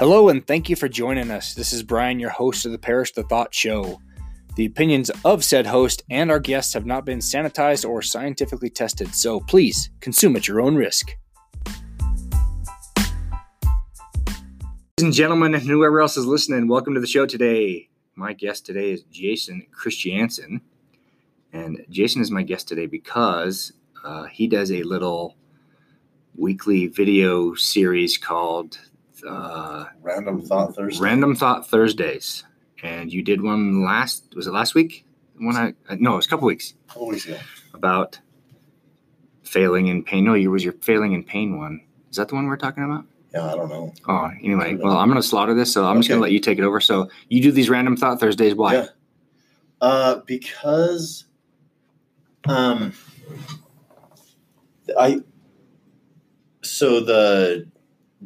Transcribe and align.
Hello, 0.00 0.30
and 0.30 0.46
thank 0.46 0.70
you 0.70 0.76
for 0.76 0.88
joining 0.88 1.30
us. 1.30 1.52
This 1.52 1.74
is 1.74 1.82
Brian, 1.82 2.18
your 2.18 2.30
host 2.30 2.64
of 2.64 2.72
the 2.72 2.78
Parrish 2.78 3.12
the 3.12 3.22
Thought 3.22 3.54
Show. 3.54 4.00
The 4.56 4.64
opinions 4.64 5.10
of 5.26 5.44
said 5.44 5.66
host 5.66 6.04
and 6.08 6.30
our 6.30 6.40
guests 6.40 6.72
have 6.72 6.86
not 6.86 7.04
been 7.04 7.18
sanitized 7.18 7.86
or 7.86 8.00
scientifically 8.00 8.70
tested, 8.70 9.14
so 9.14 9.40
please 9.40 9.90
consume 10.00 10.36
at 10.36 10.48
your 10.48 10.62
own 10.62 10.76
risk. 10.76 11.18
Ladies 14.96 15.02
and 15.02 15.12
gentlemen, 15.12 15.52
and 15.52 15.64
whoever 15.64 16.00
else 16.00 16.16
is 16.16 16.24
listening, 16.24 16.66
welcome 16.66 16.94
to 16.94 17.00
the 17.00 17.06
show 17.06 17.26
today. 17.26 17.90
My 18.14 18.32
guest 18.32 18.64
today 18.64 18.92
is 18.92 19.02
Jason 19.02 19.66
Christiansen. 19.70 20.62
And 21.52 21.84
Jason 21.90 22.22
is 22.22 22.30
my 22.30 22.42
guest 22.42 22.68
today 22.68 22.86
because 22.86 23.74
uh, 24.02 24.24
he 24.28 24.48
does 24.48 24.72
a 24.72 24.82
little 24.82 25.36
weekly 26.34 26.86
video 26.86 27.52
series 27.52 28.16
called 28.16 28.78
uh, 29.26 29.86
Random 30.02 30.40
Thought 30.42 30.74
Thursday. 30.74 31.02
Random 31.02 31.34
Thought 31.34 31.68
Thursdays. 31.68 32.44
And 32.82 33.12
you 33.12 33.22
did 33.22 33.42
one 33.42 33.84
last, 33.84 34.34
was 34.34 34.46
it 34.46 34.52
last 34.52 34.74
week? 34.74 35.04
One 35.38 35.56
I, 35.56 35.74
no, 35.96 36.14
it 36.14 36.16
was 36.16 36.26
a 36.26 36.28
couple 36.28 36.46
weeks 36.46 36.74
A 36.86 36.88
couple 36.92 37.08
weeks 37.08 37.26
ago. 37.26 37.38
about 37.74 38.18
failing 39.42 39.86
in 39.88 40.02
pain. 40.04 40.24
No, 40.24 40.34
you 40.34 40.50
was 40.50 40.64
your 40.64 40.74
failing 40.74 41.12
in 41.12 41.24
pain 41.24 41.58
one. 41.58 41.80
Is 42.10 42.16
that 42.16 42.28
the 42.28 42.34
one 42.34 42.46
we're 42.46 42.56
talking 42.56 42.84
about? 42.84 43.04
Yeah, 43.32 43.52
I 43.52 43.54
don't 43.54 43.68
know. 43.68 43.94
Oh, 44.08 44.30
anyway, 44.42 44.74
well, 44.74 44.98
I'm 44.98 45.08
going 45.08 45.20
to 45.20 45.26
slaughter 45.26 45.54
this, 45.54 45.72
so 45.72 45.86
I'm 45.86 45.98
just 45.98 46.08
going 46.08 46.18
to 46.18 46.22
let 46.22 46.32
you 46.32 46.40
take 46.40 46.58
it 46.58 46.64
over. 46.64 46.80
So 46.80 47.08
you 47.28 47.40
do 47.40 47.52
these 47.52 47.70
Random 47.70 47.96
Thought 47.96 48.18
Thursdays. 48.18 48.54
Why? 48.54 48.74
Yeah. 48.74 48.86
Uh, 49.80 50.20
because 50.26 51.24
um, 52.48 52.92
I 54.98 55.20
so 56.62 57.00
the 57.00 57.66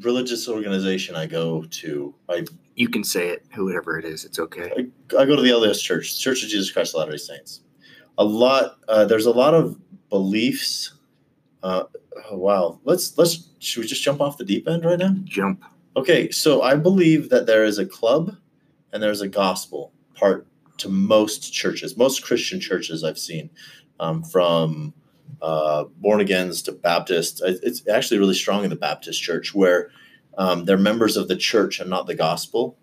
religious 0.01 0.49
organization 0.49 1.15
I 1.15 1.27
go 1.27 1.65
to, 1.65 2.15
I 2.29 2.45
You 2.75 2.89
can 2.89 3.05
say 3.05 3.29
it, 3.29 3.45
whoever 3.53 3.99
it 3.99 4.05
is. 4.05 4.25
It's 4.25 4.39
okay. 4.39 4.71
I 5.19 5.25
go 5.25 5.37
to 5.37 5.43
the 5.43 5.51
LDS 5.51 5.81
Church, 5.81 6.19
Church 6.19 6.43
of 6.43 6.49
Jesus 6.49 6.71
Christ 6.71 6.95
of 6.95 7.01
Latter 7.01 7.13
Day 7.13 7.19
Saints. 7.19 7.61
A 8.19 8.25
lot. 8.25 8.79
Uh, 8.89 9.05
there's 9.05 9.27
a 9.27 9.33
lot 9.33 9.55
of 9.55 9.79
beliefs. 10.09 10.95
Uh, 11.63 11.85
oh, 12.31 12.37
wow. 12.37 12.81
Let's 12.85 13.17
let's 13.19 13.51
should 13.59 13.81
we 13.81 13.87
just 13.87 14.03
jump 14.03 14.21
off 14.21 14.39
the 14.39 14.45
deep 14.45 14.69
end 14.69 14.85
right 14.85 14.99
now? 14.99 15.15
Jump. 15.25 15.65
Okay, 15.97 16.31
so 16.31 16.63
I 16.63 16.75
believe 16.75 17.31
that 17.31 17.47
there 17.47 17.65
is 17.65 17.79
a 17.79 17.87
club 17.87 18.37
and 18.93 19.03
there's 19.03 19.21
a 19.21 19.29
gospel 19.29 19.93
part 20.15 20.47
to 20.79 20.89
most 20.89 21.53
churches, 21.53 21.97
most 21.97 22.25
Christian 22.25 22.61
churches 22.61 23.05
I've 23.05 23.19
seen, 23.19 23.49
um, 24.01 24.25
from 24.25 24.93
uh, 25.43 25.85
born 25.99 26.21
agains 26.21 26.63
to 26.63 26.73
Baptist. 26.73 27.43
It- 27.43 27.61
It's 27.63 27.87
actually 27.89 28.19
really 28.19 28.35
strong 28.35 28.65
in 28.65 28.71
the 28.71 28.77
Baptist 28.77 29.23
church 29.23 29.55
where 29.55 29.91
um, 30.37 30.65
they're 30.65 30.79
members 30.79 31.17
of 31.17 31.29
the 31.29 31.37
church 31.37 31.81
and 31.81 31.89
not 31.91 32.07
the 32.07 32.15
gospel. 32.15 32.77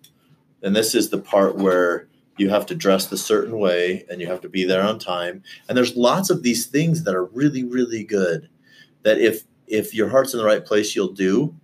And 0.64 0.76
this 0.76 0.94
is 0.96 1.10
the 1.10 1.18
part 1.18 1.58
where 1.58 2.08
you 2.38 2.50
have 2.50 2.66
to 2.68 2.76
dress 2.76 3.08
the 3.08 3.18
certain 3.18 3.58
way 3.58 4.06
and 4.10 4.22
you 4.22 4.28
have 4.28 4.42
to 4.42 4.50
be 4.50 4.64
there 4.64 4.84
on 4.84 5.00
time. 5.00 5.44
And 5.68 5.78
there's 5.78 5.96
lots 5.96 6.30
of 6.30 6.44
these 6.44 6.66
things 6.66 7.04
that 7.04 7.16
are 7.16 7.26
really, 7.26 7.64
really 7.64 8.04
good 8.04 8.50
that 9.04 9.20
if 9.20 9.44
if 9.68 9.94
your 9.94 10.10
heart's 10.10 10.34
in 10.34 10.38
the 10.40 10.46
right 10.46 10.66
place, 10.66 10.96
you'll 10.96 11.14
do. 11.14 11.56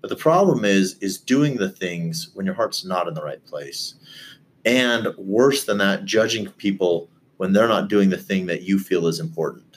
But 0.00 0.10
the 0.10 0.16
problem 0.16 0.64
is 0.64 0.96
is 1.00 1.18
doing 1.18 1.56
the 1.56 1.68
things 1.70 2.30
when 2.34 2.46
your 2.46 2.54
heart's 2.54 2.84
not 2.84 3.08
in 3.08 3.14
the 3.14 3.22
right 3.22 3.44
place. 3.44 3.94
And 4.64 5.08
worse 5.16 5.64
than 5.64 5.78
that, 5.78 6.04
judging 6.04 6.48
people 6.52 7.08
when 7.36 7.52
they're 7.52 7.68
not 7.68 7.88
doing 7.88 8.10
the 8.10 8.16
thing 8.18 8.46
that 8.46 8.62
you 8.62 8.78
feel 8.78 9.06
is 9.06 9.20
important. 9.20 9.67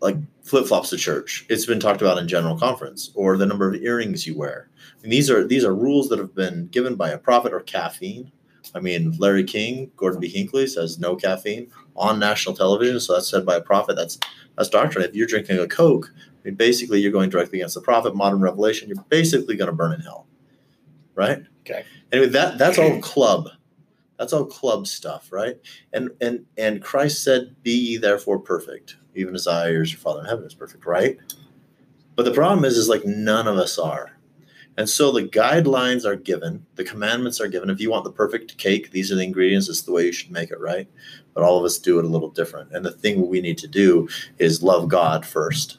Like 0.00 0.16
flip-flops 0.44 0.90
to 0.90 0.96
church. 0.96 1.44
It's 1.48 1.66
been 1.66 1.80
talked 1.80 2.00
about 2.00 2.18
in 2.18 2.28
general 2.28 2.58
conference 2.58 3.10
or 3.14 3.36
the 3.36 3.46
number 3.46 3.68
of 3.68 3.82
earrings 3.82 4.26
you 4.26 4.36
wear. 4.36 4.68
And 5.02 5.12
these 5.12 5.30
are 5.30 5.46
these 5.46 5.64
are 5.64 5.74
rules 5.74 6.08
that 6.08 6.18
have 6.18 6.34
been 6.34 6.68
given 6.68 6.94
by 6.94 7.10
a 7.10 7.18
prophet 7.18 7.52
or 7.52 7.60
caffeine. 7.60 8.30
I 8.74 8.80
mean, 8.80 9.16
Larry 9.18 9.44
King, 9.44 9.90
Gordon 9.96 10.20
B. 10.20 10.28
Hinckley 10.28 10.66
says 10.66 10.98
no 10.98 11.16
caffeine 11.16 11.70
on 11.96 12.18
national 12.18 12.54
television. 12.54 13.00
So 13.00 13.14
that's 13.14 13.28
said 13.28 13.46
by 13.46 13.56
a 13.56 13.60
prophet. 13.60 13.96
That's 13.96 14.18
that's 14.56 14.68
doctrine. 14.68 15.04
If 15.04 15.14
you're 15.14 15.26
drinking 15.26 15.58
a 15.58 15.66
Coke, 15.66 16.12
I 16.16 16.20
mean, 16.44 16.54
basically, 16.54 17.00
you're 17.00 17.12
going 17.12 17.30
directly 17.30 17.58
against 17.58 17.74
the 17.74 17.80
prophet, 17.80 18.14
modern 18.14 18.40
revelation. 18.40 18.88
You're 18.88 19.04
basically 19.08 19.56
going 19.56 19.70
to 19.70 19.76
burn 19.76 19.92
in 19.92 20.00
hell, 20.00 20.26
right? 21.14 21.42
Okay. 21.60 21.84
Anyway, 22.12 22.28
that 22.28 22.58
that's 22.58 22.78
all 22.78 23.00
club. 23.00 23.48
That's 24.18 24.32
all 24.32 24.44
club 24.44 24.86
stuff, 24.86 25.32
right? 25.32 25.56
And 25.92 26.10
and 26.20 26.44
and 26.56 26.82
Christ 26.82 27.22
said, 27.22 27.54
"Be 27.62 27.72
ye 27.72 27.96
therefore 27.96 28.38
perfect, 28.38 28.96
even 29.14 29.34
as 29.34 29.46
I, 29.46 29.68
your 29.68 29.86
Father 29.86 30.20
in 30.20 30.26
heaven, 30.26 30.44
is 30.44 30.54
perfect." 30.54 30.86
Right? 30.86 31.18
But 32.16 32.24
the 32.24 32.32
problem 32.32 32.64
is, 32.64 32.76
is 32.76 32.88
like 32.88 33.04
none 33.04 33.46
of 33.46 33.56
us 33.56 33.78
are. 33.78 34.18
And 34.76 34.88
so 34.88 35.10
the 35.10 35.24
guidelines 35.24 36.04
are 36.04 36.14
given, 36.14 36.64
the 36.76 36.84
commandments 36.84 37.40
are 37.40 37.48
given. 37.48 37.68
If 37.68 37.80
you 37.80 37.90
want 37.90 38.04
the 38.04 38.12
perfect 38.12 38.58
cake, 38.58 38.92
these 38.92 39.10
are 39.10 39.16
the 39.16 39.24
ingredients. 39.24 39.66
This 39.66 39.78
is 39.78 39.84
the 39.84 39.92
way 39.92 40.04
you 40.04 40.12
should 40.12 40.30
make 40.30 40.52
it, 40.52 40.60
right? 40.60 40.88
But 41.34 41.42
all 41.42 41.58
of 41.58 41.64
us 41.64 41.78
do 41.78 41.98
it 41.98 42.04
a 42.04 42.08
little 42.08 42.30
different. 42.30 42.70
And 42.72 42.84
the 42.84 42.92
thing 42.92 43.26
we 43.26 43.40
need 43.40 43.58
to 43.58 43.66
do 43.66 44.08
is 44.38 44.62
love 44.62 44.88
God 44.88 45.26
first. 45.26 45.78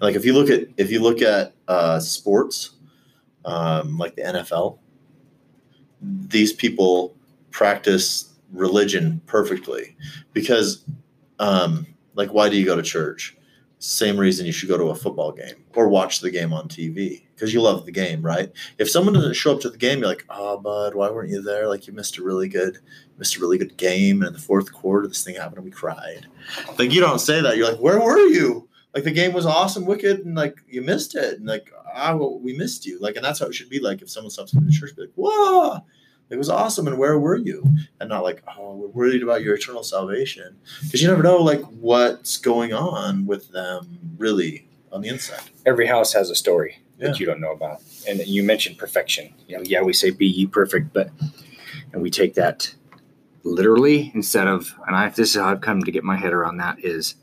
Like 0.00 0.16
if 0.16 0.24
you 0.24 0.32
look 0.32 0.50
at 0.50 0.66
if 0.76 0.90
you 0.90 1.00
look 1.00 1.22
at 1.22 1.54
uh, 1.68 2.00
sports, 2.00 2.70
um, 3.44 3.98
like 3.98 4.16
the 4.16 4.22
NFL, 4.22 4.78
these 6.02 6.52
people 6.52 7.14
practice 7.50 8.34
religion 8.52 9.20
perfectly 9.26 9.96
because, 10.32 10.84
um, 11.38 11.86
like, 12.14 12.32
why 12.32 12.48
do 12.48 12.56
you 12.56 12.64
go 12.64 12.76
to 12.76 12.82
church? 12.82 13.36
Same 13.78 14.18
reason 14.18 14.44
you 14.44 14.52
should 14.52 14.68
go 14.68 14.76
to 14.76 14.90
a 14.90 14.94
football 14.94 15.32
game 15.32 15.54
or 15.74 15.88
watch 15.88 16.20
the 16.20 16.30
game 16.30 16.52
on 16.52 16.68
TV 16.68 17.22
because 17.34 17.54
you 17.54 17.62
love 17.62 17.86
the 17.86 17.92
game, 17.92 18.20
right? 18.20 18.52
If 18.76 18.90
someone 18.90 19.14
doesn't 19.14 19.34
show 19.34 19.54
up 19.54 19.60
to 19.60 19.70
the 19.70 19.78
game, 19.78 20.00
you're 20.00 20.08
like, 20.08 20.26
"Oh, 20.28 20.58
bud, 20.58 20.94
why 20.94 21.10
weren't 21.10 21.30
you 21.30 21.40
there? 21.40 21.66
Like, 21.66 21.86
you 21.86 21.94
missed 21.94 22.18
a 22.18 22.22
really 22.22 22.48
good, 22.48 22.78
missed 23.16 23.36
a 23.36 23.40
really 23.40 23.56
good 23.56 23.78
game." 23.78 24.20
And 24.20 24.28
in 24.28 24.32
the 24.34 24.38
fourth 24.38 24.70
quarter, 24.70 25.08
this 25.08 25.24
thing 25.24 25.36
happened, 25.36 25.56
and 25.56 25.64
we 25.64 25.70
cried. 25.70 26.26
Like, 26.78 26.92
you 26.92 27.00
don't 27.00 27.20
say 27.20 27.40
that. 27.40 27.56
You're 27.56 27.70
like, 27.70 27.80
"Where 27.80 27.98
were 27.98 28.18
you?" 28.18 28.68
Like, 28.94 29.04
the 29.04 29.12
game 29.12 29.32
was 29.32 29.46
awesome, 29.46 29.86
wicked, 29.86 30.26
and 30.26 30.34
like 30.34 30.58
you 30.68 30.82
missed 30.82 31.14
it, 31.14 31.38
and 31.38 31.46
like, 31.46 31.72
ah, 31.94 32.14
well, 32.14 32.38
we 32.38 32.56
missed 32.58 32.84
you. 32.84 32.98
Like, 32.98 33.16
and 33.16 33.24
that's 33.24 33.38
how 33.38 33.46
it 33.46 33.54
should 33.54 33.70
be. 33.70 33.80
Like, 33.80 34.02
if 34.02 34.10
someone 34.10 34.30
stops 34.30 34.52
in 34.52 34.66
the 34.66 34.72
church, 34.72 34.94
be 34.94 35.02
like, 35.02 35.12
"Whoa." 35.14 35.80
It 36.30 36.38
was 36.38 36.48
awesome, 36.48 36.86
and 36.86 36.96
where 36.96 37.18
were 37.18 37.36
you? 37.36 37.64
And 37.98 38.08
not 38.08 38.22
like, 38.22 38.42
oh, 38.56 38.76
we're 38.76 38.86
worried 38.88 39.22
about 39.22 39.42
your 39.42 39.56
eternal 39.56 39.82
salvation, 39.82 40.56
because 40.82 41.02
you 41.02 41.08
never 41.08 41.22
know 41.24 41.38
like 41.42 41.60
what's 41.62 42.36
going 42.36 42.72
on 42.72 43.26
with 43.26 43.50
them 43.50 43.98
really 44.16 44.68
on 44.92 45.00
the 45.00 45.08
inside. 45.08 45.42
Every 45.66 45.86
house 45.86 46.12
has 46.12 46.30
a 46.30 46.34
story 46.36 46.78
Yeah. 46.98 47.08
that 47.08 47.20
you 47.20 47.26
don't 47.26 47.40
know 47.40 47.52
about. 47.52 47.82
And 48.08 48.20
you 48.26 48.42
mentioned 48.44 48.78
perfection. 48.78 49.34
You 49.48 49.56
know, 49.58 49.62
yeah, 49.64 49.82
we 49.82 49.92
say 49.92 50.10
be 50.10 50.26
ye 50.26 50.46
perfect, 50.46 50.92
but 50.92 51.10
and 51.92 52.00
we 52.00 52.10
take 52.10 52.34
that 52.34 52.74
literally 53.42 54.12
instead 54.14 54.46
of 54.46 54.74
and 54.86 54.94
I 54.94 55.08
this 55.08 55.30
is 55.30 55.40
how 55.40 55.48
I've 55.50 55.60
come 55.62 55.82
to 55.82 55.90
get 55.90 56.04
my 56.04 56.16
head 56.16 56.32
around 56.32 56.58
that 56.58 56.78
is 56.84 57.14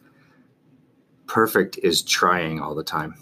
perfect 1.27 1.77
is 1.83 2.01
trying 2.01 2.59
all 2.59 2.73
the 2.75 2.83
time. 2.83 3.15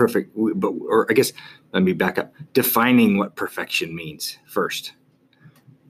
Perfect 0.00 0.32
but 0.34 0.70
or 0.70 1.06
I 1.10 1.12
guess 1.12 1.34
let 1.72 1.82
me 1.82 1.92
back 1.92 2.16
up. 2.16 2.32
Defining 2.54 3.18
what 3.18 3.36
perfection 3.36 3.94
means 3.94 4.38
first. 4.46 4.94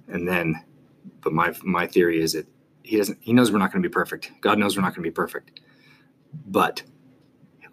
And 0.08 0.26
then 0.26 0.64
but 1.20 1.32
my 1.32 1.54
my 1.62 1.86
theory 1.86 2.20
is 2.20 2.32
that 2.32 2.48
he 2.82 2.96
doesn't 2.96 3.18
he 3.20 3.32
knows 3.32 3.52
we're 3.52 3.60
not 3.60 3.70
going 3.70 3.84
to 3.84 3.88
be 3.88 3.92
perfect. 3.92 4.32
God 4.40 4.58
knows 4.58 4.76
we're 4.76 4.82
not 4.82 4.96
going 4.96 5.04
to 5.04 5.08
be 5.08 5.14
perfect. 5.14 5.60
But 6.44 6.82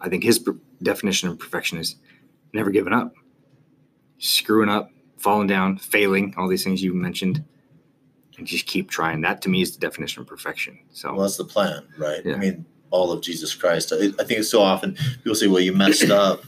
I 0.00 0.08
think 0.08 0.22
his 0.22 0.48
definition 0.80 1.28
of 1.28 1.40
perfection 1.40 1.76
is 1.76 1.96
never 2.52 2.70
giving 2.70 2.92
up, 2.92 3.14
screwing 4.18 4.68
up, 4.68 4.92
falling 5.16 5.48
down, 5.48 5.78
failing, 5.78 6.34
all 6.36 6.46
these 6.46 6.62
things 6.62 6.84
you 6.84 6.94
mentioned, 6.94 7.42
and 8.36 8.46
just 8.46 8.66
keep 8.66 8.90
trying. 8.90 9.22
That 9.22 9.42
to 9.42 9.48
me 9.48 9.60
is 9.60 9.72
the 9.72 9.80
definition 9.80 10.20
of 10.20 10.28
perfection. 10.28 10.78
So 10.92 11.14
Well, 11.14 11.22
that's 11.22 11.36
the 11.36 11.46
plan, 11.46 11.88
right? 11.98 12.24
Yeah. 12.24 12.34
I 12.34 12.38
mean, 12.38 12.64
all 12.90 13.12
of 13.12 13.22
Jesus 13.22 13.54
Christ. 13.54 13.92
I, 13.92 14.06
I 14.20 14.24
think 14.24 14.40
it's 14.40 14.50
so 14.50 14.62
often 14.62 14.94
people 15.18 15.34
say, 15.34 15.46
"Well, 15.46 15.60
you 15.60 15.72
messed 15.72 16.10
up, 16.10 16.44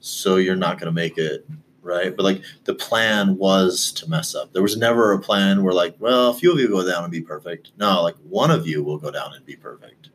so 0.00 0.36
you're 0.36 0.56
not 0.56 0.78
going 0.78 0.86
to 0.86 0.92
make 0.92 1.18
it." 1.18 1.46
Right, 1.82 2.16
but 2.16 2.22
like 2.22 2.40
the 2.64 2.74
plan 2.74 3.36
was 3.36 3.92
to 3.92 4.08
mess 4.08 4.34
up. 4.34 4.54
There 4.54 4.62
was 4.62 4.78
never 4.78 5.12
a 5.12 5.20
plan 5.20 5.62
where, 5.62 5.74
like, 5.74 5.94
well, 5.98 6.30
a 6.30 6.34
few 6.34 6.50
of 6.50 6.58
you 6.58 6.66
go 6.66 6.82
down 6.90 7.04
and 7.04 7.12
be 7.12 7.20
perfect. 7.20 7.72
No, 7.76 8.02
like 8.02 8.16
one 8.26 8.50
of 8.50 8.66
you 8.66 8.82
will 8.82 8.96
go 8.96 9.10
down 9.10 9.34
and 9.34 9.44
be 9.44 9.54
perfect, 9.54 10.08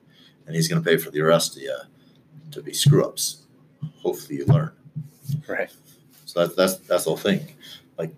and 0.47 0.55
he's 0.55 0.67
going 0.67 0.81
to 0.81 0.89
pay 0.89 0.97
for 0.97 1.11
the 1.11 1.21
rest 1.21 1.55
of 1.57 1.61
you 1.61 1.77
to 2.49 2.63
be 2.63 2.73
screw 2.73 3.05
ups. 3.05 3.43
Hopefully, 4.01 4.39
you 4.39 4.45
learn. 4.45 4.71
right, 5.47 5.69
So 6.25 6.39
that's 6.39 6.55
that's 6.55 6.77
that's 6.87 7.03
the 7.03 7.11
whole 7.11 7.17
thing. 7.17 7.41
Like, 7.99 8.15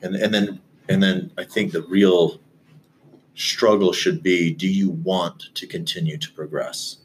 and 0.00 0.16
and 0.16 0.32
then 0.32 0.60
and 0.88 1.02
then 1.02 1.30
I 1.36 1.44
think 1.44 1.72
the 1.72 1.82
real 1.82 2.40
struggle 3.34 3.92
should 3.92 4.22
be: 4.22 4.50
Do 4.54 4.66
you 4.66 4.88
want 4.90 5.54
to 5.54 5.66
continue 5.66 6.16
to 6.16 6.32
progress? 6.32 6.96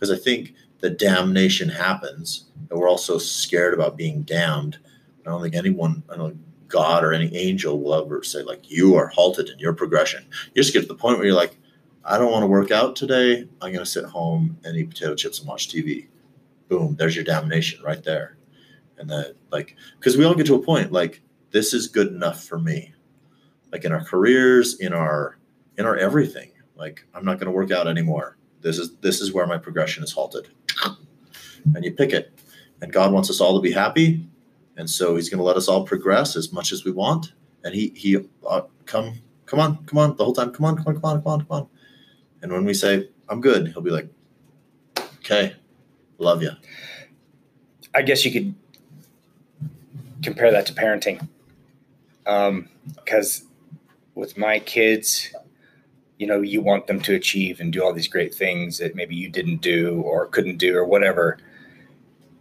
Because 0.00 0.10
I 0.10 0.22
think 0.22 0.54
the 0.80 0.90
damnation 0.90 1.68
happens, 1.68 2.46
and 2.70 2.78
we're 2.78 2.88
also 2.88 3.18
scared 3.18 3.74
about 3.74 3.96
being 3.98 4.22
damned. 4.22 4.78
I 5.26 5.30
don't 5.30 5.42
think 5.42 5.54
anyone, 5.54 6.02
I 6.10 6.16
don't 6.16 6.42
God 6.68 7.04
or 7.04 7.12
any 7.12 7.34
angel 7.36 7.80
will 7.80 7.94
ever 7.94 8.22
say 8.22 8.42
like 8.42 8.70
you 8.70 8.94
are 8.94 9.08
halted 9.08 9.48
in 9.48 9.58
your 9.58 9.74
progression. 9.74 10.24
You 10.54 10.62
just 10.62 10.72
get 10.72 10.82
to 10.82 10.86
the 10.86 10.94
point 10.94 11.18
where 11.18 11.26
you're 11.26 11.36
like, 11.36 11.58
I 12.04 12.16
don't 12.16 12.32
want 12.32 12.44
to 12.44 12.46
work 12.46 12.70
out 12.70 12.96
today. 12.96 13.40
I'm 13.60 13.72
going 13.72 13.84
to 13.84 13.86
sit 13.86 14.04
home 14.04 14.56
and 14.64 14.76
eat 14.76 14.88
potato 14.88 15.14
chips 15.14 15.40
and 15.40 15.48
watch 15.48 15.68
TV. 15.68 16.06
Boom, 16.68 16.94
there's 16.96 17.16
your 17.16 17.24
damnation 17.24 17.82
right 17.82 18.02
there 18.02 18.38
and 19.00 19.10
that 19.10 19.34
like 19.50 19.74
because 19.98 20.16
we 20.16 20.24
all 20.24 20.34
get 20.34 20.46
to 20.46 20.54
a 20.54 20.62
point 20.62 20.92
like 20.92 21.22
this 21.50 21.74
is 21.74 21.88
good 21.88 22.08
enough 22.08 22.44
for 22.44 22.58
me 22.58 22.92
like 23.72 23.84
in 23.84 23.92
our 23.92 24.04
careers 24.04 24.78
in 24.78 24.92
our 24.92 25.38
in 25.78 25.86
our 25.86 25.96
everything 25.96 26.52
like 26.76 27.04
i'm 27.14 27.24
not 27.24 27.38
going 27.38 27.46
to 27.46 27.52
work 27.52 27.72
out 27.72 27.88
anymore 27.88 28.36
this 28.60 28.78
is 28.78 28.96
this 28.96 29.20
is 29.20 29.32
where 29.32 29.46
my 29.46 29.58
progression 29.58 30.02
is 30.02 30.12
halted. 30.12 30.48
And 31.74 31.84
you 31.84 31.92
pick 31.92 32.12
it. 32.12 32.32
And 32.80 32.92
god 32.92 33.12
wants 33.12 33.30
us 33.30 33.40
all 33.40 33.54
to 33.56 33.62
be 33.62 33.72
happy. 33.72 34.26
And 34.76 34.88
so 34.88 35.16
he's 35.16 35.28
going 35.28 35.38
to 35.38 35.44
let 35.44 35.56
us 35.56 35.68
all 35.68 35.84
progress 35.84 36.36
as 36.36 36.52
much 36.52 36.72
as 36.72 36.84
we 36.84 36.90
want. 36.90 37.32
And 37.64 37.74
he 37.74 37.92
he 37.94 38.16
uh, 38.48 38.62
come 38.86 39.20
come 39.46 39.60
on 39.60 39.84
come 39.84 39.98
on 39.98 40.16
the 40.16 40.24
whole 40.24 40.32
time 40.32 40.52
come 40.52 40.66
on 40.66 40.76
come 40.76 40.86
on 40.88 40.94
come 40.94 41.04
on 41.04 41.22
come 41.22 41.32
on 41.32 41.40
come 41.40 41.56
on. 41.58 41.68
And 42.42 42.52
when 42.52 42.64
we 42.64 42.72
say 42.72 43.08
i'm 43.28 43.40
good 43.40 43.68
he'll 43.68 43.82
be 43.82 43.90
like 43.90 44.08
okay 45.18 45.54
love 46.18 46.42
you 46.42 46.52
I 47.94 48.02
guess 48.02 48.24
you 48.24 48.30
could 48.30 48.54
compare 50.22 50.50
that 50.52 50.66
to 50.66 50.74
parenting. 50.74 51.26
Because 52.24 53.44
with 54.14 54.38
my 54.38 54.60
kids, 54.60 55.34
you 56.20 56.26
know, 56.26 56.42
you 56.42 56.60
want 56.60 56.86
them 56.86 57.00
to 57.00 57.14
achieve 57.14 57.60
and 57.60 57.72
do 57.72 57.82
all 57.82 57.94
these 57.94 58.06
great 58.06 58.34
things 58.34 58.76
that 58.76 58.94
maybe 58.94 59.16
you 59.16 59.30
didn't 59.30 59.62
do 59.62 60.02
or 60.02 60.26
couldn't 60.26 60.58
do 60.58 60.76
or 60.76 60.84
whatever. 60.84 61.38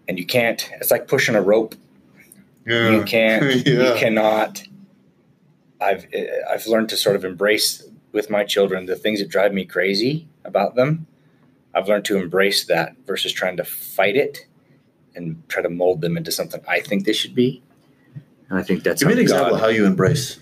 And 0.05 0.19
you 0.19 0.25
can't, 0.25 0.69
it's 0.81 0.91
like 0.91 1.07
pushing 1.07 1.33
a 1.33 1.41
rope. 1.41 1.75
You 2.65 3.03
can't, 3.05 3.65
you 3.65 3.93
cannot. 3.95 4.63
I've, 5.79 6.07
I've 6.51 6.67
learned 6.67 6.89
to 6.89 6.97
sort 6.97 7.15
of 7.15 7.23
embrace 7.23 7.89
with 8.11 8.29
my 8.29 8.43
children 8.43 8.85
the 8.85 8.97
things 8.97 9.19
that 9.19 9.29
drive 9.29 9.53
me 9.53 9.63
crazy 9.63 10.27
about 10.43 10.75
them. 10.75 11.07
I've 11.73 11.87
learned 11.87 12.03
to 12.05 12.17
embrace 12.17 12.65
that 12.65 12.97
versus 13.07 13.31
trying 13.31 13.55
to 13.57 13.63
fight 13.63 14.17
it 14.17 14.45
and 15.15 15.41
try 15.47 15.61
to 15.61 15.69
mold 15.69 16.01
them 16.01 16.17
into 16.17 16.33
something 16.33 16.61
I 16.67 16.81
think 16.81 17.05
they 17.05 17.13
should 17.13 17.33
be. 17.33 17.63
And 18.49 18.59
I 18.59 18.63
think 18.63 18.83
that's 18.83 19.01
give 19.01 19.07
me 19.07 19.13
an 19.13 19.19
how 19.19 19.21
example 19.21 19.49
God- 19.51 19.55
of 19.55 19.61
how 19.61 19.67
you 19.67 19.85
embrace 19.85 20.37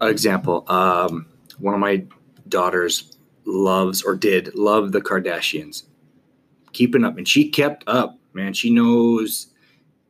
an 0.00 0.08
example 0.08 0.64
um, 0.68 1.26
one 1.58 1.72
of 1.72 1.80
my 1.80 2.04
daughters 2.48 3.16
loves 3.44 4.02
or 4.02 4.14
did 4.16 4.54
love 4.54 4.92
the 4.92 5.00
kardashians. 5.00 5.84
Keeping 6.72 7.04
up 7.04 7.16
and 7.16 7.26
she 7.26 7.48
kept 7.48 7.84
up 7.86 8.18
man. 8.32 8.52
She 8.52 8.70
knows 8.70 9.48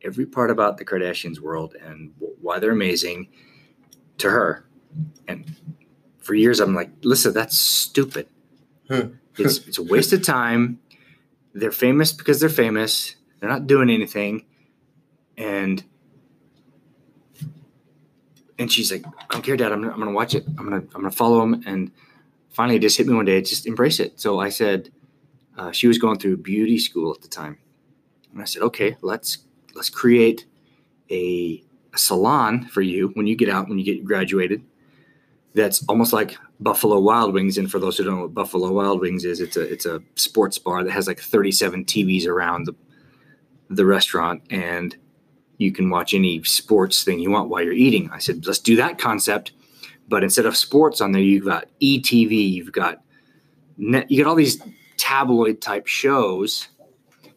every 0.03 0.25
part 0.25 0.51
about 0.51 0.77
the 0.77 0.85
kardashians 0.85 1.39
world 1.39 1.75
and 1.81 2.13
why 2.41 2.59
they're 2.59 2.71
amazing 2.71 3.29
to 4.17 4.29
her. 4.29 4.65
And 5.27 5.55
for 6.19 6.33
years 6.33 6.59
i'm 6.59 6.75
like 6.75 6.89
listen 7.03 7.33
that's 7.33 7.57
stupid. 7.57 8.27
Hmm. 8.89 9.01
It's, 9.39 9.59
it's 9.67 9.77
a 9.77 9.83
waste 9.83 10.13
of 10.13 10.23
time. 10.23 10.79
They're 11.53 11.71
famous 11.71 12.11
because 12.11 12.39
they're 12.39 12.49
famous. 12.49 13.15
They're 13.39 13.49
not 13.49 13.67
doing 13.67 13.91
anything. 13.91 14.47
And 15.37 15.83
and 18.59 18.71
she's 18.71 18.91
like, 18.91 19.05
I 19.05 19.25
don't 19.29 19.43
care, 19.43 19.55
Dad. 19.55 19.71
I'm, 19.71 19.83
I'm 19.83 19.99
gonna 19.99 20.11
watch 20.11 20.33
it. 20.33 20.45
I'm 20.47 20.63
gonna 20.63 20.77
I'm 20.77 21.01
gonna 21.01 21.11
follow 21.11 21.39
them. 21.39 21.63
And 21.65 21.91
finally, 22.57 22.77
it 22.77 22.81
just 22.81 22.97
hit 22.97 23.05
me 23.05 23.13
one 23.13 23.25
day. 23.25 23.39
Just 23.39 23.67
embrace 23.67 23.99
it. 23.99 24.19
So 24.19 24.39
I 24.39 24.49
said, 24.49 24.89
uh, 25.57 25.71
she 25.71 25.87
was 25.87 25.99
going 25.99 26.17
through 26.17 26.37
beauty 26.37 26.79
school 26.79 27.13
at 27.13 27.21
the 27.21 27.27
time, 27.27 27.59
and 28.33 28.41
I 28.41 28.45
said, 28.45 28.63
okay, 28.63 28.97
let's 29.01 29.37
let's 29.75 29.91
create 29.91 30.45
a, 31.11 31.63
a 31.93 31.97
salon 31.97 32.65
for 32.65 32.81
you 32.81 33.09
when 33.13 33.27
you 33.27 33.35
get 33.35 33.47
out 33.47 33.69
when 33.69 33.77
you 33.77 33.85
get 33.85 34.03
graduated. 34.03 34.63
That's 35.53 35.85
almost 35.87 36.13
like 36.13 36.35
Buffalo 36.59 36.99
Wild 36.99 37.33
Wings. 37.33 37.57
And 37.57 37.69
for 37.71 37.79
those 37.79 37.97
who 37.97 38.03
don't 38.03 38.15
know 38.15 38.21
what 38.23 38.33
Buffalo 38.33 38.71
Wild 38.71 39.01
Wings 39.01 39.23
is, 39.23 39.39
it's 39.39 39.55
a 39.55 39.61
it's 39.61 39.85
a 39.85 40.01
sports 40.15 40.57
bar 40.57 40.83
that 40.83 40.91
has 40.91 41.07
like 41.07 41.19
37 41.19 41.85
TVs 41.85 42.27
around 42.27 42.65
the 42.65 42.75
the 43.69 43.85
restaurant 43.85 44.41
and 44.49 44.95
you 45.57 45.71
can 45.71 45.89
watch 45.89 46.13
any 46.13 46.41
sports 46.43 47.03
thing 47.03 47.19
you 47.19 47.31
want 47.31 47.49
while 47.49 47.63
you're 47.63 47.73
eating. 47.73 48.09
I 48.11 48.19
said, 48.19 48.45
let's 48.45 48.59
do 48.59 48.75
that 48.77 48.97
concept, 48.97 49.51
but 50.07 50.23
instead 50.23 50.45
of 50.45 50.55
sports 50.55 51.01
on 51.01 51.11
there, 51.11 51.21
you've 51.21 51.45
got 51.45 51.67
ETV, 51.81 52.51
you've 52.53 52.71
got 52.71 53.01
net, 53.77 54.09
you 54.09 54.23
got 54.23 54.29
all 54.29 54.35
these 54.35 54.61
tabloid 54.97 55.61
type 55.61 55.87
shows 55.87 56.67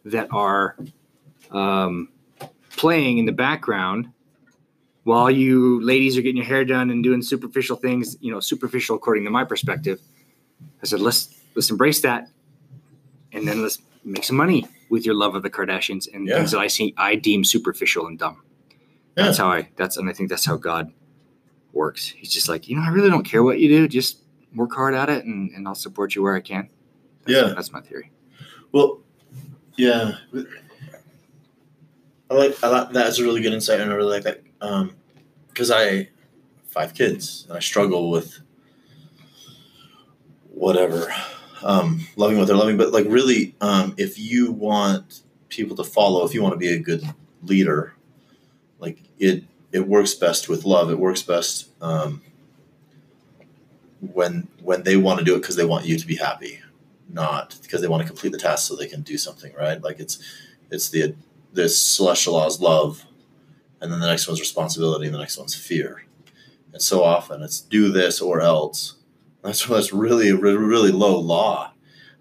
that 0.04 0.28
are 0.32 0.76
um, 1.50 2.08
playing 2.76 3.18
in 3.18 3.26
the 3.26 3.32
background 3.32 4.08
while 5.04 5.30
you 5.30 5.80
ladies 5.82 6.16
are 6.16 6.22
getting 6.22 6.36
your 6.36 6.46
hair 6.46 6.64
done 6.64 6.90
and 6.90 7.02
doing 7.02 7.22
superficial 7.22 7.76
things. 7.76 8.16
You 8.20 8.32
know, 8.32 8.40
superficial 8.40 8.96
according 8.96 9.24
to 9.24 9.30
my 9.30 9.44
perspective. 9.44 9.98
I 10.82 10.86
said, 10.86 11.00
let's 11.00 11.34
let's 11.54 11.70
embrace 11.70 12.00
that, 12.02 12.28
and 13.32 13.46
then 13.46 13.62
let's 13.62 13.78
make 14.04 14.24
some 14.24 14.36
money 14.36 14.66
with 14.88 15.04
your 15.04 15.14
love 15.14 15.34
of 15.34 15.42
the 15.42 15.50
Kardashians 15.50 16.08
and 16.12 16.26
Yeah. 16.26 16.36
things 16.36 16.52
that 16.52 16.58
I 16.60 16.68
see 16.68 16.94
I 16.96 17.14
deem 17.16 17.44
superficial 17.44 18.06
and 18.06 18.18
dumb. 18.18 18.42
Yeah. 19.16 19.24
That's 19.24 19.38
how 19.38 19.48
I 19.48 19.68
that's 19.76 19.96
and 19.96 20.08
I 20.08 20.12
think 20.12 20.30
that's 20.30 20.44
how 20.46 20.56
God 20.56 20.92
works. 21.72 22.08
He's 22.08 22.32
just 22.32 22.48
like, 22.48 22.68
you 22.68 22.76
know, 22.76 22.82
I 22.82 22.88
really 22.88 23.10
don't 23.10 23.24
care 23.24 23.42
what 23.42 23.60
you 23.60 23.68
do, 23.68 23.88
just 23.88 24.18
work 24.54 24.72
hard 24.74 24.94
at 24.94 25.08
it 25.08 25.24
and, 25.24 25.50
and 25.52 25.66
I'll 25.66 25.74
support 25.74 26.14
you 26.14 26.22
where 26.22 26.34
I 26.34 26.40
can. 26.40 26.68
That's, 27.24 27.32
Yeah. 27.32 27.52
That's 27.54 27.72
my 27.72 27.80
theory. 27.80 28.10
Well, 28.72 29.00
yeah, 29.76 30.16
I 32.30 32.34
like 32.34 32.62
I 32.62 32.68
like 32.68 32.92
that's 32.92 33.18
a 33.18 33.22
really 33.24 33.40
good 33.40 33.52
insight, 33.52 33.80
and 33.80 33.90
I 33.90 33.94
really 33.94 34.12
like 34.12 34.24
that 34.24 34.42
Um, 34.60 34.94
because 35.48 35.70
I 35.70 36.08
five 36.66 36.94
kids 36.94 37.46
and 37.48 37.56
I 37.56 37.60
struggle 37.60 38.10
with 38.10 38.38
whatever 40.50 41.12
um, 41.62 42.06
loving 42.16 42.38
what 42.38 42.46
they're 42.46 42.56
loving, 42.56 42.76
but 42.76 42.92
like 42.92 43.06
really, 43.08 43.54
um, 43.60 43.94
if 43.96 44.18
you 44.18 44.52
want 44.52 45.22
people 45.48 45.76
to 45.76 45.84
follow, 45.84 46.24
if 46.24 46.32
you 46.32 46.42
want 46.42 46.52
to 46.52 46.58
be 46.58 46.68
a 46.68 46.78
good 46.78 47.02
leader, 47.42 47.94
like 48.78 49.02
it 49.18 49.44
it 49.72 49.86
works 49.86 50.14
best 50.14 50.48
with 50.48 50.64
love. 50.64 50.90
It 50.90 50.98
works 50.98 51.22
best 51.22 51.68
um, 51.82 52.22
when 54.00 54.48
when 54.62 54.82
they 54.82 54.96
want 54.96 55.18
to 55.18 55.24
do 55.24 55.34
it 55.34 55.40
because 55.40 55.56
they 55.56 55.64
want 55.64 55.86
you 55.86 55.98
to 55.98 56.06
be 56.06 56.16
happy 56.16 56.60
not 57.12 57.56
because 57.62 57.80
they 57.80 57.88
want 57.88 58.02
to 58.02 58.06
complete 58.06 58.32
the 58.32 58.38
task 58.38 58.66
so 58.66 58.76
they 58.76 58.86
can 58.86 59.02
do 59.02 59.18
something 59.18 59.52
right? 59.54 59.82
Like 59.82 59.98
it's 60.00 60.18
it's 60.70 60.88
the 60.88 61.14
this 61.52 61.80
celestial 61.80 62.34
law 62.34 62.46
is 62.46 62.60
love 62.60 63.04
and 63.80 63.92
then 63.92 64.00
the 64.00 64.06
next 64.06 64.28
one's 64.28 64.40
responsibility 64.40 65.06
and 65.06 65.14
the 65.14 65.18
next 65.18 65.38
one's 65.38 65.54
fear. 65.54 66.04
And 66.72 66.80
so 66.80 67.02
often 67.02 67.42
it's 67.42 67.60
do 67.60 67.90
this 67.90 68.20
or 68.20 68.40
else. 68.40 68.94
That's 69.42 69.66
that's 69.66 69.92
really 69.92 70.32
really, 70.32 70.58
really 70.58 70.92
low 70.92 71.18
law. 71.18 71.72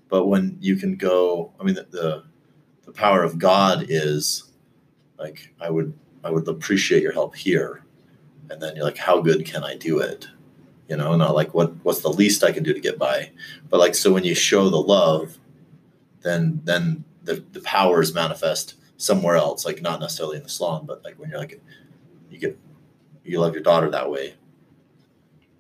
But 0.08 0.26
when 0.26 0.58
you 0.60 0.76
can 0.76 0.96
go 0.96 1.54
i 1.60 1.64
mean 1.64 1.76
the, 1.76 1.88
the 1.92 2.24
the 2.86 2.92
power 2.92 3.24
of 3.24 3.38
god 3.38 3.86
is 3.88 4.46
like 5.20 5.54
i 5.62 5.70
would 5.70 5.94
i 6.24 6.30
would 6.32 6.48
appreciate 6.48 7.04
your 7.04 7.14
help 7.14 7.36
here. 7.36 7.84
And 8.50 8.62
then 8.62 8.76
you're 8.76 8.86
like 8.86 8.98
how 8.98 9.22
good 9.22 9.46
can 9.46 9.64
i 9.64 9.76
do 9.76 10.00
it? 10.00 10.28
You 10.88 10.98
know 10.98 11.16
not 11.16 11.36
like 11.36 11.54
what 11.54 11.74
what's 11.84 12.02
the 12.02 12.10
least 12.10 12.44
i 12.44 12.52
can 12.52 12.64
do 12.64 12.74
to 12.74 12.80
get 12.80 12.98
by? 12.98 13.32
But 13.70 13.80
like 13.80 13.96
so 13.96 14.12
when 14.14 14.24
you 14.24 14.36
show 14.36 14.70
the 14.70 14.78
love 14.78 15.38
then 16.22 16.62
then 16.64 17.04
the, 17.24 17.44
the 17.54 17.62
power 17.62 18.02
is 18.02 18.14
manifest 18.14 18.76
somewhere 18.98 19.36
else 19.36 19.66
like 19.66 19.82
not 19.82 20.00
necessarily 20.00 20.38
in 20.38 20.44
the 20.44 20.50
salon 20.50 20.86
but 20.86 21.04
like 21.04 21.18
when 21.18 21.30
you're 21.30 21.40
like 21.40 21.62
you 22.30 22.40
get 22.40 22.58
you 23.24 23.40
love 23.40 23.54
your 23.54 23.64
daughter 23.64 23.90
that 23.92 24.10
way. 24.10 24.34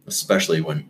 Especially 0.07 0.59
when 0.59 0.89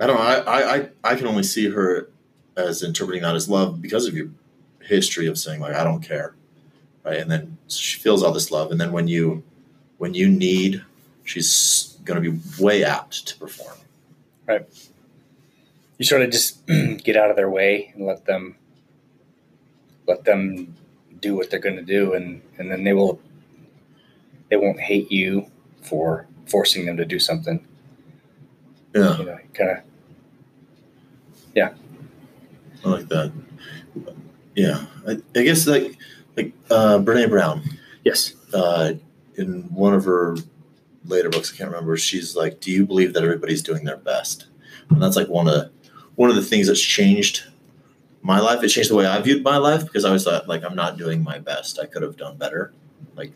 i 0.00 0.06
don't 0.06 0.16
know 0.16 0.22
i 0.22 0.76
i, 0.76 0.88
I 1.04 1.14
can 1.14 1.26
only 1.26 1.42
see 1.42 1.70
her 1.70 2.10
as 2.56 2.82
interpreting 2.82 3.22
that 3.22 3.34
as 3.34 3.48
love 3.48 3.80
because 3.80 4.06
of 4.06 4.14
your 4.14 4.28
history 4.80 5.26
of 5.26 5.38
saying 5.38 5.60
like 5.60 5.74
i 5.74 5.84
don't 5.84 6.02
care 6.02 6.34
right? 7.06 7.18
And 7.18 7.30
then 7.30 7.56
she 7.68 7.98
feels 8.00 8.22
all 8.22 8.32
this 8.32 8.50
love. 8.50 8.70
And 8.72 8.80
then 8.80 8.92
when 8.92 9.06
you 9.06 9.44
when 9.98 10.12
you 10.12 10.28
need 10.28 10.84
she's 11.24 11.96
going 12.04 12.22
to 12.22 12.30
be 12.30 12.38
way 12.62 12.84
apt 12.84 13.26
to 13.28 13.38
perform. 13.38 13.76
Right. 14.46 14.66
You 15.98 16.04
sort 16.04 16.22
of 16.22 16.30
just 16.30 16.66
get 17.04 17.16
out 17.16 17.30
of 17.30 17.36
their 17.36 17.48
way 17.48 17.92
and 17.94 18.04
let 18.04 18.26
them 18.26 18.56
let 20.06 20.24
them 20.24 20.76
do 21.20 21.34
what 21.34 21.50
they're 21.50 21.60
going 21.60 21.76
to 21.76 21.82
do. 21.82 22.12
And 22.12 22.42
and 22.58 22.70
then 22.70 22.84
they 22.84 22.92
will 22.92 23.20
they 24.50 24.56
won't 24.56 24.80
hate 24.80 25.10
you 25.10 25.50
for 25.80 26.26
forcing 26.46 26.86
them 26.86 26.96
to 26.96 27.04
do 27.04 27.18
something. 27.18 27.64
Yeah. 28.94 29.16
You 29.18 29.24
know 29.24 29.38
kind 29.54 29.70
of 29.70 29.78
Yeah. 31.54 31.70
I 32.84 32.88
like 32.88 33.08
that. 33.08 33.32
Yeah, 34.54 34.86
I, 35.06 35.18
I 35.34 35.42
guess 35.42 35.66
like 35.66 35.98
like 36.36 36.52
uh, 36.70 36.98
Brene 36.98 37.30
Brown 37.30 37.62
yes 38.04 38.34
uh, 38.54 38.92
in 39.36 39.62
one 39.74 39.94
of 39.94 40.04
her 40.04 40.36
later 41.04 41.28
books, 41.28 41.52
I 41.52 41.56
can't 41.56 41.70
remember. 41.70 41.96
She's 41.96 42.36
like, 42.36 42.60
"Do 42.60 42.70
you 42.70 42.86
believe 42.86 43.12
that 43.14 43.22
everybody's 43.22 43.62
doing 43.62 43.84
their 43.84 43.96
best?" 43.96 44.46
And 44.90 45.02
that's 45.02 45.16
like 45.16 45.28
one 45.28 45.48
of 45.48 45.70
one 46.14 46.30
of 46.30 46.36
the 46.36 46.42
things 46.42 46.66
that's 46.68 46.80
changed 46.80 47.44
my 48.22 48.40
life. 48.40 48.62
It 48.62 48.68
changed 48.68 48.90
the 48.90 48.94
way 48.94 49.06
I 49.06 49.20
viewed 49.20 49.42
my 49.44 49.56
life 49.56 49.84
because 49.84 50.04
I 50.04 50.12
was 50.12 50.24
thought 50.24 50.48
like 50.48 50.64
I'm 50.64 50.74
not 50.74 50.96
doing 50.96 51.22
my 51.22 51.38
best. 51.38 51.78
I 51.78 51.86
could 51.86 52.02
have 52.02 52.16
done 52.16 52.36
better. 52.36 52.72
Like, 53.14 53.32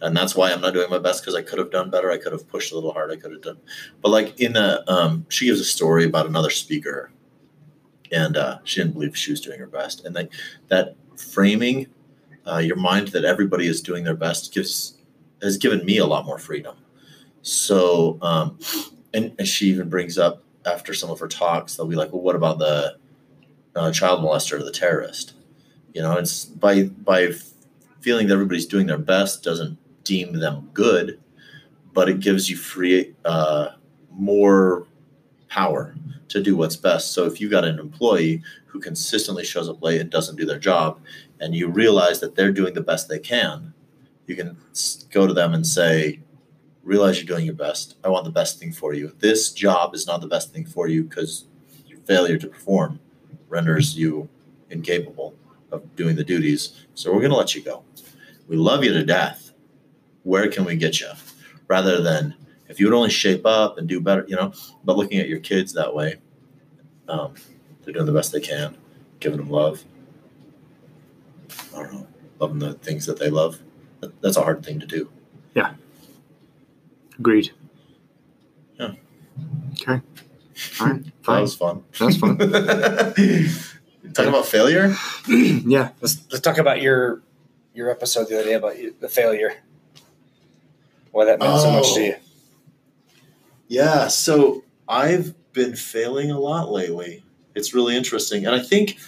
and 0.00 0.16
that's 0.16 0.34
why 0.34 0.52
I'm 0.52 0.60
not 0.60 0.74
doing 0.74 0.90
my 0.90 0.98
best 0.98 1.22
because 1.22 1.34
I 1.34 1.42
could 1.42 1.58
have 1.58 1.70
done 1.70 1.90
better. 1.90 2.10
I 2.10 2.18
could 2.18 2.32
have 2.32 2.48
pushed 2.48 2.72
a 2.72 2.74
little 2.74 2.92
hard. 2.92 3.10
I 3.10 3.16
could 3.16 3.32
have 3.32 3.42
done, 3.42 3.58
but 4.02 4.10
like 4.10 4.38
in 4.40 4.56
a, 4.56 4.82
um, 4.86 5.26
she 5.28 5.46
gives 5.46 5.60
a 5.60 5.64
story 5.64 6.04
about 6.04 6.26
another 6.26 6.50
speaker, 6.50 7.10
and 8.12 8.36
uh, 8.36 8.58
she 8.64 8.80
didn't 8.80 8.94
believe 8.94 9.16
she 9.16 9.30
was 9.32 9.40
doing 9.40 9.58
her 9.58 9.66
best, 9.66 10.04
and 10.04 10.14
like 10.14 10.32
that 10.68 10.96
framing 11.20 11.86
uh, 12.46 12.58
your 12.58 12.76
mind 12.76 13.08
that 13.08 13.24
everybody 13.24 13.66
is 13.66 13.80
doing 13.80 14.04
their 14.04 14.16
best 14.16 14.52
gives 14.52 14.98
has 15.42 15.56
given 15.56 15.84
me 15.84 15.98
a 15.98 16.06
lot 16.06 16.26
more 16.26 16.38
freedom. 16.38 16.76
So, 17.42 18.18
um, 18.20 18.58
and, 19.14 19.34
and 19.38 19.48
she 19.48 19.68
even 19.68 19.88
brings 19.88 20.18
up 20.18 20.42
after 20.66 20.92
some 20.92 21.10
of 21.10 21.18
her 21.18 21.28
talks, 21.28 21.76
they'll 21.76 21.86
be 21.86 21.96
like, 21.96 22.12
"Well, 22.12 22.22
what 22.22 22.36
about 22.36 22.58
the 22.58 22.96
uh, 23.74 23.92
child 23.92 24.20
molester 24.20 24.60
or 24.60 24.62
the 24.62 24.72
terrorist?" 24.72 25.34
You 25.94 26.02
know, 26.02 26.16
it's 26.16 26.44
by 26.44 26.84
by 26.84 27.30
feeling 28.00 28.28
that 28.28 28.34
everybody's 28.34 28.66
doing 28.66 28.86
their 28.86 28.98
best 28.98 29.42
doesn't 29.42 29.78
deem 30.04 30.32
them 30.32 30.70
good, 30.74 31.20
but 31.92 32.08
it 32.08 32.20
gives 32.20 32.50
you 32.50 32.56
free 32.56 33.14
uh, 33.24 33.70
more 34.10 34.86
power 35.50 35.94
to 36.28 36.42
do 36.42 36.56
what's 36.56 36.76
best. 36.76 37.12
So 37.12 37.26
if 37.26 37.40
you 37.40 37.50
got 37.50 37.64
an 37.64 37.78
employee 37.78 38.42
who 38.66 38.80
consistently 38.80 39.44
shows 39.44 39.68
up 39.68 39.82
late 39.82 40.00
and 40.00 40.08
doesn't 40.08 40.36
do 40.36 40.46
their 40.46 40.58
job, 40.58 41.00
and 41.40 41.54
you 41.54 41.68
realize 41.68 42.20
that 42.20 42.36
they're 42.36 42.52
doing 42.52 42.72
the 42.72 42.80
best 42.80 43.08
they 43.08 43.18
can, 43.18 43.74
you 44.26 44.36
can 44.36 44.56
go 45.10 45.26
to 45.26 45.34
them 45.34 45.52
and 45.52 45.66
say, 45.66 46.20
realize 46.82 47.18
you're 47.18 47.26
doing 47.26 47.44
your 47.44 47.54
best. 47.54 47.96
I 48.04 48.08
want 48.08 48.24
the 48.24 48.30
best 48.30 48.58
thing 48.58 48.72
for 48.72 48.94
you. 48.94 49.12
This 49.18 49.52
job 49.52 49.94
is 49.94 50.06
not 50.06 50.20
the 50.20 50.28
best 50.28 50.52
thing 50.52 50.64
for 50.64 50.88
you 50.88 51.04
because 51.04 51.46
your 51.86 51.98
failure 52.00 52.38
to 52.38 52.46
perform 52.46 53.00
renders 53.48 53.96
you 53.98 54.28
incapable 54.70 55.34
of 55.72 55.94
doing 55.96 56.14
the 56.16 56.24
duties. 56.24 56.86
So 56.94 57.12
we're 57.12 57.20
going 57.20 57.32
to 57.32 57.36
let 57.36 57.54
you 57.54 57.62
go. 57.62 57.82
We 58.46 58.56
love 58.56 58.84
you 58.84 58.92
to 58.92 59.04
death. 59.04 59.52
Where 60.22 60.48
can 60.48 60.64
we 60.64 60.76
get 60.76 61.00
you? 61.00 61.08
Rather 61.66 62.00
than 62.00 62.34
if 62.70 62.80
you 62.80 62.86
would 62.86 62.94
only 62.94 63.10
shape 63.10 63.44
up 63.44 63.76
and 63.78 63.88
do 63.88 64.00
better, 64.00 64.24
you 64.28 64.36
know, 64.36 64.52
but 64.84 64.96
looking 64.96 65.18
at 65.18 65.28
your 65.28 65.40
kids 65.40 65.72
that 65.74 65.94
way, 65.94 66.16
um, 67.08 67.34
they're 67.84 67.92
doing 67.92 68.06
the 68.06 68.12
best 68.12 68.32
they 68.32 68.40
can, 68.40 68.76
giving 69.18 69.38
them 69.38 69.50
love. 69.50 69.84
I 71.74 71.82
don't 71.82 71.92
know, 71.92 72.06
loving 72.38 72.58
the 72.60 72.74
things 72.74 73.06
that 73.06 73.18
they 73.18 73.28
love. 73.30 73.58
That's 74.20 74.36
a 74.36 74.42
hard 74.42 74.64
thing 74.64 74.80
to 74.80 74.86
do. 74.86 75.10
Yeah. 75.54 75.74
Agreed. 77.18 77.50
Yeah. 78.78 78.92
Okay. 79.72 80.00
All 80.80 80.86
right. 80.86 81.02
That 81.26 81.40
was 81.42 81.54
fun. 81.54 81.84
That's 81.98 82.16
fun. 82.16 82.36
Talking 84.14 84.28
about 84.30 84.46
failure. 84.46 84.94
yeah. 85.28 85.90
Let's 86.00 86.18
let's 86.30 86.40
talk 86.40 86.58
about 86.58 86.80
your 86.82 87.22
your 87.74 87.88
episode 87.90 88.28
the 88.28 88.34
other 88.36 88.44
day 88.44 88.54
about 88.54 88.78
you- 88.78 88.94
the 89.00 89.08
failure. 89.08 89.52
Why 91.12 91.26
that 91.26 91.38
meant 91.38 91.60
so 91.60 91.70
much 91.70 91.92
to 91.94 92.00
Oh. 92.00 92.04
you. 92.04 92.14
Yeah, 93.70 94.08
so 94.08 94.64
I've 94.88 95.32
been 95.52 95.76
failing 95.76 96.32
a 96.32 96.38
lot 96.40 96.72
lately. 96.72 97.22
It's 97.54 97.72
really 97.72 97.96
interesting, 97.96 98.44
and 98.44 98.54
I 98.54 98.58
think 98.58 98.98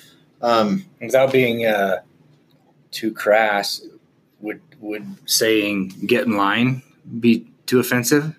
um, 0.40 0.86
Without 1.00 1.32
being 1.32 1.66
uh, 1.66 2.02
too 2.92 3.12
crass, 3.12 3.84
would 4.40 4.60
would 4.80 5.16
saying 5.28 5.88
"get 6.06 6.26
in 6.26 6.36
line" 6.36 6.82
be 7.20 7.50
too 7.66 7.80
offensive? 7.80 8.36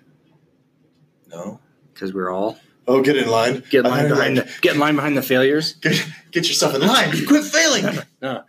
no. 1.30 1.60
Because 1.92 2.12
we're 2.12 2.30
all 2.30 2.58
Oh, 2.88 3.02
get 3.02 3.16
in 3.16 3.28
line. 3.30 3.62
get 3.70 3.84
in 3.84 3.90
line 3.90 4.08
behind 4.08 4.36
the 4.38 4.48
get 4.62 4.74
in 4.74 4.80
line 4.80 4.96
behind 4.96 5.16
the 5.16 5.22
failures. 5.22 5.74
get, 5.74 6.04
get 6.32 6.48
yourself 6.48 6.74
in 6.74 6.80
line. 6.80 7.10
Quit 7.26 7.44
failing. 7.44 7.84
No. 8.22 8.44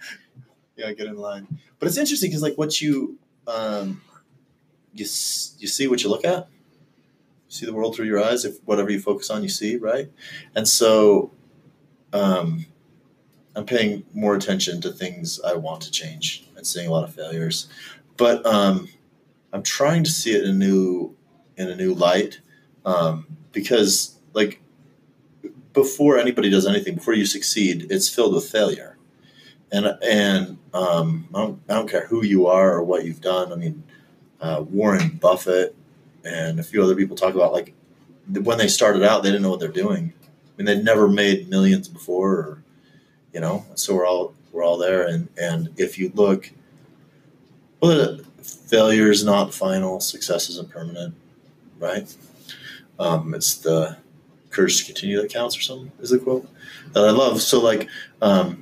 Yeah, 0.77 0.91
get 0.93 1.07
in 1.07 1.17
line. 1.17 1.47
But 1.79 1.87
it's 1.89 1.97
interesting 1.97 2.29
because 2.31 2.41
like 2.41 2.57
what 2.57 2.79
you 2.81 3.17
um, 3.47 4.01
you 4.93 5.03
you 5.03 5.67
see 5.67 5.87
what 5.87 6.03
you 6.03 6.09
look 6.09 6.23
at. 6.25 6.47
See 7.47 7.65
the 7.65 7.73
world 7.73 7.95
through 7.95 8.07
your 8.07 8.23
eyes. 8.23 8.43
If 8.45 8.57
whatever 8.65 8.89
you 8.89 8.99
focus 8.99 9.29
on, 9.29 9.43
you 9.43 9.49
see, 9.49 9.77
right? 9.77 10.09
And 10.55 10.67
so, 10.67 11.31
um, 12.11 12.65
I'm 13.55 13.65
paying 13.65 14.03
more 14.13 14.35
attention 14.35 14.81
to 14.81 14.91
things 14.91 15.39
I 15.41 15.53
want 15.53 15.81
to 15.83 15.91
change 15.91 16.45
and 16.57 16.67
seeing 16.67 16.87
a 16.87 16.91
lot 16.91 17.05
of 17.05 17.15
failures. 17.15 17.67
But 18.17 18.45
um, 18.45 18.89
I'm 19.53 19.63
trying 19.63 20.03
to 20.03 20.11
see 20.11 20.31
it 20.31 20.43
in 20.43 20.49
a 20.49 20.53
new 20.53 21.15
in 21.57 21.69
a 21.69 21.75
new 21.75 21.93
light 21.93 22.41
um, 22.85 23.25
because 23.53 24.17
like 24.33 24.61
before 25.71 26.17
anybody 26.17 26.49
does 26.49 26.65
anything, 26.65 26.95
before 26.95 27.13
you 27.13 27.25
succeed, 27.25 27.87
it's 27.89 28.09
filled 28.09 28.33
with 28.33 28.49
failure. 28.49 28.97
And 29.71 29.97
and 30.03 30.57
um, 30.73 31.29
I, 31.33 31.39
don't, 31.39 31.61
I 31.69 31.73
don't 31.75 31.89
care 31.89 32.07
who 32.07 32.23
you 32.23 32.47
are 32.47 32.73
or 32.73 32.83
what 32.83 33.05
you've 33.05 33.21
done. 33.21 33.53
I 33.53 33.55
mean, 33.55 33.83
uh, 34.41 34.63
Warren 34.67 35.17
Buffett 35.21 35.75
and 36.25 36.59
a 36.59 36.63
few 36.63 36.83
other 36.83 36.95
people 36.95 37.15
talk 37.15 37.35
about 37.35 37.53
like 37.53 37.73
when 38.27 38.57
they 38.57 38.67
started 38.67 39.03
out, 39.03 39.23
they 39.23 39.29
didn't 39.29 39.43
know 39.43 39.51
what 39.51 39.59
they're 39.59 39.69
doing. 39.69 40.13
I 40.23 40.51
mean, 40.57 40.65
they'd 40.65 40.83
never 40.83 41.07
made 41.07 41.49
millions 41.49 41.87
before, 41.87 42.31
or 42.31 42.63
you 43.33 43.39
know. 43.39 43.65
So 43.75 43.95
we're 43.95 44.07
all 44.07 44.33
we're 44.51 44.63
all 44.63 44.77
there. 44.77 45.07
And 45.07 45.29
and 45.39 45.69
if 45.77 45.97
you 45.97 46.11
look, 46.15 46.51
well, 47.81 48.19
failure 48.41 49.11
is 49.11 49.23
not 49.23 49.53
final. 49.53 49.99
Success 49.99 50.49
isn't 50.49 50.69
permanent, 50.69 51.13
right? 51.79 52.13
Um, 52.99 53.33
it's 53.33 53.55
the 53.55 53.97
courage 54.49 54.79
to 54.79 54.85
continue 54.85 55.21
that 55.21 55.31
counts, 55.31 55.57
or 55.57 55.61
something 55.61 55.91
is 55.99 56.09
the 56.09 56.19
quote 56.19 56.47
that 56.93 57.03
I 57.03 57.11
love. 57.11 57.41
So 57.41 57.61
like. 57.61 57.87
Um, 58.21 58.61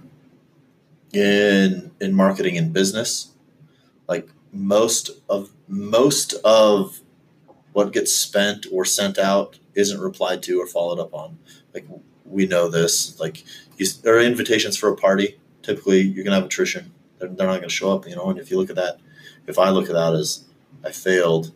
in 1.13 1.91
in 2.01 2.11
marketing 2.11 2.57
and 2.57 2.73
business 2.73 3.33
like 4.07 4.27
most 4.51 5.11
of 5.29 5.51
most 5.67 6.33
of 6.43 7.02
what 7.73 7.93
gets 7.93 8.13
spent 8.13 8.65
or 8.71 8.85
sent 8.85 9.17
out 9.17 9.59
isn't 9.75 9.99
replied 9.99 10.41
to 10.43 10.61
or 10.61 10.67
followed 10.67 10.99
up 10.99 11.13
on. 11.13 11.37
Like 11.73 11.85
we 12.25 12.47
know 12.47 12.67
this 12.69 13.19
like 13.19 13.43
you, 13.77 13.87
there 14.03 14.15
are 14.17 14.21
invitations 14.21 14.77
for 14.77 14.89
a 14.89 14.95
party. 14.95 15.39
Typically 15.61 16.01
you're 16.01 16.23
gonna 16.23 16.37
have 16.37 16.45
attrition. 16.45 16.93
They're, 17.19 17.29
they're 17.29 17.47
not 17.47 17.59
gonna 17.59 17.69
show 17.69 17.93
up 17.93 18.07
you 18.07 18.15
know 18.15 18.29
and 18.29 18.39
if 18.39 18.51
you 18.51 18.57
look 18.57 18.69
at 18.69 18.75
that 18.75 18.99
if 19.47 19.57
i 19.57 19.69
look 19.69 19.87
at 19.87 19.93
that 19.93 20.13
as 20.13 20.45
i 20.83 20.91
failed 20.91 21.51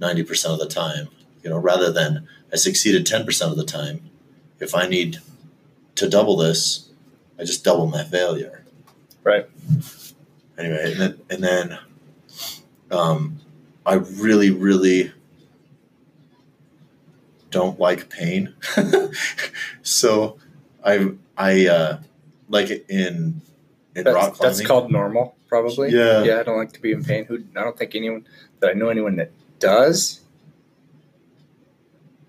90% 0.00 0.52
of 0.52 0.58
the 0.58 0.68
time 0.68 1.08
you 1.42 1.50
know 1.50 1.58
rather 1.58 1.92
than 1.92 2.28
i 2.52 2.56
succeeded 2.56 3.04
10% 3.04 3.50
of 3.50 3.56
the 3.56 3.64
time 3.64 4.10
if 4.60 4.74
i 4.74 4.86
need 4.86 5.18
to 5.96 6.08
double 6.08 6.36
this 6.36 6.90
i 7.38 7.44
just 7.44 7.64
double 7.64 7.86
my 7.86 8.04
failure. 8.04 8.64
Right. 9.24 9.46
anyway 10.56 10.92
and 10.92 11.00
then, 11.00 11.20
and 11.28 11.42
then 11.42 11.78
um, 12.90 13.40
i 13.84 13.94
really 13.94 14.50
really 14.50 15.12
don't 17.50 17.78
like 17.80 18.08
pain 18.10 18.54
so 19.82 20.38
i 20.84 21.08
i 21.36 21.66
uh, 21.66 22.00
like 22.48 22.70
it 22.70 22.84
in 22.88 23.40
in 23.94 24.04
rock 24.04 24.14
That's, 24.14 24.38
climbing 24.38 24.56
that's 24.56 24.66
called 24.66 24.92
normal, 24.92 25.36
probably. 25.48 25.90
Yeah. 25.90 26.22
Yeah. 26.22 26.40
I 26.40 26.42
don't 26.42 26.56
like 26.56 26.72
to 26.72 26.80
be 26.80 26.92
in 26.92 27.04
pain. 27.04 27.24
Who? 27.24 27.42
I 27.56 27.64
don't 27.64 27.76
think 27.76 27.94
anyone 27.94 28.26
that 28.60 28.70
I 28.70 28.72
know 28.74 28.88
anyone 28.88 29.16
that 29.16 29.32
does. 29.58 30.20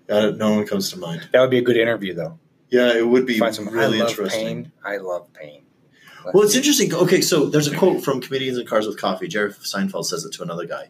Uh, 0.08 0.30
no 0.30 0.54
one 0.54 0.66
comes 0.66 0.90
to 0.90 0.98
mind 0.98 1.28
That 1.32 1.40
would 1.40 1.50
be 1.50 1.58
a 1.58 1.62
good 1.62 1.76
interview, 1.76 2.14
though. 2.14 2.38
yeah 2.68 2.92
it 2.96 3.06
would 3.06 3.26
be 3.26 3.38
Find 3.38 3.54
some. 3.54 3.68
really 3.68 3.98
I 3.98 4.02
love 4.02 4.10
interesting 4.10 4.64
pain. 4.64 4.72
I 4.84 4.96
love 4.96 5.32
pain. 5.32 5.62
Well, 6.34 6.42
it's 6.42 6.56
interesting. 6.56 6.92
Okay, 6.92 7.20
so 7.20 7.46
there's 7.46 7.68
a 7.68 7.76
quote 7.76 8.02
from 8.02 8.20
Comedians 8.20 8.58
in 8.58 8.66
Cars 8.66 8.86
with 8.86 8.98
Coffee. 8.98 9.28
Jerry 9.28 9.52
Seinfeld 9.52 10.04
says 10.04 10.24
it 10.24 10.32
to 10.34 10.42
another 10.42 10.66
guy. 10.66 10.88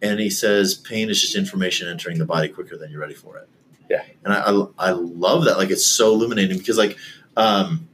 And 0.00 0.20
he 0.20 0.30
says, 0.30 0.74
pain 0.74 1.10
is 1.10 1.20
just 1.20 1.34
information 1.34 1.88
entering 1.88 2.18
the 2.18 2.24
body 2.24 2.48
quicker 2.48 2.76
than 2.76 2.90
you're 2.90 3.00
ready 3.00 3.14
for 3.14 3.36
it. 3.36 3.48
Yeah. 3.90 4.04
And 4.24 4.32
I, 4.32 4.40
I, 4.40 4.66
I 4.78 4.90
love 4.90 5.44
that. 5.46 5.58
Like, 5.58 5.70
it's 5.70 5.86
so 5.86 6.12
illuminating 6.12 6.58
because, 6.58 6.78
like, 6.78 6.96
um, 7.36 7.88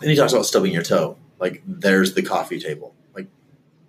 and 0.00 0.10
he 0.10 0.16
talks 0.16 0.32
about 0.32 0.46
stubbing 0.46 0.72
your 0.72 0.82
toe. 0.82 1.16
Like, 1.38 1.62
there's 1.66 2.14
the 2.14 2.22
coffee 2.22 2.58
table. 2.58 2.94
Like, 3.14 3.26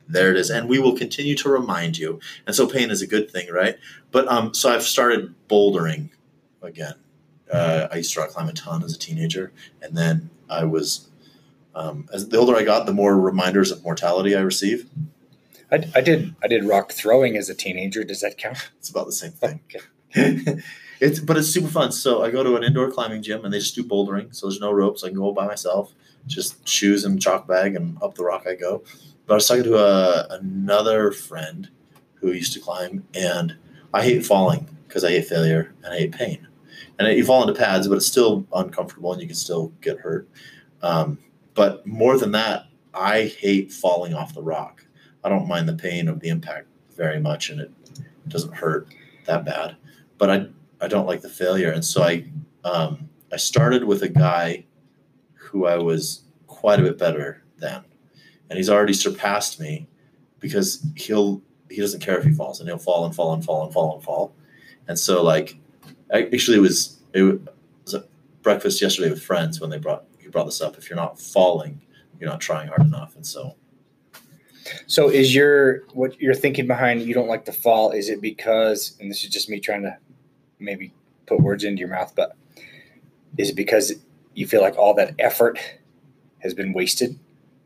there 0.08 0.32
it 0.32 0.38
is. 0.38 0.50
And 0.50 0.68
we 0.68 0.80
will 0.80 0.98
continue 0.98 1.36
to 1.36 1.50
remind 1.50 1.98
you. 1.98 2.20
And 2.46 2.56
so 2.56 2.68
pain 2.68 2.92
is 2.92 3.02
a 3.02 3.08
good 3.08 3.32
thing, 3.32 3.52
right? 3.52 3.78
But 4.12 4.28
um, 4.28 4.54
so 4.54 4.74
I've 4.74 4.84
started 4.84 5.34
bouldering 5.48 6.10
again. 6.62 6.96
Uh, 7.52 7.88
I 7.92 7.98
used 7.98 8.14
to 8.14 8.22
rock 8.22 8.32
climb 8.32 8.50
a 8.50 8.54
ton 8.54 8.84
as 8.84 8.96
a 8.96 9.00
teenager. 9.00 9.54
And 9.82 9.96
then 9.96 10.30
I 10.50 10.66
was 10.66 11.10
um, 11.76 12.08
as 12.14 12.30
the 12.30 12.38
older 12.38 12.56
I 12.56 12.64
got, 12.64 12.86
the 12.86 12.94
more 12.94 13.20
reminders 13.20 13.72
of 13.72 13.84
mortality 13.84 14.36
I 14.36 14.42
receive. 14.42 14.90
I, 15.72 15.84
I 15.96 16.02
did. 16.02 16.36
I 16.44 16.48
did 16.48 16.64
rock 16.64 16.92
throwing 16.92 17.38
as 17.38 17.50
a 17.50 17.56
teenager. 17.56 18.04
Does 18.04 18.22
that 18.22 18.38
count? 18.38 18.72
It's 18.80 18.90
about 18.90 19.06
the 19.06 19.12
same 19.12 19.32
thing. 19.32 19.62
Okay. 19.66 20.62
it's 21.00 21.20
but 21.20 21.38
it's 21.38 21.50
super 21.50 21.68
fun. 21.68 21.92
So 21.92 22.24
I 22.24 22.32
go 22.32 22.44
to 22.44 22.56
an 22.56 22.64
indoor 22.64 22.92
climbing 22.92 23.24
gym 23.24 23.44
and 23.44 23.54
they 23.54 23.60
just 23.60 23.76
do 23.76 23.84
bouldering. 23.84 24.34
So 24.36 24.48
there's 24.48 24.60
no 24.60 24.72
ropes. 24.72 25.04
I 25.04 25.08
can 25.08 25.18
go 25.18 25.32
by 25.32 25.48
myself, 25.48 25.94
just 26.28 26.68
shoes 26.68 27.04
and 27.04 27.22
chalk 27.22 27.48
bag, 27.48 27.76
and 27.76 27.98
up 28.02 28.16
the 28.16 28.24
rock 28.24 28.46
I 28.48 28.56
go. 28.56 28.84
But 29.26 29.34
I 29.34 29.36
was 29.36 29.48
talking 29.48 29.64
to 29.64 29.78
a, 29.78 30.28
another 30.30 31.12
friend 31.12 31.70
who 32.16 32.32
used 32.32 32.54
to 32.54 32.60
climb, 32.60 33.08
and 33.14 33.56
I 33.94 34.04
hate 34.04 34.26
falling 34.26 34.68
because 34.88 35.04
I 35.04 35.10
hate 35.10 35.26
failure 35.26 35.74
and 35.84 35.94
I 35.94 35.98
hate 35.98 36.12
pain. 36.12 36.48
And 36.98 37.18
you 37.18 37.26
fall 37.26 37.42
into 37.42 37.60
pads, 37.60 37.88
but 37.88 37.96
it's 37.96 38.06
still 38.06 38.46
uncomfortable 38.54 39.12
and 39.12 39.22
you 39.22 39.28
can 39.28 39.36
still 39.36 39.74
get 39.82 40.00
hurt. 40.00 40.30
Um, 40.82 41.20
but 41.54 41.86
more 41.86 42.18
than 42.18 42.32
that, 42.32 42.68
I 42.94 43.24
hate 43.24 43.74
falling 43.74 44.14
off 44.14 44.34
the 44.34 44.42
rock. 44.42 44.85
I 45.26 45.30
don't 45.30 45.48
mind 45.48 45.68
the 45.68 45.74
pain 45.74 46.08
of 46.08 46.20
the 46.20 46.30
impact 46.30 46.68
very 46.96 47.20
much, 47.20 47.50
and 47.50 47.60
it 47.60 47.72
doesn't 48.28 48.54
hurt 48.54 48.88
that 49.26 49.44
bad. 49.44 49.76
But 50.20 50.30
I 50.30 50.48
I 50.80 50.88
don't 50.88 51.08
like 51.08 51.22
the 51.22 51.30
failure, 51.30 51.72
and 51.72 51.84
so 51.84 52.04
I 52.04 52.26
um, 52.64 53.10
I 53.34 53.38
started 53.38 53.86
with 53.86 54.04
a 54.04 54.10
guy 54.10 54.66
who 55.34 55.66
I 55.66 55.78
was 55.78 56.22
quite 56.46 56.80
a 56.80 56.84
bit 56.84 57.00
better 57.00 57.44
than, 57.58 57.84
and 58.50 58.58
he's 58.58 58.70
already 58.70 58.94
surpassed 58.94 59.60
me 59.60 59.88
because 60.40 60.86
he'll 60.96 61.42
he 61.72 61.82
doesn't 61.82 62.02
care 62.02 62.20
if 62.20 62.24
he 62.24 62.32
falls 62.32 62.60
and 62.60 62.70
he'll 62.70 62.78
fall 62.78 63.04
and 63.04 63.16
fall 63.16 63.34
and 63.34 63.44
fall 63.44 63.64
and 63.64 63.74
fall 63.74 63.96
and 63.96 64.04
fall. 64.04 64.36
And 64.88 64.98
so 64.98 65.24
like 65.24 65.58
I, 66.14 66.24
actually 66.32 66.58
it 66.58 66.62
was 66.62 67.00
it 67.14 67.24
was 67.84 67.96
a 67.96 68.06
breakfast 68.44 68.80
yesterday 68.80 69.10
with 69.10 69.24
friends 69.24 69.60
when 69.60 69.72
they 69.72 69.80
brought 69.80 70.04
he 70.20 70.28
brought 70.28 70.46
this 70.46 70.62
up. 70.62 70.78
If 70.78 70.88
you're 70.88 70.98
not 70.98 71.20
falling, 71.20 71.82
you're 72.20 72.30
not 72.30 72.42
trying 72.42 72.68
hard 72.68 72.82
enough. 72.82 73.16
And 73.16 73.26
so 73.26 73.56
So 74.88 75.10
is 75.10 75.34
your 75.36 75.84
what 75.94 76.20
you're 76.20 76.34
thinking 76.34 76.68
behind 76.68 77.02
you 77.04 77.14
don't 77.14 77.28
like 77.28 77.46
to 77.46 77.52
fall? 77.52 77.92
Is 77.92 78.10
it 78.10 78.22
because 78.22 78.96
and 79.00 79.10
this 79.10 79.24
is 79.24 79.30
just 79.30 79.50
me 79.50 79.60
trying 79.60 79.84
to 79.84 79.98
maybe 80.60 80.94
put 81.26 81.40
words 81.40 81.64
into 81.64 81.80
your 81.80 81.90
mouth, 81.90 82.14
but 82.16 82.36
is 83.38 83.50
it 83.50 83.56
because 83.56 83.94
you 84.34 84.48
feel 84.48 84.62
like 84.62 84.78
all 84.78 84.94
that 84.96 85.14
effort 85.20 85.60
has 86.40 86.54
been 86.54 86.74
wasted 86.74 87.18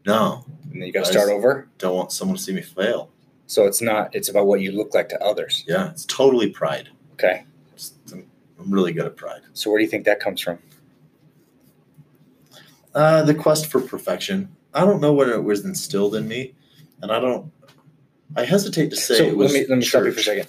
no, 0.05 0.45
and 0.71 0.81
then 0.81 0.87
you 0.87 0.93
got 0.93 1.05
to 1.05 1.11
start 1.11 1.29
over? 1.29 1.67
don't 1.77 1.95
want 1.95 2.11
someone 2.11 2.37
to 2.37 2.43
see 2.43 2.53
me 2.53 2.61
fail. 2.61 3.09
So 3.47 3.65
it's 3.65 3.81
not 3.81 4.13
it's 4.15 4.29
about 4.29 4.47
what 4.47 4.61
you 4.61 4.71
look 4.71 4.93
like 4.93 5.09
to 5.09 5.23
others. 5.23 5.63
Yeah, 5.67 5.89
it's 5.91 6.05
totally 6.05 6.49
pride. 6.49 6.89
Okay. 7.13 7.45
It's- 7.73 7.93
I'm 8.11 8.25
I'm 8.59 8.71
really 8.71 8.91
good 8.91 9.05
at 9.05 9.15
pride. 9.15 9.41
So 9.53 9.69
where 9.69 9.79
do 9.79 9.83
you 9.85 9.89
think 9.89 10.03
that 10.05 10.19
comes 10.19 10.41
from? 10.41 10.59
Uh, 12.93 13.23
the 13.23 13.33
quest 13.35 13.67
for 13.67 13.79
perfection. 13.79 14.49
I 14.73 14.81
don't 14.85 14.99
know 15.01 15.13
what 15.13 15.29
it 15.29 15.43
was 15.43 15.63
instilled 15.63 16.15
in 16.15 16.27
me, 16.27 16.53
and 17.01 17.11
I 17.11 17.19
don't. 17.19 17.51
I 18.35 18.45
hesitate 18.45 18.91
to 18.91 18.95
say 18.95 19.17
so 19.17 19.23
it 19.25 19.37
was. 19.37 19.51
let 19.51 19.61
me 19.61 19.67
let 19.69 19.77
me 19.79 19.85
stop 19.85 20.03
you 20.03 20.11
for 20.11 20.19
a 20.19 20.23
second. 20.23 20.47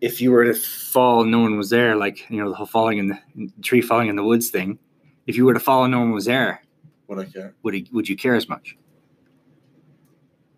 If 0.00 0.20
you 0.20 0.32
were 0.32 0.44
to 0.44 0.54
fall, 0.54 1.24
no 1.24 1.40
one 1.40 1.56
was 1.56 1.70
there, 1.70 1.96
like 1.96 2.28
you 2.30 2.42
know 2.42 2.48
the 2.48 2.56
whole 2.56 2.66
falling 2.66 2.98
in 2.98 3.08
the, 3.08 3.50
tree 3.62 3.80
falling 3.80 4.08
in 4.08 4.16
the 4.16 4.24
woods 4.24 4.50
thing. 4.50 4.78
If 5.26 5.36
you 5.36 5.44
were 5.44 5.54
to 5.54 5.60
fall 5.60 5.84
and 5.84 5.92
no 5.92 6.00
one 6.00 6.12
was 6.12 6.24
there, 6.24 6.62
Would 7.06 7.18
I 7.20 7.24
care? 7.26 7.54
would 7.62 7.74
it, 7.74 7.92
would 7.92 8.08
you 8.08 8.16
care 8.16 8.34
as 8.34 8.48
much? 8.48 8.76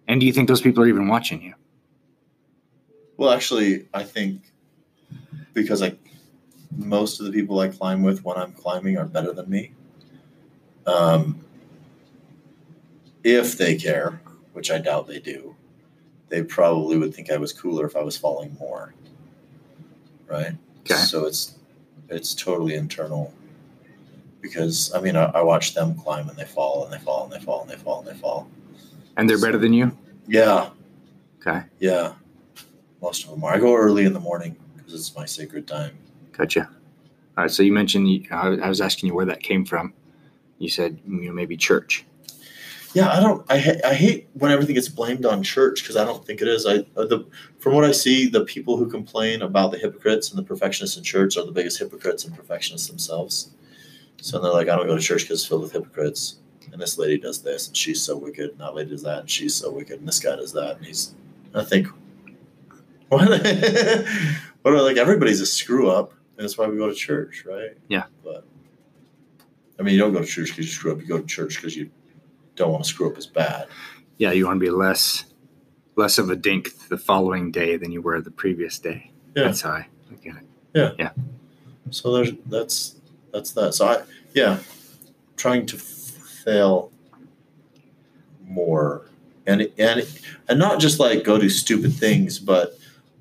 And 0.08 0.20
do 0.20 0.26
you 0.26 0.32
think 0.32 0.48
those 0.48 0.60
people 0.60 0.82
are 0.82 0.88
even 0.88 1.08
watching 1.08 1.42
you? 1.42 1.54
Well, 3.16 3.30
actually, 3.30 3.86
I 3.92 4.02
think 4.02 4.40
because 5.52 5.80
like 5.80 5.98
most 6.76 7.20
of 7.20 7.26
the 7.26 7.32
people 7.32 7.60
I 7.60 7.68
climb 7.68 8.02
with 8.02 8.24
when 8.24 8.36
I'm 8.36 8.52
climbing 8.52 8.98
are 8.98 9.04
better 9.04 9.32
than 9.32 9.48
me. 9.48 9.72
Um, 10.86 11.44
if 13.22 13.56
they 13.56 13.76
care, 13.76 14.20
which 14.54 14.70
I 14.70 14.78
doubt 14.78 15.06
they 15.06 15.20
do, 15.20 15.54
they 16.30 16.42
probably 16.42 16.96
would 16.96 17.14
think 17.14 17.30
I 17.30 17.36
was 17.36 17.52
cooler 17.52 17.86
if 17.86 17.94
I 17.96 18.02
was 18.02 18.16
falling 18.16 18.56
more. 18.58 18.94
Right. 20.26 20.52
Okay. 20.80 20.94
So 20.94 21.26
it's 21.26 21.56
it's 22.08 22.34
totally 22.34 22.74
internal. 22.74 23.32
Because 24.40 24.92
I 24.94 25.00
mean, 25.00 25.16
I, 25.16 25.24
I 25.26 25.42
watch 25.42 25.74
them 25.74 25.94
climb 25.94 26.28
and 26.28 26.36
they 26.38 26.44
fall 26.44 26.84
and 26.84 26.92
they 26.92 26.98
fall 26.98 27.24
and 27.24 27.32
they 27.32 27.38
fall 27.44 27.62
and 27.62 27.70
they 27.70 27.76
fall 27.76 28.00
and 28.00 28.08
they 28.08 28.14
fall. 28.20 28.48
And 29.16 29.28
they're 29.28 29.40
better 29.40 29.58
than 29.58 29.72
you? 29.72 29.96
Yeah, 30.26 30.70
Okay, 31.40 31.62
yeah. 31.78 32.14
Most 33.02 33.24
of 33.24 33.30
them 33.30 33.44
are. 33.44 33.54
I 33.54 33.58
go 33.58 33.76
early 33.76 34.06
in 34.06 34.14
the 34.14 34.20
morning 34.20 34.56
because 34.76 34.94
it's 34.94 35.14
my 35.14 35.26
sacred 35.26 35.66
time. 35.68 35.96
gotcha. 36.32 36.68
All 37.36 37.44
right. 37.44 37.50
So 37.50 37.62
you 37.62 37.72
mentioned 37.72 38.26
I 38.30 38.68
was 38.68 38.80
asking 38.80 39.08
you 39.08 39.14
where 39.14 39.26
that 39.26 39.42
came 39.42 39.64
from. 39.64 39.92
You 40.58 40.68
said 40.68 40.98
you 41.06 41.26
know 41.26 41.32
maybe 41.32 41.56
church. 41.56 42.04
Yeah, 42.94 43.10
I 43.10 43.18
don't. 43.20 43.44
I 43.50 43.58
ha- 43.58 43.80
I 43.84 43.92
hate 43.92 44.28
when 44.34 44.52
everything 44.52 44.76
gets 44.76 44.88
blamed 44.88 45.26
on 45.26 45.42
church 45.42 45.82
because 45.82 45.96
I 45.96 46.04
don't 46.04 46.24
think 46.24 46.40
it 46.40 46.46
is. 46.46 46.64
I 46.64 46.78
uh, 46.96 47.04
the 47.04 47.26
from 47.58 47.74
what 47.74 47.84
I 47.84 47.90
see, 47.90 48.28
the 48.28 48.44
people 48.44 48.76
who 48.76 48.88
complain 48.88 49.42
about 49.42 49.72
the 49.72 49.78
hypocrites 49.78 50.30
and 50.30 50.38
the 50.38 50.44
perfectionists 50.44 50.96
in 50.96 51.02
church 51.02 51.36
are 51.36 51.44
the 51.44 51.52
biggest 51.52 51.78
hypocrites 51.78 52.24
and 52.24 52.34
perfectionists 52.36 52.86
themselves. 52.86 53.50
So 54.20 54.40
they're 54.40 54.52
like, 54.52 54.68
I 54.68 54.76
don't 54.76 54.86
go 54.86 54.94
to 54.96 55.02
church 55.02 55.22
because 55.22 55.40
it's 55.40 55.48
filled 55.48 55.62
with 55.62 55.72
hypocrites. 55.72 56.36
And 56.72 56.80
this 56.80 56.96
lady 56.96 57.18
does 57.18 57.42
this, 57.42 57.66
and 57.68 57.76
she's 57.76 58.00
so 58.00 58.16
wicked. 58.16 58.50
And 58.50 58.60
that 58.60 58.74
lady 58.74 58.90
does 58.90 59.02
that, 59.02 59.20
and 59.20 59.30
she's 59.30 59.54
so 59.54 59.70
wicked. 59.72 59.98
And 59.98 60.08
this 60.08 60.20
guy 60.20 60.36
does 60.36 60.52
that, 60.52 60.76
and 60.76 60.86
he's. 60.86 61.14
I 61.54 61.64
think. 61.64 61.88
What? 63.10 63.28
what 63.28 64.74
are 64.74 64.82
like 64.82 64.96
everybody's 64.96 65.40
a 65.40 65.46
screw 65.46 65.90
up, 65.90 66.12
and 66.36 66.44
that's 66.44 66.56
why 66.56 66.66
we 66.66 66.78
go 66.78 66.88
to 66.88 66.94
church, 66.94 67.44
right? 67.46 67.76
Yeah. 67.88 68.04
But. 68.24 68.44
I 69.78 69.82
mean, 69.82 69.94
you 69.94 70.00
don't 70.00 70.12
go 70.12 70.20
to 70.20 70.26
church 70.26 70.48
because 70.48 70.66
you 70.66 70.72
screw 70.72 70.92
up. 70.92 71.00
You 71.00 71.06
go 71.06 71.18
to 71.18 71.26
church 71.26 71.56
because 71.56 71.76
you 71.76 71.90
don't 72.56 72.72
want 72.72 72.84
to 72.84 72.90
screw 72.90 73.10
up 73.10 73.18
as 73.18 73.26
bad. 73.26 73.66
Yeah, 74.18 74.32
you 74.32 74.46
want 74.46 74.60
to 74.60 74.64
be 74.64 74.70
less 74.70 75.24
less 75.96 76.18
of 76.18 76.28
a 76.30 76.36
dink 76.36 76.88
the 76.88 76.98
following 76.98 77.50
day 77.50 77.76
than 77.76 77.92
you 77.92 78.02
were 78.02 78.20
the 78.20 78.30
previous 78.30 78.78
day. 78.78 79.10
Yeah. 79.36 79.44
That's 79.44 79.60
how 79.60 79.70
I 79.70 79.86
look 80.10 80.26
at 80.26 80.36
it. 80.36 80.48
Yeah. 80.74 80.90
Yeah. 80.98 81.10
So 81.90 82.12
there's 82.12 82.32
that's 82.46 82.96
that's 83.32 83.52
that. 83.52 83.74
So 83.74 83.86
I 83.86 84.02
yeah, 84.34 84.58
trying 85.36 85.66
to 85.66 85.76
f- 85.76 85.82
fail 85.82 86.90
more 88.42 89.06
and 89.46 89.68
and 89.78 90.06
and 90.48 90.58
not 90.58 90.80
just 90.80 90.98
like 90.98 91.24
go 91.24 91.38
do 91.38 91.48
stupid 91.48 91.92
things, 91.92 92.38
but 92.38 92.78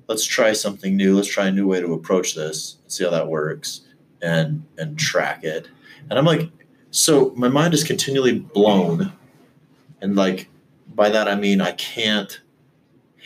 let's 0.08 0.24
try 0.24 0.52
something 0.52 0.96
new. 0.96 1.16
Let's 1.16 1.28
try 1.28 1.46
a 1.46 1.52
new 1.52 1.66
way 1.66 1.80
to 1.80 1.92
approach 1.92 2.34
this. 2.34 2.76
See 2.88 3.04
how 3.04 3.10
that 3.10 3.28
works 3.28 3.82
and 4.22 4.64
and 4.78 4.98
track 4.98 5.44
it. 5.44 5.68
And 6.10 6.18
I'm 6.18 6.24
like, 6.24 6.50
so 6.90 7.32
my 7.36 7.48
mind 7.48 7.74
is 7.74 7.84
continually 7.84 8.38
blown, 8.38 9.12
and 10.04 10.14
like 10.16 10.50
by 10.94 11.08
that 11.08 11.28
I 11.28 11.34
mean 11.34 11.60
I 11.60 11.72
can't 11.72 12.40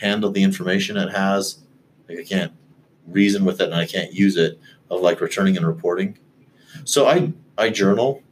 handle 0.00 0.30
the 0.30 0.44
information 0.44 0.96
it 0.96 1.10
has. 1.10 1.58
Like 2.08 2.18
I 2.18 2.24
can't 2.24 2.52
reason 3.06 3.44
with 3.44 3.60
it 3.60 3.64
and 3.64 3.74
I 3.74 3.84
can't 3.84 4.12
use 4.12 4.36
it 4.36 4.60
of 4.88 5.00
like 5.00 5.20
returning 5.20 5.56
and 5.56 5.66
reporting. 5.66 6.16
So 6.84 7.06
I 7.06 7.32
I 7.58 7.70
journal 7.70 8.22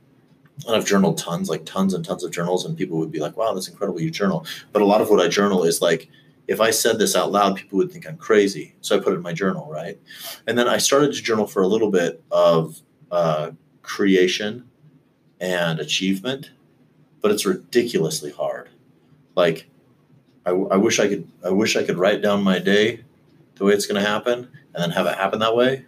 and 0.65 0.77
I've 0.77 0.87
journaled 0.87 1.19
tons, 1.19 1.51
like 1.51 1.67
tons 1.67 1.93
and 1.93 2.05
tons 2.05 2.25
of 2.25 2.31
journals, 2.31 2.65
and 2.65 2.79
people 2.79 2.99
would 2.99 3.11
be 3.11 3.19
like, 3.19 3.37
"Wow, 3.37 3.53
that's 3.53 3.69
incredible! 3.69 4.01
You 4.01 4.11
journal." 4.11 4.47
But 4.73 4.81
a 4.81 4.87
lot 4.87 5.03
of 5.03 5.11
what 5.11 5.21
I 5.21 5.29
journal 5.29 5.65
is 5.65 5.83
like, 5.83 6.09
if 6.49 6.61
I 6.61 6.71
said 6.71 6.99
this 6.99 7.15
out 7.15 7.31
loud, 7.31 7.57
people 7.57 7.77
would 7.79 7.93
think 7.93 8.09
I'm 8.09 8.17
crazy. 8.17 8.75
So 8.81 8.97
I 8.97 9.01
put 9.01 9.13
it 9.13 9.17
in 9.17 9.23
my 9.23 9.35
journal, 9.35 9.69
right? 9.71 10.01
And 10.47 10.57
then 10.57 10.69
I 10.69 10.79
started 10.79 11.13
to 11.13 11.23
journal 11.23 11.47
for 11.47 11.63
a 11.63 11.67
little 11.67 11.91
bit 11.91 12.23
of 12.31 12.81
uh, 13.11 13.51
creation 13.83 14.65
and 15.41 15.79
achievement, 15.79 16.53
but 17.27 17.33
it's 17.33 17.45
ridiculously 17.45 18.31
hard. 18.31 18.69
Like, 19.35 19.67
I, 20.47 20.51
I 20.51 20.77
wish 20.77 21.01
I 21.01 21.09
could. 21.09 21.27
I 21.45 21.51
wish 21.51 21.75
I 21.75 21.83
could 21.83 21.99
write 21.99 22.23
down 22.23 22.45
my 22.45 22.61
day, 22.61 23.01
the 23.57 23.65
way 23.65 23.73
it's 23.73 23.85
going 23.85 24.01
to 24.01 24.09
happen, 24.09 24.49
and 24.73 24.81
then 24.81 24.91
have 24.91 25.07
it 25.07 25.17
happen 25.17 25.41
that 25.41 25.57
way. 25.57 25.85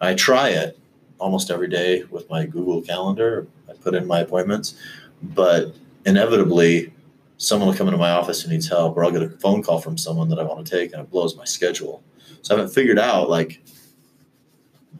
I 0.00 0.14
try 0.14 0.48
it 0.48 0.78
almost 1.18 1.50
every 1.50 1.68
day 1.68 2.04
with 2.04 2.30
my 2.30 2.46
Google 2.46 2.80
Calendar. 2.80 3.46
I 3.68 3.74
put 3.74 3.94
in 3.94 4.06
my 4.06 4.20
appointments, 4.20 4.74
but 5.22 5.74
inevitably, 6.06 6.94
someone 7.36 7.68
will 7.68 7.76
come 7.76 7.88
into 7.88 7.98
my 7.98 8.12
office 8.12 8.40
who 8.40 8.50
needs 8.50 8.66
help, 8.66 8.96
or 8.96 9.04
I'll 9.04 9.10
get 9.10 9.22
a 9.22 9.28
phone 9.28 9.62
call 9.62 9.78
from 9.78 9.98
someone 9.98 10.30
that 10.30 10.38
I 10.38 10.42
want 10.42 10.66
to 10.66 10.74
take, 10.74 10.94
and 10.94 11.02
it 11.02 11.10
blows 11.10 11.36
my 11.36 11.44
schedule. 11.44 12.02
So 12.40 12.54
I 12.54 12.58
haven't 12.60 12.72
figured 12.72 12.98
out 12.98 13.28
like 13.28 13.60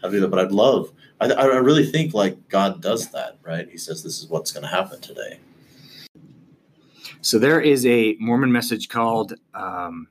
how 0.02 0.08
to 0.08 0.12
do 0.12 0.20
that, 0.20 0.28
but 0.28 0.38
I'd 0.38 0.52
love. 0.52 0.92
I, 1.18 1.32
I 1.32 1.44
really 1.44 1.86
think 1.86 2.12
like 2.12 2.50
God 2.50 2.82
does 2.82 3.10
that, 3.12 3.38
right? 3.42 3.66
He 3.70 3.78
says 3.78 4.02
this 4.02 4.18
is 4.18 4.28
what's 4.28 4.52
going 4.52 4.64
to 4.64 4.68
happen 4.68 5.00
today. 5.00 5.38
So 7.22 7.38
there 7.38 7.60
is 7.60 7.86
a 7.86 8.16
Mormon 8.18 8.50
message 8.50 8.88
called 8.88 9.34
um, 9.54 10.08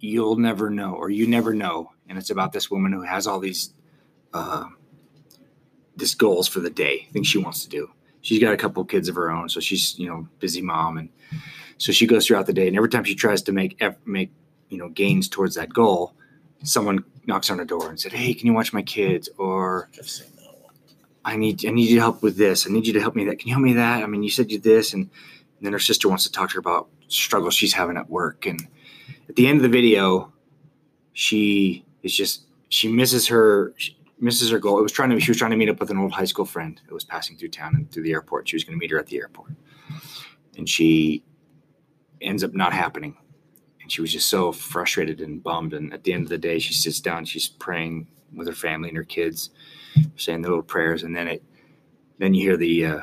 "You'll 0.00 0.36
Never 0.36 0.70
Know" 0.70 0.94
or 0.94 1.10
"You 1.10 1.26
Never 1.26 1.52
Know," 1.52 1.92
and 2.08 2.16
it's 2.16 2.30
about 2.30 2.52
this 2.52 2.70
woman 2.70 2.92
who 2.92 3.02
has 3.02 3.26
all 3.26 3.38
these 3.38 3.74
uh, 4.32 4.64
these 5.96 6.14
goals 6.14 6.48
for 6.48 6.60
the 6.60 6.70
day, 6.70 7.08
things 7.12 7.26
she 7.26 7.36
wants 7.36 7.62
to 7.64 7.68
do. 7.68 7.90
She's 8.22 8.40
got 8.40 8.54
a 8.54 8.56
couple 8.56 8.82
kids 8.86 9.10
of 9.10 9.16
her 9.16 9.30
own, 9.30 9.50
so 9.50 9.60
she's 9.60 9.98
you 9.98 10.08
know 10.08 10.26
busy 10.40 10.62
mom, 10.62 10.96
and 10.96 11.10
so 11.76 11.92
she 11.92 12.06
goes 12.06 12.26
throughout 12.26 12.46
the 12.46 12.54
day. 12.54 12.68
And 12.68 12.76
every 12.76 12.88
time 12.88 13.04
she 13.04 13.14
tries 13.14 13.42
to 13.42 13.52
make 13.52 13.78
make 14.06 14.30
you 14.70 14.78
know 14.78 14.88
gains 14.88 15.28
towards 15.28 15.56
that 15.56 15.74
goal, 15.74 16.14
someone 16.62 17.04
knocks 17.26 17.50
on 17.50 17.58
her 17.58 17.66
door 17.66 17.90
and 17.90 18.00
said, 18.00 18.14
"Hey, 18.14 18.32
can 18.32 18.46
you 18.46 18.54
watch 18.54 18.72
my 18.72 18.82
kids?" 18.82 19.28
Or. 19.36 19.90
I 21.24 21.36
need 21.36 21.66
I 21.66 21.70
need 21.72 21.90
you 21.90 21.96
to 21.96 22.00
help 22.00 22.22
with 22.22 22.38
this. 22.38 22.66
I 22.66 22.70
need 22.70 22.86
you 22.86 22.94
to 22.94 23.00
help 23.02 23.14
me 23.14 23.26
that. 23.26 23.38
Can 23.38 23.48
you 23.48 23.54
help 23.54 23.64
me 23.64 23.74
that? 23.74 24.02
I 24.02 24.06
mean, 24.06 24.22
you 24.22 24.30
said 24.30 24.50
you 24.50 24.58
this, 24.58 24.94
and, 24.94 25.10
and 25.58 25.66
then 25.66 25.72
her 25.72 25.78
sister 25.78 26.08
wants 26.08 26.24
to 26.24 26.32
talk 26.32 26.50
to 26.50 26.54
her 26.54 26.60
about 26.60 26.88
struggles 27.08 27.54
she's 27.54 27.72
having 27.72 27.96
at 27.96 28.08
work. 28.08 28.46
And 28.46 28.66
at 29.28 29.36
the 29.36 29.46
end 29.46 29.58
of 29.58 29.62
the 29.62 29.68
video, 29.68 30.32
she 31.12 31.84
is 32.02 32.16
just 32.16 32.44
she 32.68 32.88
misses 32.88 33.26
her 33.28 33.74
she 33.76 33.96
misses 34.20 34.50
her 34.50 34.58
goal. 34.58 34.78
It 34.78 34.82
was 34.82 34.92
trying 34.92 35.10
to 35.10 35.20
she 35.20 35.30
was 35.30 35.38
trying 35.38 35.50
to 35.50 35.56
meet 35.56 35.68
up 35.68 35.80
with 35.80 35.90
an 35.90 35.98
old 35.98 36.12
high 36.12 36.24
school 36.24 36.44
friend 36.44 36.80
that 36.86 36.94
was 36.94 37.04
passing 37.04 37.36
through 37.36 37.50
town 37.50 37.74
and 37.74 37.90
through 37.90 38.04
the 38.04 38.12
airport. 38.12 38.48
She 38.48 38.56
was 38.56 38.64
going 38.64 38.78
to 38.78 38.80
meet 38.80 38.90
her 38.90 38.98
at 38.98 39.06
the 39.06 39.18
airport, 39.18 39.52
and 40.56 40.68
she 40.68 41.24
ends 42.20 42.44
up 42.44 42.54
not 42.54 42.72
happening. 42.72 43.16
And 43.82 43.90
she 43.90 44.00
was 44.00 44.12
just 44.12 44.28
so 44.28 44.52
frustrated 44.52 45.20
and 45.20 45.42
bummed. 45.42 45.72
And 45.72 45.92
at 45.92 46.04
the 46.04 46.12
end 46.12 46.24
of 46.24 46.28
the 46.28 46.38
day, 46.38 46.58
she 46.58 46.74
sits 46.74 47.00
down. 47.00 47.24
She's 47.24 47.48
praying 47.48 48.06
with 48.34 48.46
her 48.46 48.54
family 48.54 48.88
and 48.88 48.98
her 48.98 49.04
kids 49.04 49.50
saying 50.16 50.42
the 50.42 50.48
little 50.48 50.62
prayers, 50.62 51.02
and 51.02 51.16
then 51.16 51.26
it, 51.26 51.42
then 52.18 52.34
you 52.34 52.42
hear 52.42 52.56
the 52.56 52.86
uh, 52.86 53.00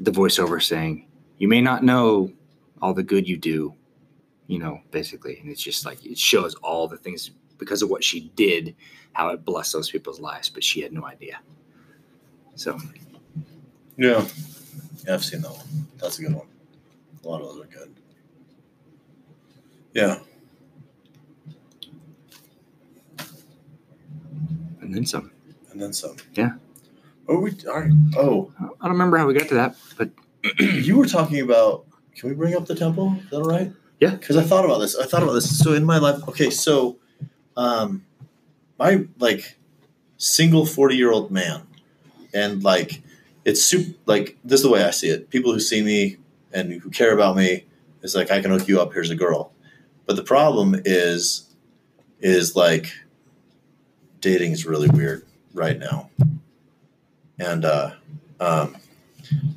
the 0.00 0.10
voiceover 0.10 0.62
saying, 0.62 1.06
"You 1.42 1.48
may 1.48 1.60
not 1.60 1.82
know 1.82 2.30
all 2.80 2.94
the 2.94 3.02
good 3.02 3.28
you 3.28 3.36
do," 3.36 3.74
you 4.46 4.60
know, 4.60 4.80
basically, 4.92 5.40
and 5.40 5.50
it's 5.50 5.60
just 5.60 5.84
like 5.84 6.06
it 6.06 6.16
shows 6.16 6.54
all 6.62 6.86
the 6.86 6.96
things 6.96 7.32
because 7.58 7.82
of 7.82 7.90
what 7.90 8.04
she 8.04 8.30
did, 8.36 8.76
how 9.12 9.30
it 9.30 9.44
blessed 9.44 9.72
those 9.72 9.90
people's 9.90 10.20
lives, 10.20 10.48
but 10.48 10.62
she 10.62 10.82
had 10.82 10.92
no 10.92 11.04
idea. 11.04 11.40
So 12.54 12.78
Yeah. 13.96 14.24
Yeah, 15.04 15.14
I've 15.14 15.24
seen 15.24 15.40
that 15.42 15.50
one. 15.50 15.66
That's 15.98 16.20
a 16.20 16.22
good 16.22 16.34
one. 16.34 16.46
A 17.24 17.28
lot 17.28 17.40
of 17.40 17.48
those 17.48 17.64
are 17.64 17.66
good. 17.66 17.92
Yeah. 19.94 20.20
And 24.80 24.94
then 24.94 25.04
some. 25.04 25.32
And 25.72 25.82
then 25.82 25.92
some. 25.92 26.14
Yeah. 26.34 26.52
Oh, 27.26 27.40
we 27.40 27.50
all 27.66 27.80
right. 27.80 27.92
Oh, 28.16 28.52
I 28.60 28.66
don't 28.84 28.92
remember 28.92 29.16
how 29.18 29.26
we 29.26 29.34
got 29.34 29.48
to 29.48 29.54
that, 29.54 29.74
but 29.98 30.10
you 30.58 30.96
were 30.96 31.06
talking 31.06 31.40
about. 31.40 31.86
Can 32.14 32.28
we 32.28 32.34
bring 32.34 32.54
up 32.54 32.66
the 32.66 32.74
temple? 32.74 33.16
Is 33.24 33.30
that 33.30 33.36
all 33.36 33.44
right? 33.44 33.72
Yeah. 34.00 34.10
Because 34.10 34.36
I 34.36 34.42
thought 34.42 34.64
about 34.64 34.78
this. 34.78 34.96
I 34.96 35.06
thought 35.06 35.22
about 35.22 35.32
this. 35.32 35.58
So 35.58 35.72
in 35.72 35.84
my 35.84 35.98
life, 35.98 36.26
okay, 36.28 36.50
so, 36.50 36.98
um, 37.56 38.04
my 38.78 39.06
like 39.18 39.56
single 40.18 40.66
forty 40.66 40.96
year 40.96 41.10
old 41.10 41.30
man, 41.30 41.62
and 42.34 42.62
like 42.62 43.02
it's 43.44 43.62
super. 43.62 43.96
Like 44.06 44.36
this 44.44 44.60
is 44.60 44.64
the 44.64 44.70
way 44.70 44.84
I 44.84 44.90
see 44.90 45.08
it. 45.08 45.30
People 45.30 45.52
who 45.52 45.60
see 45.60 45.82
me 45.82 46.18
and 46.52 46.72
who 46.82 46.90
care 46.90 47.14
about 47.14 47.36
me 47.36 47.64
is 48.02 48.14
like 48.14 48.30
I 48.30 48.40
can 48.42 48.50
hook 48.50 48.68
you 48.68 48.80
up. 48.80 48.92
Here's 48.92 49.10
a 49.10 49.16
girl. 49.16 49.52
But 50.06 50.16
the 50.16 50.24
problem 50.24 50.80
is, 50.84 51.48
is 52.20 52.56
like 52.56 52.92
dating 54.20 54.52
is 54.52 54.66
really 54.66 54.88
weird 54.88 55.24
right 55.54 55.78
now, 55.78 56.10
and 57.38 57.64
uh, 57.64 57.92
um, 58.40 58.76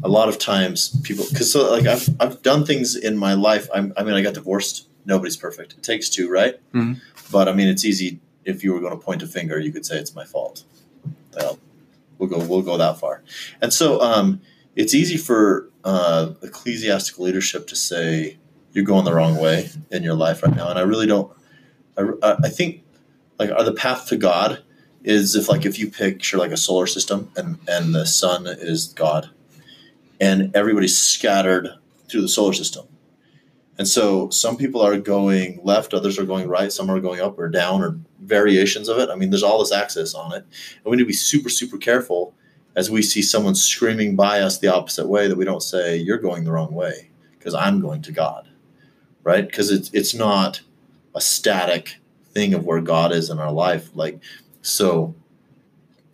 a 0.03 0.09
lot 0.09 0.29
of 0.29 0.37
times 0.37 0.99
people 1.03 1.25
because 1.29 1.51
so 1.51 1.71
like 1.71 1.85
I've 1.87 2.07
I've 2.19 2.41
done 2.41 2.65
things 2.65 2.95
in 2.95 3.17
my 3.17 3.33
life. 3.33 3.67
I'm, 3.73 3.93
I 3.97 4.03
mean, 4.03 4.13
I 4.15 4.21
got 4.21 4.33
divorced. 4.33 4.87
Nobody's 5.05 5.37
perfect. 5.37 5.73
It 5.73 5.83
takes 5.83 6.09
two, 6.09 6.29
right? 6.29 6.55
Mhm. 6.73 6.99
But 7.31 7.47
I 7.47 7.53
mean, 7.53 7.67
it's 7.67 7.85
easy 7.85 8.19
if 8.43 8.63
you 8.63 8.73
were 8.73 8.79
going 8.79 8.91
to 8.97 9.03
point 9.03 9.23
a 9.23 9.27
finger, 9.27 9.59
you 9.59 9.71
could 9.71 9.85
say 9.85 9.97
it's 9.97 10.13
my 10.15 10.23
fault. 10.25 10.63
Well, 11.35 11.59
we'll 12.17 12.29
go 12.29 12.39
we'll 12.39 12.61
go 12.61 12.77
that 12.77 12.99
far, 12.99 13.23
and 13.61 13.73
so 13.73 13.99
um, 14.01 14.41
it's 14.75 14.93
easy 14.93 15.17
for 15.17 15.69
uh, 15.83 16.31
ecclesiastical 16.41 17.25
leadership 17.25 17.67
to 17.67 17.75
say 17.75 18.37
you're 18.73 18.85
going 18.85 19.05
the 19.05 19.13
wrong 19.13 19.37
way 19.37 19.69
in 19.91 20.03
your 20.03 20.15
life 20.15 20.43
right 20.43 20.55
now, 20.55 20.69
and 20.69 20.77
I 20.79 20.83
really 20.83 21.07
don't. 21.07 21.31
I, 21.97 22.35
I 22.43 22.49
think 22.49 22.83
like 23.39 23.49
are 23.51 23.63
the 23.63 23.73
path 23.73 24.07
to 24.07 24.17
God 24.17 24.61
is 25.03 25.35
if 25.35 25.49
like 25.49 25.65
if 25.65 25.77
you 25.77 25.89
picture 25.91 26.37
like 26.37 26.51
a 26.51 26.57
solar 26.57 26.87
system 26.87 27.31
and 27.35 27.57
and 27.67 27.93
the 27.93 28.05
sun 28.05 28.47
is 28.47 28.87
God, 28.87 29.29
and 30.19 30.55
everybody's 30.55 30.97
scattered 30.97 31.69
through 32.09 32.21
the 32.21 32.29
solar 32.29 32.53
system. 32.53 32.87
And 33.77 33.87
so 33.87 34.29
some 34.29 34.55
people 34.55 34.81
are 34.81 34.97
going 34.97 35.59
left, 35.63 35.93
others 35.93 36.17
are 36.17 36.25
going 36.25 36.47
right, 36.47 36.71
some 36.71 36.89
are 36.89 37.01
going 37.01 37.19
up 37.19 37.37
or 37.37 37.49
down 37.49 37.83
or 37.83 37.99
variations 38.21 38.87
of 38.87 38.97
it. 38.99 39.09
I 39.09 39.15
mean, 39.15 39.29
there's 39.29 39.43
all 39.43 39.59
this 39.59 39.73
access 39.73 40.13
on 40.13 40.33
it. 40.33 40.45
And 40.83 40.85
we 40.85 40.95
need 40.95 41.03
to 41.03 41.07
be 41.07 41.13
super, 41.13 41.49
super 41.49 41.77
careful 41.77 42.33
as 42.75 42.89
we 42.89 43.01
see 43.01 43.21
someone 43.21 43.55
screaming 43.55 44.15
by 44.15 44.41
us 44.41 44.59
the 44.59 44.73
opposite 44.73 45.07
way 45.07 45.27
that 45.27 45.37
we 45.37 45.45
don't 45.45 45.63
say, 45.63 45.97
You're 45.97 46.17
going 46.17 46.43
the 46.43 46.51
wrong 46.51 46.73
way 46.73 47.09
because 47.37 47.53
I'm 47.53 47.81
going 47.81 48.01
to 48.03 48.11
God. 48.11 48.49
Right? 49.23 49.45
Because 49.45 49.71
it's 49.71 49.89
it's 49.91 50.13
not 50.13 50.61
a 51.15 51.21
static 51.21 51.97
thing 52.31 52.53
of 52.53 52.65
where 52.65 52.81
God 52.81 53.11
is 53.11 53.29
in 53.29 53.39
our 53.39 53.51
life. 53.51 53.89
Like 53.95 54.19
so 54.61 55.15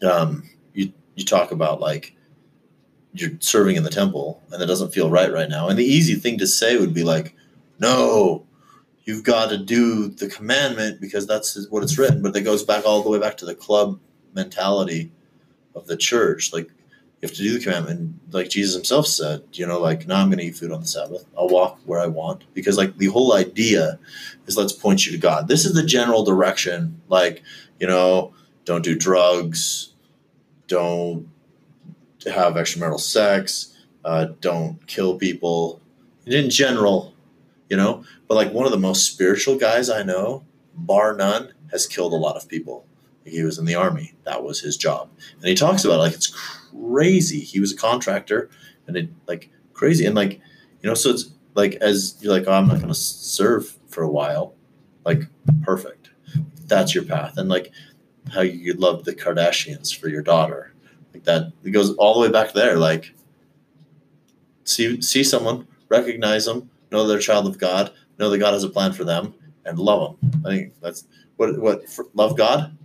um 0.01 0.49
you 0.73 0.93
you 1.15 1.25
talk 1.25 1.51
about 1.51 1.81
like 1.81 2.15
you're 3.13 3.31
serving 3.39 3.75
in 3.75 3.83
the 3.83 3.89
temple 3.89 4.41
and 4.51 4.61
it 4.61 4.67
doesn't 4.67 4.93
feel 4.93 5.09
right 5.09 5.31
right 5.31 5.49
now. 5.49 5.67
And 5.67 5.77
the 5.77 5.85
easy 5.85 6.15
thing 6.15 6.37
to 6.37 6.47
say 6.47 6.77
would 6.77 6.93
be 6.93 7.03
like, 7.03 7.35
no, 7.79 8.45
you've 9.03 9.23
got 9.23 9.49
to 9.49 9.57
do 9.57 10.07
the 10.07 10.27
commandment 10.27 11.01
because 11.01 11.27
that's 11.27 11.67
what 11.69 11.83
it's 11.83 11.97
written. 11.97 12.21
But 12.21 12.35
it 12.35 12.41
goes 12.41 12.63
back 12.63 12.85
all 12.85 13.01
the 13.03 13.09
way 13.09 13.19
back 13.19 13.37
to 13.37 13.45
the 13.45 13.55
club 13.55 13.99
mentality 14.33 15.11
of 15.75 15.87
the 15.87 15.97
church. 15.97 16.53
Like, 16.53 16.67
you 16.67 17.27
have 17.27 17.35
to 17.35 17.43
do 17.43 17.57
the 17.57 17.63
commandment. 17.63 18.15
Like 18.31 18.49
Jesus 18.49 18.73
himself 18.75 19.05
said, 19.05 19.43
you 19.53 19.67
know, 19.67 19.79
like, 19.79 20.07
now 20.07 20.21
I'm 20.21 20.29
going 20.29 20.39
to 20.39 20.45
eat 20.45 20.55
food 20.55 20.71
on 20.71 20.81
the 20.81 20.87
Sabbath. 20.87 21.25
I'll 21.37 21.49
walk 21.49 21.79
where 21.85 21.99
I 21.99 22.07
want. 22.07 22.45
Because, 22.53 22.77
like, 22.77 22.97
the 22.97 23.07
whole 23.07 23.33
idea 23.35 23.99
is 24.47 24.57
let's 24.57 24.73
point 24.73 25.05
you 25.05 25.11
to 25.11 25.17
God. 25.17 25.47
This 25.47 25.65
is 25.65 25.73
the 25.73 25.83
general 25.83 26.23
direction. 26.23 26.99
Like, 27.09 27.43
you 27.79 27.87
know, 27.87 28.33
don't 28.65 28.83
do 28.83 28.95
drugs, 28.95 29.93
don't 30.67 31.27
have 32.25 32.53
extramarital 32.53 32.99
sex, 32.99 33.75
uh, 34.05 34.27
don't 34.39 34.85
kill 34.87 35.17
people. 35.17 35.81
In 36.25 36.49
general, 36.49 37.15
you 37.69 37.77
know, 37.77 38.03
but 38.27 38.35
like 38.35 38.53
one 38.53 38.65
of 38.65 38.71
the 38.71 38.77
most 38.77 39.11
spiritual 39.11 39.57
guys 39.57 39.89
I 39.89 40.03
know, 40.03 40.45
bar 40.75 41.15
none, 41.15 41.53
has 41.71 41.87
killed 41.87 42.13
a 42.13 42.17
lot 42.17 42.35
of 42.35 42.47
people. 42.47 42.85
He 43.25 43.43
was 43.43 43.57
in 43.57 43.65
the 43.65 43.75
army. 43.75 44.13
That 44.23 44.43
was 44.43 44.59
his 44.59 44.77
job. 44.77 45.09
And 45.39 45.47
he 45.47 45.55
talks 45.55 45.83
about 45.83 45.95
it 45.95 45.97
like 45.97 46.13
it's 46.13 46.27
crazy. 46.71 47.39
He 47.39 47.59
was 47.59 47.73
a 47.73 47.77
contractor 47.77 48.49
and 48.87 48.97
it 48.97 49.09
like 49.27 49.49
crazy. 49.73 50.05
And 50.05 50.15
like, 50.15 50.33
you 50.81 50.89
know, 50.89 50.93
so 50.93 51.09
it's 51.11 51.31
like 51.55 51.75
as 51.75 52.17
you're 52.19 52.33
like, 52.33 52.47
oh, 52.47 52.53
I'm 52.53 52.67
not 52.67 52.77
going 52.77 52.87
to 52.87 52.95
serve 52.95 53.77
for 53.87 54.03
a 54.03 54.09
while. 54.09 54.53
Like, 55.05 55.23
perfect. 55.63 56.09
That's 56.65 56.93
your 56.93 57.03
path. 57.03 57.37
And 57.37 57.49
like 57.49 57.71
how 58.33 58.41
you 58.41 58.73
love 58.73 59.03
the 59.03 59.13
Kardashians 59.13 59.95
for 59.95 60.07
your 60.07 60.21
daughter. 60.21 60.70
Like 61.13 61.23
that, 61.25 61.51
it 61.63 61.71
goes 61.71 61.93
all 61.95 62.13
the 62.13 62.19
way 62.21 62.31
back 62.31 62.53
there. 62.53 62.77
Like, 62.77 63.13
see, 64.63 65.01
see 65.01 65.23
someone, 65.23 65.67
recognize 65.89 66.45
them, 66.45 66.69
know 66.91 67.07
they're 67.07 67.17
a 67.17 67.21
child 67.21 67.47
of 67.47 67.57
God, 67.57 67.91
know 68.17 68.29
that 68.29 68.37
God 68.37 68.53
has 68.53 68.63
a 68.63 68.69
plan 68.69 68.93
for 68.93 69.03
them, 69.03 69.33
and 69.65 69.77
love 69.77 70.17
them. 70.21 70.43
I 70.45 70.49
think 70.49 70.73
that's 70.81 71.05
what 71.37 71.57
what 71.59 71.83
love 72.13 72.37
God, 72.37 72.77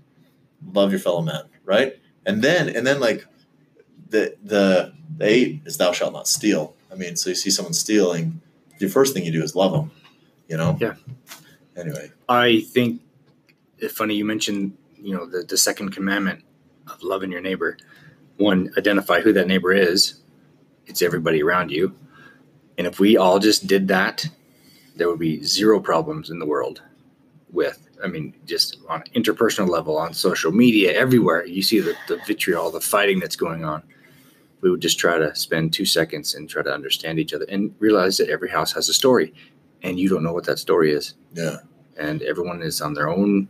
love 0.72 0.90
your 0.90 1.00
fellow 1.00 1.22
man, 1.22 1.42
right? 1.64 1.94
And 2.24 2.42
then 2.42 2.68
and 2.68 2.86
then 2.86 3.00
like 3.00 3.26
the 4.08 4.36
the 4.42 4.92
the 5.18 5.26
eight 5.26 5.62
is 5.64 5.76
thou 5.76 5.92
shalt 5.92 6.12
not 6.12 6.28
steal. 6.28 6.74
I 6.90 6.94
mean, 6.94 7.16
so 7.16 7.30
you 7.30 7.36
see 7.36 7.50
someone 7.50 7.74
stealing, 7.74 8.40
the 8.78 8.88
first 8.88 9.14
thing 9.14 9.24
you 9.24 9.32
do 9.32 9.42
is 9.42 9.54
love 9.54 9.72
them, 9.72 9.90
you 10.48 10.56
know. 10.56 10.76
Yeah. 10.80 10.94
Anyway, 11.76 12.10
I 12.28 12.60
think 12.60 13.02
it's 13.78 13.94
funny 13.94 14.14
you 14.14 14.24
mentioned, 14.24 14.76
you 14.96 15.14
know, 15.14 15.26
the, 15.26 15.42
the 15.42 15.58
second 15.58 15.90
commandment 15.90 16.42
of 16.90 17.02
loving 17.02 17.30
your 17.30 17.40
neighbor. 17.40 17.76
One, 18.38 18.70
identify 18.77 19.20
who 19.20 19.33
that 19.33 19.46
neighbor 19.46 19.72
is. 19.72 20.20
It's 20.87 21.03
everybody 21.03 21.42
around 21.42 21.70
you. 21.70 21.96
And 22.79 22.87
if 22.87 23.01
we 23.01 23.16
all 23.16 23.38
just 23.38 23.66
did 23.66 23.88
that, 23.88 24.27
there 24.94 25.09
would 25.09 25.18
be 25.18 25.42
zero 25.42 25.81
problems 25.81 26.31
in 26.31 26.38
the 26.38 26.46
world 26.46 26.83
with, 27.51 27.88
I 28.03 28.09
mean, 28.09 28.35
just 28.44 28.79
on 28.88 29.03
interpersonal 29.14 29.68
level, 29.68 29.96
on 29.96 30.12
social 30.12 30.53
media, 30.53 30.92
everywhere. 30.92 31.46
You 31.46 31.62
see 31.62 31.81
the, 31.81 31.96
the 32.09 32.18
vitriol, 32.27 32.70
the 32.70 32.81
fighting 32.81 33.18
that's 33.18 33.37
going 33.37 33.64
on. 33.64 33.83
We 34.61 34.70
would 34.70 34.81
just 34.81 34.99
try 34.99 35.18
to 35.18 35.35
spend 35.35 35.72
two 35.72 35.87
seconds 35.87 36.35
and 36.35 36.49
try 36.49 36.62
to 36.62 36.72
understand 36.72 37.18
each 37.18 37.33
other 37.33 37.46
and 37.49 37.75
realize 37.79 38.16
that 38.18 38.29
every 38.29 38.51
house 38.51 38.72
has 38.72 38.88
a 38.88 38.94
story 38.94 39.33
and 39.83 39.99
you 39.99 40.09
don't 40.09 40.22
know 40.22 40.33
what 40.33 40.44
that 40.44 40.59
story 40.59 40.92
is 40.92 41.14
yeah, 41.37 41.59
and 41.96 42.22
everyone 42.22 42.62
is 42.62 42.81
on 42.81 42.94
their 42.94 43.09
own. 43.09 43.49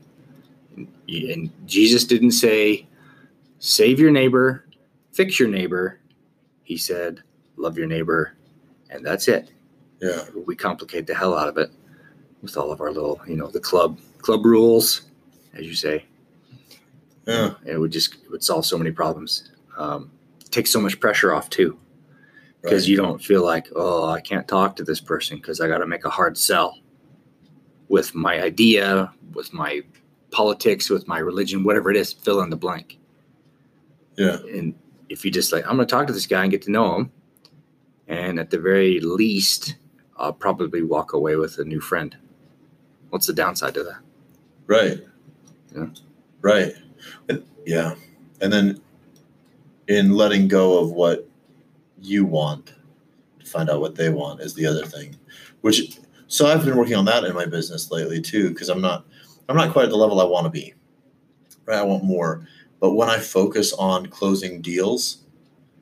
And 0.77 1.51
Jesus 1.67 2.05
didn't 2.05 2.33
say, 2.33 2.87
save 3.59 3.99
your 3.99 4.11
neighbor, 4.11 4.66
fix 5.17 5.41
your 5.41 5.49
neighbor. 5.49 5.99
He 6.63 6.77
said, 6.77 7.23
love 7.57 7.79
your 7.79 7.87
neighbor, 7.87 8.35
and 8.91 9.05
that's 9.05 9.29
it. 9.29 9.51
yeah, 10.01 10.25
We 10.47 10.55
complicate 10.55 11.07
the 11.07 11.15
hell 11.15 11.37
out 11.37 11.49
of 11.49 11.57
it 11.57 11.71
with 12.43 12.57
all 12.57 12.71
of 12.71 12.81
our 12.81 12.93
little, 12.93 13.21
you 13.27 13.37
know, 13.37 13.49
the 13.49 13.61
club 13.61 13.99
club 14.19 14.45
rules, 14.45 15.03
as 15.55 15.65
you 15.67 15.75
say. 15.75 16.05
yeah, 17.27 17.55
It 17.65 17.79
would 17.79 17.93
just 17.93 18.15
it 18.15 18.31
would 18.31 18.45
solve 18.45 18.67
so 18.67 18.77
many 18.77 18.91
problems. 18.91 19.51
Um, 19.79 20.11
take 20.51 20.67
so 20.67 20.81
much 20.81 21.01
pressure 21.01 21.35
off 21.35 21.49
too, 21.49 21.79
because 22.61 22.85
right. 22.85 22.89
you 22.89 22.97
don't 22.97 23.23
feel 23.23 23.45
like, 23.45 23.69
oh, 23.75 24.09
I 24.09 24.21
can't 24.21 24.47
talk 24.47 24.77
to 24.77 24.85
this 24.85 25.01
person 25.01 25.39
because 25.39 25.61
I 25.61 25.69
got 25.69 25.79
to 25.79 25.87
make 25.87 26.05
a 26.05 26.11
hard 26.11 26.37
sell 26.37 26.79
with 27.89 28.15
my 28.15 28.43
idea, 28.43 29.13
with 29.33 29.53
my 29.53 29.83
politics, 30.31 30.91
with 30.91 31.07
my 31.09 31.19
religion, 31.19 31.65
whatever 31.65 31.91
it 31.91 31.97
is, 31.97 32.13
fill 32.13 32.43
in 32.43 32.51
the 32.51 32.57
blank. 32.57 32.99
yeah, 34.17 34.39
And 34.53 34.75
if 35.09 35.25
you 35.25 35.31
just 35.31 35.53
like, 35.53 35.65
I'm 35.67 35.77
going 35.77 35.87
to 35.87 35.91
talk 35.95 36.07
to 36.07 36.13
this 36.13 36.27
guy 36.27 36.43
and 36.43 36.51
get 36.51 36.63
to 36.63 36.71
know 36.71 36.97
him, 36.97 37.13
and 38.09 38.39
at 38.39 38.51
the 38.51 38.59
very 38.59 39.01
least, 39.01 39.77
I'll 40.17 40.33
probably 40.33 40.83
walk 40.83 41.13
away 41.13 41.37
with 41.37 41.59
a 41.59 41.65
new 41.65 41.81
friend. 41.81 42.17
What's 43.11 43.27
the 43.27 43.33
downside 43.33 43.75
to 43.75 43.85
that? 43.85 43.99
right, 44.67 45.01
Yeah. 45.75 45.87
right, 46.41 46.73
and, 47.29 47.45
yeah, 47.65 47.95
and 48.41 48.53
then 48.53 48.81
in 49.87 50.13
letting 50.15 50.49
go 50.49 50.79
of 50.79 50.91
what 50.91 51.29
you 52.01 52.25
want 52.25 52.75
to 53.39 53.47
find 53.47 53.71
out 53.71 53.81
what 53.81 53.95
they 53.95 54.09
want 54.09 54.41
is 54.41 54.55
the 54.55 54.67
other 54.67 54.85
thing, 54.85 55.17
which 55.61 55.99
so 56.27 56.47
I've 56.47 56.65
been 56.65 56.77
working 56.77 56.97
on 56.97 57.05
that 57.05 57.23
in 57.23 57.33
my 57.35 57.47
business 57.47 57.93
lately 57.93 58.21
too 58.21 58.49
because 58.49 58.69
I'm 58.69 58.81
not 58.81 59.07
I'm 59.49 59.57
not 59.57 59.73
quite 59.73 59.85
at 59.85 59.91
the 59.91 59.97
level 59.97 60.21
I 60.21 60.25
want 60.25 60.45
to 60.45 60.51
be. 60.51 60.75
Right, 61.65 61.79
I 61.79 61.83
want 61.83 62.03
more, 62.03 62.47
but 62.81 62.93
when 62.93 63.09
I 63.09 63.19
focus 63.19 63.73
on 63.75 64.07
closing 64.07 64.61
deals 64.63 65.19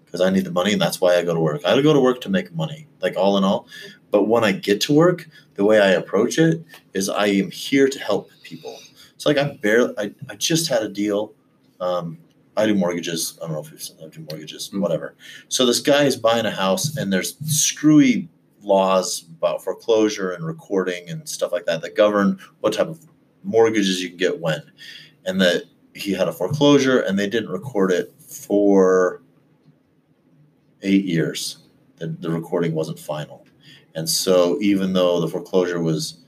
because 0.04 0.20
I 0.20 0.30
need 0.30 0.44
the 0.44 0.52
money 0.52 0.72
and 0.72 0.80
that's 0.80 1.00
why 1.00 1.16
I 1.16 1.24
go 1.24 1.34
to 1.34 1.40
work. 1.40 1.60
I 1.64 1.80
go 1.82 1.92
to 1.92 2.00
work 2.00 2.20
to 2.20 2.28
make 2.28 2.54
money, 2.54 2.86
like 3.00 3.16
all 3.16 3.36
in 3.36 3.42
all. 3.42 3.66
But 4.12 4.28
when 4.28 4.44
I 4.44 4.52
get 4.52 4.80
to 4.82 4.92
work, 4.92 5.28
the 5.56 5.64
way 5.64 5.80
I 5.80 5.88
approach 5.90 6.38
it 6.38 6.62
is 6.92 7.08
I 7.08 7.26
am 7.26 7.50
here 7.50 7.88
to 7.88 7.98
help 7.98 8.30
people. 8.44 8.78
So 9.16 9.28
like 9.28 9.38
I 9.38 9.54
barely 9.56 9.92
I, 9.98 10.14
I 10.30 10.36
just 10.36 10.68
had 10.68 10.84
a 10.84 10.88
deal. 10.88 11.32
Um, 11.80 12.18
I 12.56 12.66
do 12.66 12.76
mortgages. 12.76 13.36
I 13.42 13.46
don't 13.46 13.54
know 13.54 13.60
if 13.60 13.72
you've 13.72 13.82
seen 13.82 13.96
I 14.04 14.06
do 14.06 14.24
mortgages, 14.30 14.70
Mhm. 14.72 14.80
whatever. 14.80 15.16
So 15.48 15.66
this 15.66 15.80
guy 15.80 16.04
is 16.04 16.14
buying 16.14 16.46
a 16.46 16.50
house 16.52 16.96
and 16.96 17.12
there's 17.12 17.36
screwy 17.52 18.28
laws 18.62 19.24
about 19.36 19.64
foreclosure 19.64 20.30
and 20.30 20.46
recording 20.46 21.10
and 21.10 21.28
stuff 21.28 21.50
like 21.50 21.66
that 21.66 21.82
that 21.82 21.96
govern 21.96 22.38
what 22.60 22.72
type 22.72 22.86
of 22.86 23.00
mortgages 23.42 24.00
you 24.00 24.10
can 24.10 24.16
get 24.16 24.38
when. 24.40 24.62
And 25.24 25.40
that 25.40 25.64
he 25.94 26.12
had 26.12 26.28
a 26.28 26.32
foreclosure 26.32 27.00
and 27.00 27.18
they 27.18 27.28
didn't 27.28 27.50
record 27.50 27.92
it 27.92 28.12
for 28.20 29.22
eight 30.82 31.04
years. 31.04 31.58
The, 31.96 32.08
the 32.08 32.30
recording 32.30 32.74
wasn't 32.74 32.98
final. 32.98 33.46
And 33.94 34.08
so 34.08 34.58
even 34.60 34.92
though 34.92 35.20
the 35.20 35.28
foreclosure 35.28 35.80
was 35.80 36.18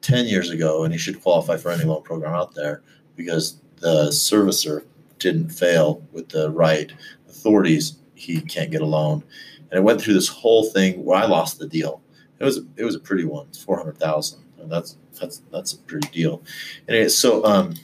10 0.00 0.26
years 0.26 0.50
ago 0.50 0.84
and 0.84 0.92
he 0.92 0.98
should 0.98 1.22
qualify 1.22 1.56
for 1.56 1.70
any 1.70 1.84
loan 1.84 2.02
program 2.02 2.34
out 2.34 2.54
there 2.54 2.82
because 3.14 3.60
the 3.76 4.08
servicer 4.08 4.84
didn't 5.18 5.50
fail 5.50 6.02
with 6.12 6.30
the 6.30 6.50
right 6.50 6.92
authorities, 7.28 7.98
he 8.14 8.40
can't 8.40 8.70
get 8.70 8.80
a 8.80 8.86
loan. 8.86 9.22
And 9.70 9.78
it 9.78 9.82
went 9.82 10.00
through 10.00 10.14
this 10.14 10.28
whole 10.28 10.64
thing 10.64 11.04
where 11.04 11.18
I 11.18 11.26
lost 11.26 11.58
the 11.58 11.68
deal. 11.68 12.02
It 12.38 12.44
was 12.44 12.60
it 12.76 12.84
was 12.84 12.94
a 12.94 13.00
pretty 13.00 13.24
one. 13.24 13.52
Four 13.52 13.76
hundred 13.76 13.98
thousand. 13.98 14.40
That's 14.64 14.96
that's 15.18 15.42
that's 15.52 15.74
a 15.74 15.78
pretty 15.78 16.08
deal. 16.08 16.42
And 16.88 16.96
it, 16.96 17.10
so 17.10 17.44
um, 17.44 17.74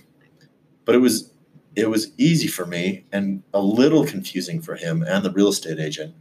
but 0.87 0.95
it 0.95 0.99
was 0.99 1.31
it 1.75 1.91
was 1.91 2.11
easy 2.17 2.47
for 2.47 2.65
me 2.65 3.05
and 3.13 3.43
a 3.53 3.61
little 3.61 4.07
confusing 4.07 4.63
for 4.63 4.77
him 4.77 5.03
and 5.03 5.23
the 5.23 5.31
real 5.31 5.49
estate 5.49 5.79
agent 5.79 6.15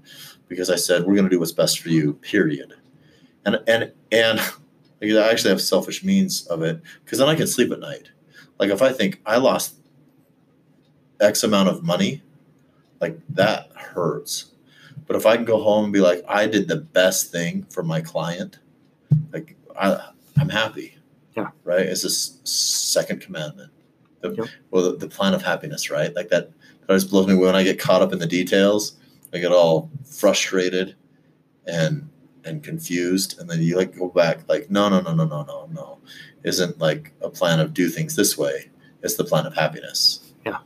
because 0.50 0.70
I 0.70 0.76
said 0.76 1.06
we're 1.06 1.16
going 1.16 1.24
to 1.24 1.30
do 1.30 1.40
what's 1.40 1.54
best 1.54 1.80
for 1.80 1.88
you. 1.88 2.16
Period. 2.16 2.74
And 3.46 3.62
and 3.66 3.94
and 4.12 4.40
I 5.02 5.30
actually 5.32 5.52
have 5.52 5.62
selfish 5.62 6.04
means 6.04 6.46
of 6.48 6.62
it 6.62 6.82
because 7.04 7.20
then 7.20 7.30
I 7.30 7.36
can 7.36 7.48
sleep 7.48 7.72
at 7.72 7.80
night. 7.80 8.12
Like 8.60 8.70
if 8.70 8.82
I 8.82 8.92
think 8.92 9.22
I 9.26 9.38
lost 9.38 9.76
X 11.22 11.44
amount 11.44 11.70
of 11.70 11.84
money, 11.84 12.22
like 13.00 13.18
that 13.30 13.72
hurts. 13.76 14.52
But 15.08 15.16
if 15.16 15.26
I 15.26 15.36
can 15.36 15.46
go 15.46 15.62
home 15.62 15.86
and 15.86 15.94
be 15.94 16.00
like, 16.00 16.24
I 16.28 16.48
did 16.48 16.68
the 16.68 16.78
best 16.78 17.32
thing 17.32 17.64
for 17.70 17.84
my 17.84 18.02
client, 18.02 18.58
like 19.32 19.56
I, 19.80 20.10
I'm 20.38 20.50
happy. 20.50 20.98
Yeah. 21.38 21.50
Right. 21.64 21.86
It's 21.86 22.02
this 22.02 22.40
second 22.44 23.22
commandment. 23.22 23.72
The, 24.30 24.36
Yep. 24.42 24.48
Well, 24.72 24.92
the, 24.92 24.98
the 24.98 25.08
plan 25.08 25.34
of 25.34 25.42
happiness, 25.42 25.90
right? 25.90 26.14
Like 26.16 26.30
that, 26.30 26.50
that 26.82 26.90
always 26.90 27.06
blows 27.06 27.28
me 27.28 27.36
when 27.36 27.56
I 27.56 27.64
get 27.64 27.80
caught 27.80 28.02
up 28.02 28.14
in 28.14 28.20
the 28.20 28.26
details. 28.28 28.98
I 29.34 29.40
get 29.40 29.52
all 29.52 29.90
frustrated 30.06 30.96
and 31.66 32.10
and 32.46 32.64
confused, 32.64 33.40
and 33.40 33.50
then 33.50 33.60
you 33.62 33.76
like 33.76 33.98
go 33.98 34.08
back, 34.08 34.48
like, 34.48 34.70
no, 34.70 34.88
no, 34.88 35.02
no, 35.02 35.14
no, 35.16 35.26
no, 35.26 35.44
no, 35.44 35.68
no. 35.74 35.98
Isn't 36.44 36.78
like 36.80 37.12
a 37.22 37.30
plan 37.30 37.60
of 37.60 37.74
do 37.74 37.90
things 37.90 38.16
this 38.16 38.38
way. 38.38 38.70
It's 39.02 39.16
the 39.16 39.24
plan 39.24 39.48
of 39.48 39.56
happiness. 39.56 40.32
Yeah. 40.46 40.60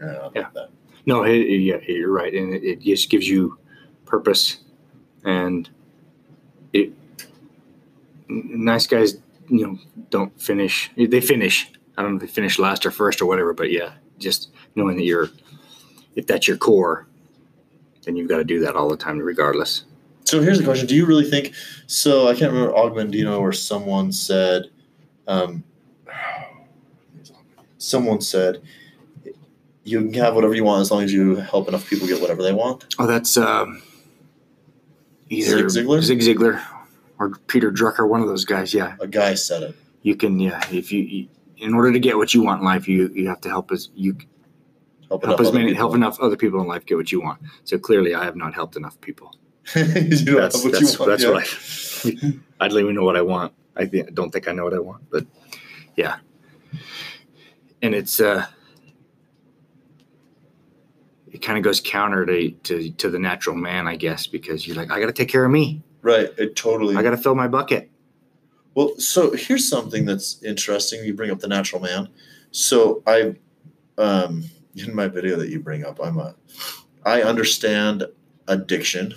Yeah. 0.00 0.18
Like 0.22 0.34
Yeah. 0.36 0.48
that. 0.54 0.68
No, 1.06 1.24
it, 1.24 1.32
it- 1.34 1.60
yeah, 1.62 1.78
you're 1.88 2.12
right, 2.12 2.32
and 2.32 2.54
it, 2.54 2.62
it 2.64 2.80
just 2.80 3.10
gives 3.10 3.28
you 3.28 3.58
purpose, 4.06 4.58
and 5.24 5.68
it. 6.72 6.92
Nice 8.28 8.86
guys, 8.86 9.16
you 9.48 9.66
know, 9.66 9.78
don't 10.10 10.40
finish. 10.40 10.90
They 10.96 11.20
finish. 11.20 11.70
I 11.96 12.02
don't 12.02 12.12
know 12.12 12.16
if 12.16 12.22
they 12.22 12.26
finish 12.34 12.58
last 12.58 12.84
or 12.86 12.90
first 12.90 13.20
or 13.22 13.26
whatever, 13.26 13.52
but 13.52 13.70
yeah, 13.70 13.92
just 14.18 14.50
knowing 14.74 14.96
that 14.96 15.04
you're, 15.04 15.30
if 16.16 16.26
that's 16.26 16.48
your 16.48 16.56
core, 16.56 17.06
then 18.04 18.16
you've 18.16 18.28
got 18.28 18.38
to 18.38 18.44
do 18.44 18.60
that 18.60 18.76
all 18.76 18.88
the 18.88 18.96
time, 18.96 19.18
regardless. 19.18 19.84
So 20.24 20.40
here's 20.40 20.58
the 20.58 20.64
question: 20.64 20.86
Do 20.86 20.94
you 20.94 21.06
really 21.06 21.28
think? 21.28 21.52
So 21.86 22.28
I 22.28 22.34
can't 22.34 22.52
remember 22.52 22.74
Og 22.74 22.94
Mandino 22.94 23.38
or 23.40 23.52
someone 23.52 24.10
said, 24.12 24.70
um, 25.28 25.62
someone 27.78 28.20
said, 28.20 28.62
you 29.84 30.00
can 30.00 30.14
have 30.14 30.34
whatever 30.34 30.54
you 30.54 30.64
want 30.64 30.80
as 30.80 30.90
long 30.90 31.02
as 31.02 31.12
you 31.12 31.36
help 31.36 31.68
enough 31.68 31.88
people 31.88 32.06
get 32.06 32.20
whatever 32.20 32.42
they 32.42 32.52
want. 32.52 32.94
Oh, 32.98 33.06
that's 33.06 33.36
um, 33.36 33.82
either 35.28 35.68
Zig 35.68 35.84
Ziglar? 35.84 36.00
Zig 36.02 36.20
Ziglar, 36.20 36.62
or 37.18 37.30
Peter 37.48 37.70
Drucker, 37.70 38.08
one 38.08 38.22
of 38.22 38.28
those 38.28 38.44
guys. 38.46 38.72
Yeah, 38.72 38.96
A 39.00 39.06
guy 39.06 39.34
said 39.34 39.62
it. 39.62 39.74
you 40.02 40.16
can. 40.16 40.40
Yeah, 40.40 40.62
if 40.72 40.90
you, 40.90 41.02
you 41.02 41.28
in 41.58 41.74
order 41.74 41.92
to 41.92 41.98
get 41.98 42.16
what 42.16 42.34
you 42.34 42.42
want 42.42 42.60
in 42.60 42.64
life, 42.64 42.88
you 42.88 43.08
you 43.14 43.28
have 43.28 43.40
to 43.42 43.48
help 43.48 43.70
as 43.72 43.90
you 43.94 44.16
Help, 45.08 45.24
help 45.24 45.40
as 45.40 45.52
many 45.52 45.74
help 45.74 45.94
enough 45.94 46.18
other 46.18 46.36
people 46.36 46.60
in 46.60 46.66
life 46.66 46.86
get 46.86 46.96
what 46.96 47.12
you 47.12 47.20
want. 47.20 47.40
So 47.64 47.78
clearly, 47.78 48.14
I 48.14 48.24
have 48.24 48.36
not 48.36 48.54
helped 48.54 48.76
enough 48.76 49.00
people. 49.00 49.34
That's 49.74 50.24
what 50.26 50.72
that's 50.72 50.92
you 50.92 50.98
want, 50.98 51.10
that's 51.10 51.22
yeah. 51.22 51.30
what 51.30 52.34
I. 52.60 52.68
Don't 52.68 52.80
even 52.80 52.94
know 52.94 53.04
what 53.04 53.16
I 53.16 53.22
want. 53.22 53.54
I 53.76 53.86
think, 53.86 54.12
don't 54.12 54.30
think 54.30 54.46
I 54.46 54.52
know 54.52 54.64
what 54.64 54.74
I 54.74 54.78
want, 54.78 55.08
but 55.10 55.24
yeah. 55.96 56.16
And 57.80 57.94
it's 57.94 58.20
uh, 58.20 58.46
it 61.32 61.38
kind 61.38 61.56
of 61.56 61.64
goes 61.64 61.80
counter 61.80 62.26
to, 62.26 62.50
to 62.50 62.90
to 62.90 63.08
the 63.08 63.18
natural 63.18 63.56
man, 63.56 63.88
I 63.88 63.96
guess, 63.96 64.26
because 64.26 64.66
you're 64.66 64.76
like, 64.76 64.90
I 64.90 65.00
got 65.00 65.06
to 65.06 65.12
take 65.12 65.28
care 65.28 65.44
of 65.44 65.50
me. 65.50 65.82
Right. 66.02 66.30
It 66.36 66.56
totally. 66.56 66.96
I 66.96 67.02
got 67.02 67.10
to 67.10 67.16
fill 67.16 67.34
my 67.34 67.48
bucket. 67.48 67.90
Well, 68.74 68.98
so 68.98 69.32
here's 69.32 69.68
something 69.68 70.04
that's 70.04 70.42
interesting. 70.42 71.04
You 71.04 71.14
bring 71.14 71.30
up 71.30 71.38
the 71.38 71.48
natural 71.48 71.80
man. 71.80 72.08
So 72.50 73.02
I, 73.06 73.36
um, 73.98 74.44
in 74.74 74.94
my 74.94 75.08
video 75.08 75.36
that 75.36 75.48
you 75.50 75.60
bring 75.60 75.84
up, 75.84 76.00
I'm 76.02 76.18
a, 76.18 76.34
I 77.04 77.22
understand 77.22 78.04
addiction. 78.48 79.14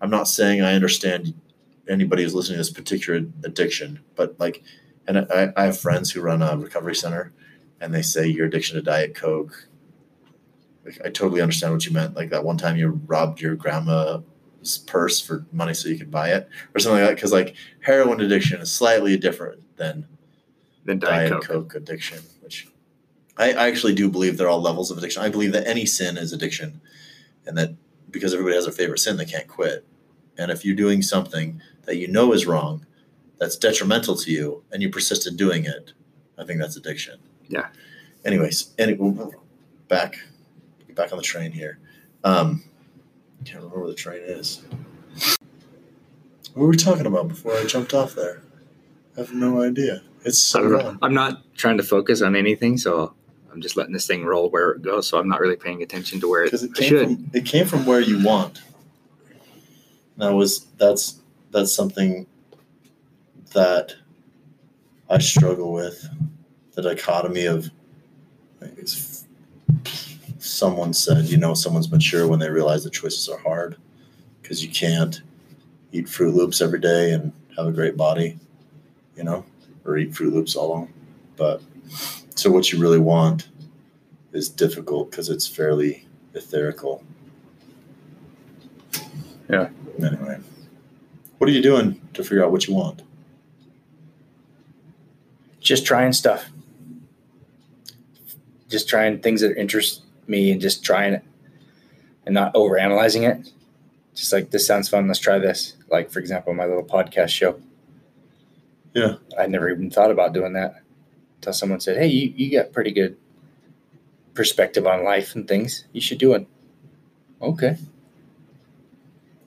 I'm 0.00 0.10
not 0.10 0.28
saying 0.28 0.62
I 0.62 0.74
understand 0.74 1.34
anybody 1.88 2.22
who's 2.22 2.34
listening 2.34 2.56
to 2.56 2.60
this 2.60 2.70
particular 2.70 3.20
addiction, 3.44 4.00
but 4.16 4.38
like, 4.38 4.62
and 5.06 5.18
I, 5.18 5.52
I 5.56 5.64
have 5.64 5.80
friends 5.80 6.10
who 6.10 6.20
run 6.20 6.42
a 6.42 6.56
recovery 6.56 6.94
center, 6.94 7.32
and 7.80 7.92
they 7.92 8.02
say 8.02 8.26
your 8.26 8.46
addiction 8.46 8.76
to 8.76 8.82
Diet 8.82 9.14
Coke. 9.14 9.66
Like, 10.84 11.00
I 11.04 11.08
totally 11.10 11.40
understand 11.40 11.72
what 11.72 11.84
you 11.86 11.92
meant. 11.92 12.14
Like 12.14 12.30
that 12.30 12.44
one 12.44 12.58
time 12.58 12.76
you 12.76 13.00
robbed 13.06 13.40
your 13.40 13.54
grandma's 13.56 14.22
purse 14.86 15.20
for 15.20 15.44
money 15.52 15.74
so 15.74 15.88
you 15.88 15.98
could 15.98 16.10
buy 16.10 16.30
it, 16.30 16.48
or 16.74 16.80
something 16.80 17.00
like 17.00 17.10
that. 17.10 17.14
Because 17.16 17.32
like 17.32 17.54
heroin 17.80 18.20
addiction 18.20 18.60
is 18.60 18.70
slightly 18.70 19.16
different 19.16 19.60
than 19.76 20.06
Then 20.84 20.98
Diet, 20.98 21.30
Diet, 21.30 21.42
Coke. 21.44 21.70
Coke. 21.70 21.74
addiction, 21.74 22.18
which 22.40 22.68
I, 23.36 23.52
I 23.52 23.68
actually 23.68 23.94
do 23.94 24.10
believe 24.10 24.36
they're 24.36 24.48
all 24.48 24.60
levels 24.60 24.90
of 24.90 24.98
addiction. 24.98 25.22
I 25.22 25.28
believe 25.28 25.52
that 25.52 25.66
any 25.66 25.86
sin 25.86 26.16
is 26.16 26.32
addiction, 26.32 26.80
and 27.46 27.56
that 27.56 27.74
because 28.10 28.32
everybody 28.32 28.56
has 28.56 28.64
their 28.64 28.74
favorite 28.74 28.98
sin, 28.98 29.16
they 29.16 29.24
can't 29.24 29.48
quit. 29.48 29.86
And 30.36 30.50
if 30.50 30.64
you're 30.64 30.76
doing 30.76 31.02
something 31.02 31.60
that 31.84 31.96
you 31.96 32.08
know 32.08 32.32
is 32.32 32.46
wrong, 32.46 32.86
that's 33.38 33.56
detrimental 33.56 34.16
to 34.16 34.30
you, 34.30 34.62
and 34.70 34.82
you 34.82 34.90
persist 34.90 35.26
in 35.26 35.36
doing 35.36 35.64
it, 35.64 35.92
I 36.38 36.44
think 36.44 36.60
that's 36.60 36.76
addiction. 36.76 37.18
Yeah. 37.48 37.68
Anyways, 38.24 38.74
any, 38.78 38.98
back 39.88 40.18
back 40.94 41.12
on 41.12 41.18
the 41.18 41.24
train 41.24 41.52
here. 41.52 41.78
Um, 42.24 42.62
I 43.40 43.44
can't 43.44 43.56
remember 43.56 43.80
where 43.80 43.88
the 43.88 43.94
train 43.94 44.22
is. 44.22 44.62
What 46.54 46.62
were 46.62 46.68
we 46.68 46.76
talking 46.76 47.06
about 47.06 47.28
before 47.28 47.56
I 47.56 47.64
jumped 47.64 47.94
off 47.94 48.14
there? 48.14 48.42
I 49.16 49.20
have 49.20 49.32
no 49.32 49.62
idea. 49.62 50.02
It's 50.24 50.38
so 50.38 50.62
don't 50.62 50.72
know. 50.72 50.78
long. 50.78 50.98
I'm 51.02 51.14
not 51.14 51.42
trying 51.56 51.78
to 51.78 51.82
focus 51.82 52.22
on 52.22 52.36
anything, 52.36 52.76
so 52.76 53.14
I'm 53.52 53.60
just 53.60 53.76
letting 53.76 53.92
this 53.92 54.06
thing 54.06 54.24
roll 54.24 54.50
where 54.50 54.72
it 54.72 54.82
goes. 54.82 55.08
So 55.08 55.18
I'm 55.18 55.28
not 55.28 55.40
really 55.40 55.56
paying 55.56 55.82
attention 55.82 56.20
to 56.20 56.28
where 56.28 56.44
it, 56.44 56.52
it 56.52 56.74
came 56.74 56.88
should. 56.88 57.06
from 57.06 57.30
it 57.32 57.46
came 57.46 57.66
from 57.66 57.86
where 57.86 58.00
you 58.00 58.22
want. 58.22 58.60
That 60.18 60.34
was 60.34 60.66
that's 60.76 61.20
that's 61.50 61.72
something 61.72 62.26
that 63.52 63.94
I 65.08 65.18
struggle 65.18 65.72
with. 65.72 66.08
The 66.72 66.82
dichotomy 66.82 67.46
of 67.46 67.70
someone 70.50 70.92
said, 70.92 71.26
you 71.26 71.36
know, 71.36 71.54
someone's 71.54 71.90
mature 71.90 72.26
when 72.26 72.38
they 72.38 72.50
realize 72.50 72.84
the 72.84 72.90
choices 72.90 73.28
are 73.28 73.38
hard 73.38 73.76
because 74.42 74.64
you 74.64 74.70
can't 74.70 75.22
eat 75.92 76.06
Froot 76.06 76.34
Loops 76.34 76.60
every 76.60 76.80
day 76.80 77.12
and 77.12 77.32
have 77.56 77.66
a 77.66 77.72
great 77.72 77.96
body, 77.96 78.38
you 79.16 79.24
know, 79.24 79.44
or 79.84 79.96
eat 79.96 80.12
Froot 80.12 80.32
Loops 80.32 80.56
all 80.56 80.68
along. 80.68 80.92
But 81.36 81.62
so 82.34 82.50
what 82.50 82.72
you 82.72 82.80
really 82.80 82.98
want 82.98 83.48
is 84.32 84.48
difficult 84.48 85.10
because 85.10 85.28
it's 85.28 85.46
fairly 85.46 86.06
etherical. 86.34 87.02
Yeah. 89.48 89.70
Anyway, 89.98 90.38
what 91.38 91.50
are 91.50 91.52
you 91.52 91.62
doing 91.62 92.00
to 92.14 92.22
figure 92.22 92.44
out 92.44 92.52
what 92.52 92.66
you 92.66 92.74
want? 92.74 93.02
just 95.60 95.86
trying 95.86 96.12
stuff. 96.12 96.50
Just 98.68 98.88
trying 98.88 99.20
things 99.20 99.42
that 99.42 99.56
interest 99.56 100.02
me 100.28 100.50
and 100.50 100.60
just 100.60 100.84
trying 100.84 101.14
it 101.14 101.22
and 102.26 102.34
not 102.34 102.54
over 102.54 102.78
analyzing 102.78 103.24
it. 103.24 103.50
Just 104.14 104.32
like 104.32 104.50
this 104.50 104.66
sounds 104.66 104.88
fun, 104.88 105.06
let's 105.06 105.18
try 105.20 105.38
this. 105.38 105.76
Like 105.90 106.10
for 106.10 106.18
example, 106.18 106.52
my 106.54 106.66
little 106.66 106.84
podcast 106.84 107.28
show. 107.30 107.60
Yeah. 108.94 109.14
I 109.38 109.46
never 109.46 109.70
even 109.70 109.90
thought 109.90 110.10
about 110.10 110.32
doing 110.32 110.52
that 110.54 110.82
until 111.36 111.52
someone 111.52 111.80
said, 111.80 111.96
Hey, 111.96 112.08
you, 112.08 112.32
you 112.36 112.58
got 112.58 112.72
pretty 112.72 112.90
good 112.90 113.16
perspective 114.34 114.86
on 114.86 115.04
life 115.04 115.34
and 115.34 115.46
things. 115.46 115.84
You 115.92 116.00
should 116.00 116.18
do 116.18 116.34
it. 116.34 116.46
Okay. 117.40 117.76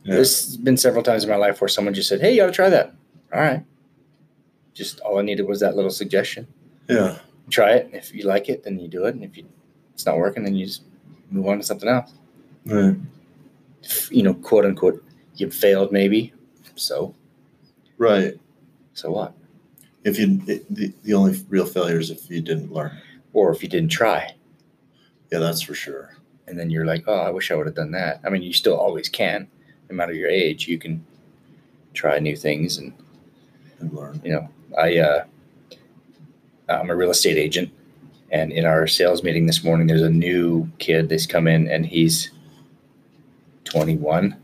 Yeah. 0.04 0.16
This 0.16 0.46
has 0.46 0.58
been 0.58 0.78
several 0.78 1.04
times 1.04 1.24
in 1.24 1.30
my 1.30 1.36
life 1.36 1.62
where 1.62 1.68
someone 1.68 1.94
just 1.94 2.10
said, 2.10 2.22
Hey, 2.22 2.36
you 2.36 2.44
ought 2.44 2.48
to 2.48 2.52
try 2.52 2.70
that. 2.70 2.94
All 3.34 3.40
right. 3.42 3.64
Just 4.74 5.00
all 5.02 5.20
I 5.20 5.22
needed 5.22 5.48
was 5.48 5.60
that 5.60 5.76
little 5.76 5.92
suggestion 5.92 6.48
Yeah. 6.90 7.20
try 7.50 7.74
it. 7.74 7.90
If 7.94 8.14
you 8.14 8.24
like 8.26 8.50
it, 8.50 8.64
then 8.64 8.80
you 8.80 8.88
do 8.88 9.06
it, 9.06 9.14
and 9.16 9.24
if 9.24 9.38
you, 9.38 9.46
it's 9.94 10.06
not 10.06 10.18
working, 10.18 10.44
then 10.44 10.56
you 10.56 10.66
just 10.66 10.84
move 11.30 11.48
on 11.48 11.58
to 11.58 11.64
something 11.64 11.90
else. 11.90 12.12
Right. 12.66 12.96
You 14.10 14.24
know, 14.24 14.34
quote 14.34 14.66
unquote, 14.66 15.04
you 15.36 15.50
failed 15.52 15.92
maybe. 15.92 16.34
So, 16.76 17.14
Right. 17.98 18.34
so 18.94 19.12
what? 19.12 19.34
If 20.04 20.18
you 20.20 20.42
it, 20.48 20.74
the, 20.74 20.94
the 21.04 21.14
only 21.14 21.40
real 21.50 21.66
failure 21.66 22.00
is 22.00 22.10
if 22.10 22.30
you 22.30 22.42
didn't 22.42 22.72
learn. 22.74 22.92
Or 23.34 23.52
if 23.52 23.64
you 23.64 23.70
didn't 23.70 23.90
try, 23.92 24.34
Yeah, 25.32 25.40
that's 25.40 25.62
for 25.62 25.74
sure. 25.74 26.16
and 26.48 26.60
then 26.60 26.70
you're 26.70 26.86
like, 26.86 27.04
oh, 27.08 27.20
I 27.22 27.30
wish 27.30 27.52
I 27.52 27.56
would 27.56 27.66
have 27.68 27.76
done 27.76 27.92
that. 27.92 28.20
I 28.26 28.30
mean, 28.30 28.44
you 28.44 28.54
still 28.54 28.76
always 28.78 29.08
can, 29.10 29.48
no 29.90 29.96
matter 29.96 30.14
your 30.14 30.30
age. 30.30 30.68
You 30.68 30.78
can 30.78 31.04
try 31.94 32.20
new 32.20 32.36
things, 32.36 32.78
and 32.78 32.94
And 33.80 33.92
learn. 33.94 34.22
you 34.24 34.32
know, 34.34 34.50
I 34.78 34.98
uh, 35.00 35.24
I'm 36.70 36.90
a 36.90 36.96
real 36.96 37.12
estate 37.12 37.38
agent, 37.38 37.72
and 38.34 38.52
in 38.52 38.66
our 38.66 38.88
sales 38.88 39.24
meeting 39.24 39.46
this 39.46 39.64
morning, 39.64 39.86
there's 39.86 40.02
a 40.02 40.10
new 40.10 40.68
kid 40.80 41.08
that's 41.08 41.28
come 41.28 41.48
in, 41.48 41.70
and 41.70 41.86
he's 41.86 42.32
21, 43.66 44.36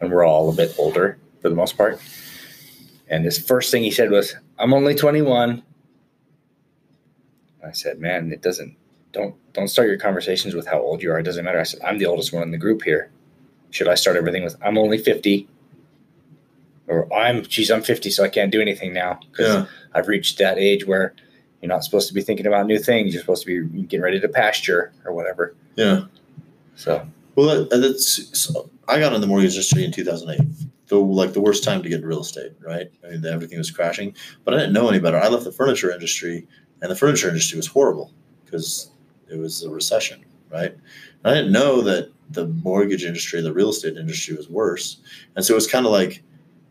and 0.00 0.10
we're 0.10 0.24
all 0.24 0.48
a 0.48 0.54
bit 0.54 0.74
older 0.78 1.18
for 1.42 1.50
the 1.50 1.54
most 1.54 1.76
part. 1.76 2.00
And 3.08 3.26
his 3.26 3.38
first 3.38 3.70
thing 3.70 3.82
he 3.82 3.90
said 3.90 4.10
was, 4.10 4.34
"I'm 4.58 4.72
only 4.72 4.94
21." 4.94 5.62
I 7.62 7.72
said, 7.72 8.00
"Man, 8.00 8.32
it 8.32 8.40
doesn't 8.40 8.76
don't 9.12 9.34
don't 9.52 9.68
start 9.68 9.88
your 9.88 9.98
conversations 9.98 10.54
with 10.54 10.66
how 10.66 10.80
old 10.80 11.02
you 11.02 11.12
are. 11.12 11.18
It 11.18 11.24
doesn't 11.24 11.44
matter." 11.44 11.60
I 11.60 11.64
said, 11.64 11.80
"I'm 11.84 11.98
the 11.98 12.06
oldest 12.06 12.32
one 12.32 12.42
in 12.42 12.50
the 12.50 12.58
group 12.58 12.82
here. 12.82 13.10
Should 13.70 13.88
I 13.88 13.94
start 13.94 14.16
everything 14.16 14.42
with 14.42 14.56
I'm 14.62 14.78
only 14.78 14.96
50?" 14.96 15.46
Or 16.88 17.12
I'm, 17.12 17.42
geez, 17.44 17.70
I'm 17.70 17.82
50, 17.82 18.10
so 18.10 18.24
I 18.24 18.28
can't 18.28 18.50
do 18.50 18.60
anything 18.60 18.92
now 18.92 19.20
because 19.30 19.54
Yeah. 19.54 19.66
I've 19.94 20.08
reached 20.08 20.38
that 20.38 20.58
age 20.58 20.86
where 20.86 21.14
you're 21.62 21.68
not 21.68 21.84
supposed 21.84 22.08
to 22.08 22.14
be 22.14 22.20
thinking 22.20 22.46
about 22.46 22.66
new 22.66 22.78
things. 22.78 23.14
You're 23.14 23.22
supposed 23.22 23.46
to 23.46 23.66
be 23.66 23.82
getting 23.82 24.02
ready 24.02 24.20
to 24.20 24.28
pasture 24.28 24.92
or 25.04 25.12
whatever. 25.12 25.54
Yeah. 25.76 26.04
So, 26.74 27.06
Well, 27.36 27.64
that, 27.64 27.76
that's 27.78 28.38
so 28.38 28.68
I 28.88 28.98
got 28.98 29.12
in 29.14 29.20
the 29.20 29.26
mortgage 29.26 29.52
industry 29.52 29.84
in 29.84 29.92
2008. 29.92 30.40
The 30.88 30.96
like 30.98 31.32
the 31.32 31.40
worst 31.40 31.64
time 31.64 31.82
to 31.82 31.88
get 31.88 32.04
real 32.04 32.20
estate, 32.20 32.52
right? 32.60 32.90
I 33.06 33.10
mean, 33.10 33.24
everything 33.24 33.56
was 33.56 33.70
crashing, 33.70 34.14
but 34.44 34.52
I 34.52 34.58
didn't 34.58 34.74
know 34.74 34.88
any 34.88 34.98
better. 34.98 35.16
I 35.18 35.28
left 35.28 35.44
the 35.44 35.52
furniture 35.52 35.90
industry, 35.90 36.46
and 36.82 36.90
the 36.90 36.96
furniture 36.96 37.28
industry 37.28 37.56
was 37.56 37.66
horrible 37.66 38.12
because 38.44 38.90
it 39.30 39.38
was 39.38 39.62
a 39.62 39.70
recession, 39.70 40.22
right? 40.50 40.72
And 40.72 41.32
I 41.32 41.34
didn't 41.34 41.52
know 41.52 41.80
that 41.82 42.10
the 42.30 42.48
mortgage 42.48 43.04
industry, 43.04 43.40
the 43.40 43.52
real 43.52 43.70
estate 43.70 43.96
industry, 43.96 44.36
was 44.36 44.50
worse. 44.50 44.98
And 45.36 45.44
so 45.44 45.54
it 45.54 45.56
was 45.56 45.66
kind 45.66 45.86
of 45.86 45.92
like 45.92 46.22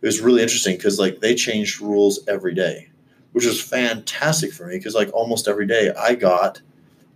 it 0.02 0.06
was 0.06 0.22
really 0.22 0.42
interesting 0.42 0.76
because 0.76 1.00
like 1.00 1.22
they 1.22 1.34
changed 1.34 1.82
rules 1.82 2.20
every 2.28 2.54
day, 2.54 2.91
which 3.32 3.46
was 3.46 3.62
fantastic 3.62 4.52
for 4.52 4.68
me 4.68 4.78
because 4.78 4.96
like 4.96 5.12
almost 5.14 5.48
every 5.48 5.68
day 5.68 5.92
I 5.98 6.16
got 6.16 6.62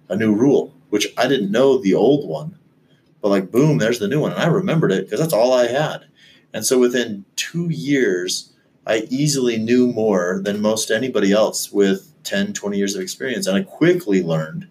a 0.09 0.15
new 0.15 0.33
rule, 0.33 0.73
which 0.89 1.07
I 1.17 1.27
didn't 1.27 1.51
know 1.51 1.77
the 1.77 1.93
old 1.93 2.27
one 2.27 2.57
but 3.25 3.29
like 3.29 3.49
boom 3.49 3.79
there's 3.79 3.97
the 3.97 4.07
new 4.07 4.21
one 4.21 4.31
and 4.31 4.39
i 4.39 4.45
remembered 4.45 4.91
it 4.91 5.05
because 5.05 5.19
that's 5.19 5.33
all 5.33 5.51
i 5.51 5.65
had. 5.65 6.05
And 6.53 6.63
so 6.63 6.77
within 6.77 7.25
two 7.35 7.69
years 7.71 8.53
i 8.85 9.07
easily 9.09 9.57
knew 9.57 9.91
more 9.91 10.41
than 10.43 10.61
most 10.61 10.91
anybody 10.91 11.31
else 11.31 11.71
with 11.71 12.13
10 12.23 12.53
20 12.53 12.77
years 12.77 12.93
of 12.93 13.01
experience 13.01 13.47
and 13.47 13.57
i 13.57 13.63
quickly 13.63 14.21
learned 14.21 14.67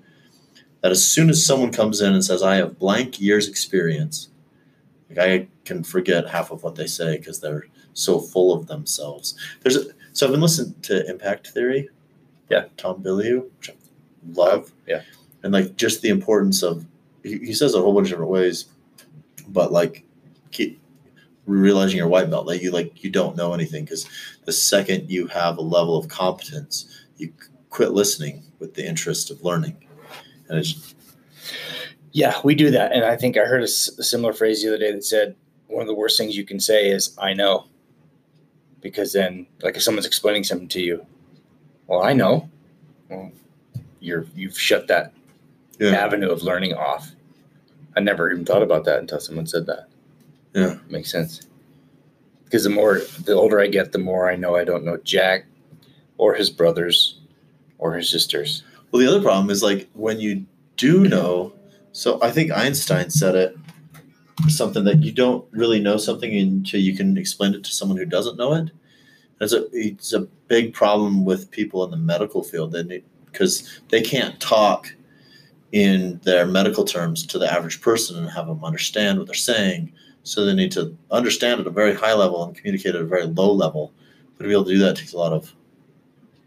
that 0.83 0.93
as 0.93 1.05
soon 1.05 1.31
as 1.31 1.45
someone 1.45 1.73
comes 1.73 2.01
in 2.01 2.13
and 2.15 2.25
says 2.25 2.45
i 2.45 2.55
have 2.55 2.79
blank 2.79 3.21
years 3.21 3.49
experience 3.49 4.29
like 5.09 5.19
i 5.19 5.49
can 5.65 5.83
forget 5.83 6.29
half 6.29 6.53
of 6.53 6.63
what 6.63 6.77
they 6.77 6.87
say 6.87 7.19
because 7.19 7.41
they're 7.41 7.67
so 7.95 8.19
full 8.19 8.53
of 8.53 8.67
themselves. 8.67 9.35
There's 9.63 9.77
a, 9.77 9.85
so 10.14 10.24
i've 10.27 10.33
been 10.33 10.40
listening 10.40 10.74
to 10.83 11.07
impact 11.09 11.48
theory 11.48 11.90
Yeah. 12.48 12.64
tom 12.79 13.03
Bilyeu, 13.03 13.44
which 13.59 13.68
i 13.70 13.74
love 14.33 14.72
Yeah. 14.87 15.03
and 15.42 15.53
like 15.53 15.77
just 15.77 16.00
the 16.00 16.09
importance 16.09 16.62
of 16.62 16.87
he, 17.22 17.38
he 17.38 17.53
says 17.53 17.74
a 17.74 17.81
whole 17.81 17.92
bunch 17.94 18.07
of 18.07 18.12
different 18.12 18.31
ways, 18.31 18.66
but 19.48 19.70
like 19.72 20.05
keep 20.50 20.81
realizing 21.46 21.98
your 21.98 22.09
white 22.09 22.31
belt 22.31 22.46
that 22.46 22.62
you 22.62 22.70
like 22.70 23.03
you 23.05 23.11
don't 23.11 23.37
know 23.37 23.53
anything 23.53 23.85
because 23.85 24.07
the 24.46 24.53
second 24.53 25.11
you 25.11 25.27
have 25.27 25.59
a 25.59 25.62
level 25.62 25.96
of 25.98 26.09
competence, 26.09 27.07
you 27.18 27.33
quit 27.70 27.92
listening 27.92 28.42
with 28.61 28.74
the 28.74 28.87
interest 28.87 29.31
of 29.31 29.42
learning, 29.42 29.77
and 30.48 30.59
it's 30.59 30.94
yeah, 32.12 32.35
we 32.44 32.55
do 32.55 32.70
that. 32.70 32.92
And 32.92 33.05
I 33.05 33.16
think 33.16 33.37
I 33.37 33.44
heard 33.44 33.61
a, 33.62 33.64
s- 33.64 33.90
a 33.98 34.03
similar 34.05 34.33
phrase 34.33 34.62
the 34.62 34.68
other 34.68 34.79
day 34.79 34.92
that 34.92 35.05
said, 35.05 35.35
one 35.66 35.83
of 35.83 35.88
the 35.88 35.94
worst 35.94 36.16
things 36.16 36.37
you 36.37 36.44
can 36.44 36.61
say 36.61 36.88
is, 36.90 37.16
I 37.18 37.33
know. 37.35 37.66
Because 38.85 39.14
then, 39.14 39.47
like 39.62 39.77
if 39.77 39.83
someone's 39.83 40.05
explaining 40.05 40.44
something 40.44 40.68
to 40.68 40.81
you, 40.81 41.07
well, 41.87 42.03
I 42.03 42.12
know. 42.12 42.51
Well, 43.09 43.33
you're, 43.99 44.27
you've 44.37 44.61
shut 44.61 44.88
that 44.88 45.14
yeah 45.81 45.92
avenue 45.92 46.31
of 46.31 46.42
learning 46.42 46.75
off. 46.75 47.12
I 47.97 48.01
never 48.01 48.31
even 48.31 48.44
thought 48.44 48.62
about 48.62 48.85
that 48.85 48.99
until 48.99 49.20
someone 49.20 49.47
said 49.47 49.64
that. 49.66 49.88
Yeah. 50.55 50.77
Makes 50.90 51.11
sense. 51.11 51.40
Because 52.44 52.64
the 52.64 52.70
more, 52.70 53.01
the 53.25 53.33
older 53.33 53.59
I 53.59 53.68
get, 53.68 53.92
the 53.92 53.99
more 53.99 54.31
I 54.31 54.37
know 54.37 54.55
I 54.55 54.64
don't 54.64 54.85
know 54.85 54.99
Jack 54.99 55.47
or 56.18 56.35
his 56.35 56.51
brothers 56.51 57.18
or 57.79 57.94
his 57.94 58.11
sisters. 58.11 58.64
Well, 58.90 59.01
the 59.01 59.09
other 59.09 59.23
problem 59.23 59.49
is 59.49 59.62
like 59.62 59.88
when 59.94 60.20
you 60.20 60.44
do 60.77 61.09
know. 61.09 61.55
So 61.92 62.18
I 62.23 62.31
think 62.31 62.53
Einstein 62.53 63.09
said 63.09 63.35
it 63.35 63.57
something 64.49 64.85
that 64.85 65.03
you 65.03 65.12
don't 65.12 65.44
really 65.53 65.81
know 65.81 65.97
something 65.97 66.35
until 66.37 66.81
you 66.81 66.97
can 66.97 67.16
explain 67.16 67.55
it 67.55 67.64
to 67.64 67.70
someone 67.73 67.99
who 67.99 68.05
doesn't 68.05 68.37
know 68.37 68.53
it. 68.55 68.70
It's 69.40 69.53
a 69.53 69.66
it's 69.73 70.12
a 70.12 70.20
big 70.49 70.73
problem 70.73 71.25
with 71.25 71.51
people 71.51 71.85
in 71.85 71.90
the 71.90 71.97
medical 71.97 72.42
field, 72.42 72.75
because 73.31 73.81
they 73.88 74.01
can't 74.01 74.38
talk 74.40 74.94
in 75.73 76.20
their 76.23 76.47
medical 76.47 76.85
terms 76.85 77.27
to 77.27 77.38
the 77.38 77.53
average 77.53 77.81
person 77.81 78.16
and 78.16 78.31
have 78.31 78.47
them 78.47 78.64
understand 78.64 79.18
what 79.18 79.27
they're 79.27 79.35
saying. 79.35 79.92
So 80.23 80.44
they 80.44 80.55
need 80.55 80.73
to 80.73 80.97
understand 81.11 81.61
at 81.61 81.66
a 81.66 81.70
very 81.70 81.94
high 81.94 82.14
level 82.14 82.44
and 82.44 82.57
communicate 82.57 82.94
at 82.94 83.01
a 83.01 83.05
very 83.05 83.27
low 83.27 83.53
level. 83.53 83.92
But 84.38 84.44
to 84.44 84.49
be 84.49 84.55
able 84.55 84.64
to 84.66 84.70
do 84.73 84.79
that 84.79 84.97
takes 84.97 85.12
a 85.12 85.18
lot 85.18 85.33
of 85.33 85.53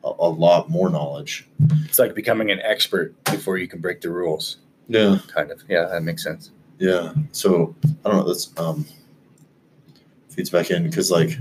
a, 0.04 0.08
a 0.20 0.30
lot 0.30 0.70
more 0.70 0.90
knowledge. 0.90 1.48
It's 1.86 2.00
like 2.00 2.16
becoming 2.16 2.50
an 2.52 2.60
expert 2.62 3.14
before 3.26 3.58
you 3.58 3.68
can 3.68 3.82
break 3.82 4.02
the 4.02 4.10
rules, 4.10 4.58
Yeah. 4.88 5.20
kind 5.28 5.52
of. 5.52 5.62
Yeah, 5.68 5.86
that 5.92 6.04
makes 6.04 6.24
sense. 6.24 6.52
Yeah. 6.80 7.14
So 7.32 7.76
I 8.06 8.10
don't 8.10 8.18
know. 8.20 8.28
That's 8.28 8.58
um 8.58 8.86
feeds 10.30 10.50
back 10.50 10.72
in 10.72 10.84
because 10.84 11.12
like 11.12 11.38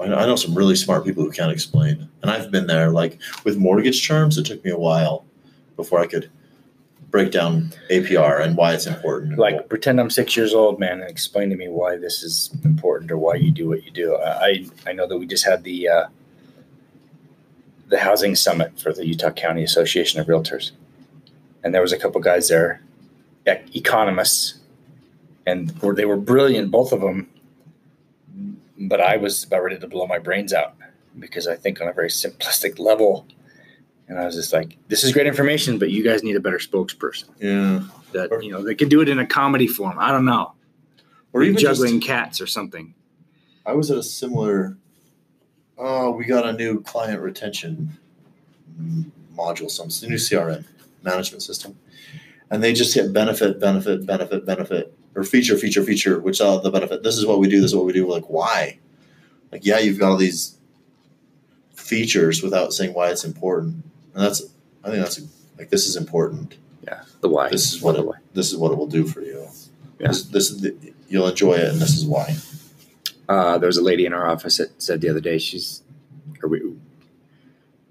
I 0.00 0.06
know, 0.06 0.36
some 0.36 0.54
really 0.54 0.76
smart 0.76 1.04
people 1.04 1.22
who 1.24 1.30
can't 1.30 1.52
explain, 1.52 2.08
and 2.22 2.30
I've 2.30 2.50
been 2.50 2.66
there. 2.66 2.90
Like 2.90 3.18
with 3.44 3.58
mortgage 3.58 4.06
terms, 4.06 4.38
it 4.38 4.46
took 4.46 4.64
me 4.64 4.70
a 4.70 4.78
while 4.78 5.26
before 5.76 6.00
I 6.00 6.06
could 6.06 6.30
break 7.10 7.32
down 7.32 7.72
APR 7.90 8.40
and 8.40 8.56
why 8.56 8.72
it's 8.72 8.86
important. 8.86 9.38
Like, 9.38 9.68
pretend 9.68 10.00
I'm 10.00 10.10
six 10.10 10.36
years 10.36 10.54
old, 10.54 10.78
man, 10.78 11.00
and 11.00 11.10
explain 11.10 11.50
to 11.50 11.56
me 11.56 11.68
why 11.68 11.96
this 11.96 12.22
is 12.22 12.50
important 12.64 13.10
or 13.10 13.18
why 13.18 13.34
you 13.34 13.50
do 13.50 13.68
what 13.68 13.84
you 13.84 13.90
do. 13.90 14.16
I 14.16 14.66
I 14.86 14.92
know 14.92 15.06
that 15.06 15.18
we 15.18 15.26
just 15.26 15.44
had 15.44 15.64
the 15.64 15.88
uh, 15.88 16.06
the 17.88 17.98
housing 17.98 18.34
summit 18.34 18.80
for 18.80 18.92
the 18.92 19.06
Utah 19.06 19.32
County 19.32 19.62
Association 19.64 20.18
of 20.18 20.28
Realtors, 20.28 20.70
and 21.62 21.74
there 21.74 21.82
was 21.82 21.92
a 21.92 21.98
couple 21.98 22.20
guys 22.22 22.48
there, 22.48 22.80
economists, 23.74 24.54
and 25.46 25.76
were- 25.80 25.94
they 25.94 26.04
were 26.04 26.16
brilliant, 26.16 26.70
both 26.70 26.92
of 26.92 27.00
them. 27.00 27.28
But 28.78 29.00
I 29.00 29.16
was 29.16 29.44
about 29.44 29.62
ready 29.62 29.78
to 29.78 29.86
blow 29.86 30.06
my 30.06 30.18
brains 30.18 30.52
out 30.52 30.74
because 31.18 31.46
I 31.46 31.56
think 31.56 31.80
on 31.80 31.88
a 31.88 31.92
very 31.92 32.08
simplistic 32.08 32.78
level. 32.78 33.26
And 34.08 34.18
I 34.18 34.24
was 34.24 34.34
just 34.34 34.52
like, 34.52 34.76
this 34.88 35.04
is 35.04 35.12
great 35.12 35.26
information, 35.26 35.78
but 35.78 35.90
you 35.90 36.02
guys 36.02 36.22
need 36.22 36.34
a 36.34 36.40
better 36.40 36.58
spokesperson 36.58 37.26
yeah, 37.40 37.82
that 38.12 38.42
you 38.42 38.50
know 38.50 38.62
they 38.62 38.74
could 38.74 38.88
do 38.88 39.00
it 39.00 39.08
in 39.08 39.18
a 39.20 39.26
comedy 39.26 39.68
form. 39.68 39.96
I 39.98 40.10
don't 40.10 40.24
know, 40.24 40.52
or 41.32 41.42
even 41.44 41.58
juggling 41.58 42.00
Just, 42.00 42.06
cats 42.08 42.40
or 42.40 42.46
something. 42.46 42.94
I 43.64 43.72
was 43.74 43.90
at 43.90 43.98
a 43.98 44.02
similar. 44.02 44.76
Oh, 45.78 46.10
we 46.10 46.24
got 46.24 46.44
a 46.44 46.52
new 46.52 46.80
client 46.82 47.20
retention 47.22 47.96
module, 49.36 49.70
some 49.70 49.86
new 50.08 50.16
CRM 50.16 50.64
management 51.02 51.42
system, 51.42 51.78
and 52.50 52.62
they 52.62 52.72
just 52.72 52.94
hit 52.94 53.12
benefit, 53.12 53.60
benefit, 53.60 54.06
benefit, 54.06 54.44
benefit, 54.44 54.94
or 55.14 55.24
feature, 55.24 55.56
feature, 55.56 55.82
feature, 55.82 56.20
which 56.20 56.40
are 56.40 56.60
the 56.60 56.70
benefit. 56.70 57.02
This 57.02 57.16
is 57.16 57.26
what 57.26 57.38
we 57.38 57.48
do. 57.48 57.60
This 57.60 57.70
is 57.70 57.76
what 57.76 57.86
we 57.86 57.92
do. 57.92 58.06
We're 58.06 58.14
like, 58.14 58.30
why? 58.30 58.78
Like, 59.52 59.64
yeah, 59.64 59.78
you've 59.78 59.98
got 59.98 60.10
all 60.10 60.16
these 60.16 60.56
features 61.74 62.42
without 62.42 62.72
saying 62.72 62.94
why 62.94 63.10
it's 63.10 63.24
important, 63.24 63.84
and 64.14 64.24
that's. 64.24 64.42
I 64.82 64.90
think 64.90 65.02
that's 65.02 65.20
like 65.58 65.68
this 65.70 65.86
is 65.86 65.96
important. 65.96 66.56
Yeah, 66.84 67.02
the 67.20 67.28
why. 67.28 67.50
This 67.50 67.74
is 67.74 67.82
what 67.82 67.96
it, 67.96 68.06
why. 68.06 68.16
this 68.32 68.50
is 68.50 68.56
what 68.56 68.72
it 68.72 68.78
will 68.78 68.86
do 68.86 69.06
for 69.06 69.20
you. 69.20 69.46
Yeah. 69.98 70.08
This, 70.08 70.22
this 70.24 70.50
is 70.50 70.60
the, 70.62 70.94
you'll 71.08 71.28
enjoy 71.28 71.54
it, 71.54 71.68
and 71.68 71.80
this 71.80 71.96
is 71.96 72.06
why. 72.06 72.36
Uh, 73.28 73.58
there 73.58 73.68
was 73.68 73.76
a 73.76 73.82
lady 73.82 74.06
in 74.06 74.12
our 74.12 74.28
office 74.28 74.56
that 74.56 74.82
said 74.82 75.00
the 75.00 75.08
other 75.08 75.20
day, 75.20 75.38
she's, 75.38 75.82
we, 76.42 76.74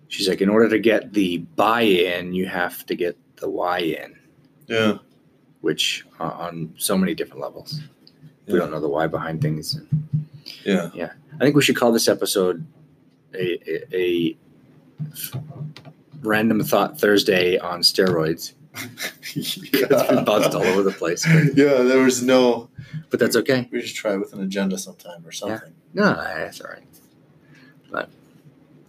she's 0.09 0.27
like, 0.27 0.41
in 0.41 0.49
order 0.49 0.67
to 0.67 0.79
get 0.79 1.13
the 1.13 1.37
buy-in, 1.37 2.33
you 2.33 2.47
have 2.47 2.85
to 2.87 2.95
get 2.95 3.15
the 3.37 3.49
why 3.49 3.79
in, 3.79 4.18
Yeah. 4.69 4.97
which 5.61 6.05
uh, 6.19 6.23
on 6.23 6.73
so 6.77 6.97
many 6.97 7.13
different 7.15 7.41
levels. 7.41 7.81
We 8.47 8.57
don't 8.57 8.71
know 8.71 8.79
the 8.79 8.87
why 8.89 9.07
behind 9.07 9.41
things. 9.41 9.79
Yeah. 10.65 10.89
Yeah. 10.93 11.11
I 11.35 11.37
think 11.39 11.55
we 11.55 11.61
should 11.61 11.75
call 11.75 11.91
this 11.91 12.07
episode 12.07 12.65
a, 13.33 13.59
a, 13.95 13.95
a 13.95 14.37
random 16.21 16.63
thought 16.63 16.99
Thursday 16.99 17.57
on 17.57 17.81
steroids. 17.81 18.53
It's 19.35 19.57
been 20.07 20.25
buzzed 20.25 20.55
all 20.55 20.63
over 20.63 20.81
the 20.81 20.91
place. 20.91 21.23
yeah, 21.55 21.83
there 21.83 21.99
was 21.99 22.23
no 22.23 22.69
but 23.09 23.19
that's 23.19 23.35
okay. 23.35 23.67
We 23.71 23.81
should 23.81 23.95
try 23.95 24.13
it 24.13 24.19
with 24.19 24.33
an 24.33 24.41
agenda 24.41 24.77
sometime 24.77 25.25
or 25.25 25.31
something. 25.31 25.73
No, 25.93 26.13
that's 26.13 26.61
all 26.61 26.69
right. 26.71 26.83
But 27.91 28.09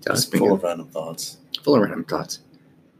Just 0.06 0.28
it's 0.28 0.38
full 0.38 0.48
good. 0.48 0.54
of 0.56 0.62
random 0.62 0.88
thoughts. 0.88 1.38
full 1.62 1.74
of 1.74 1.80
random 1.82 2.04
thoughts. 2.04 2.40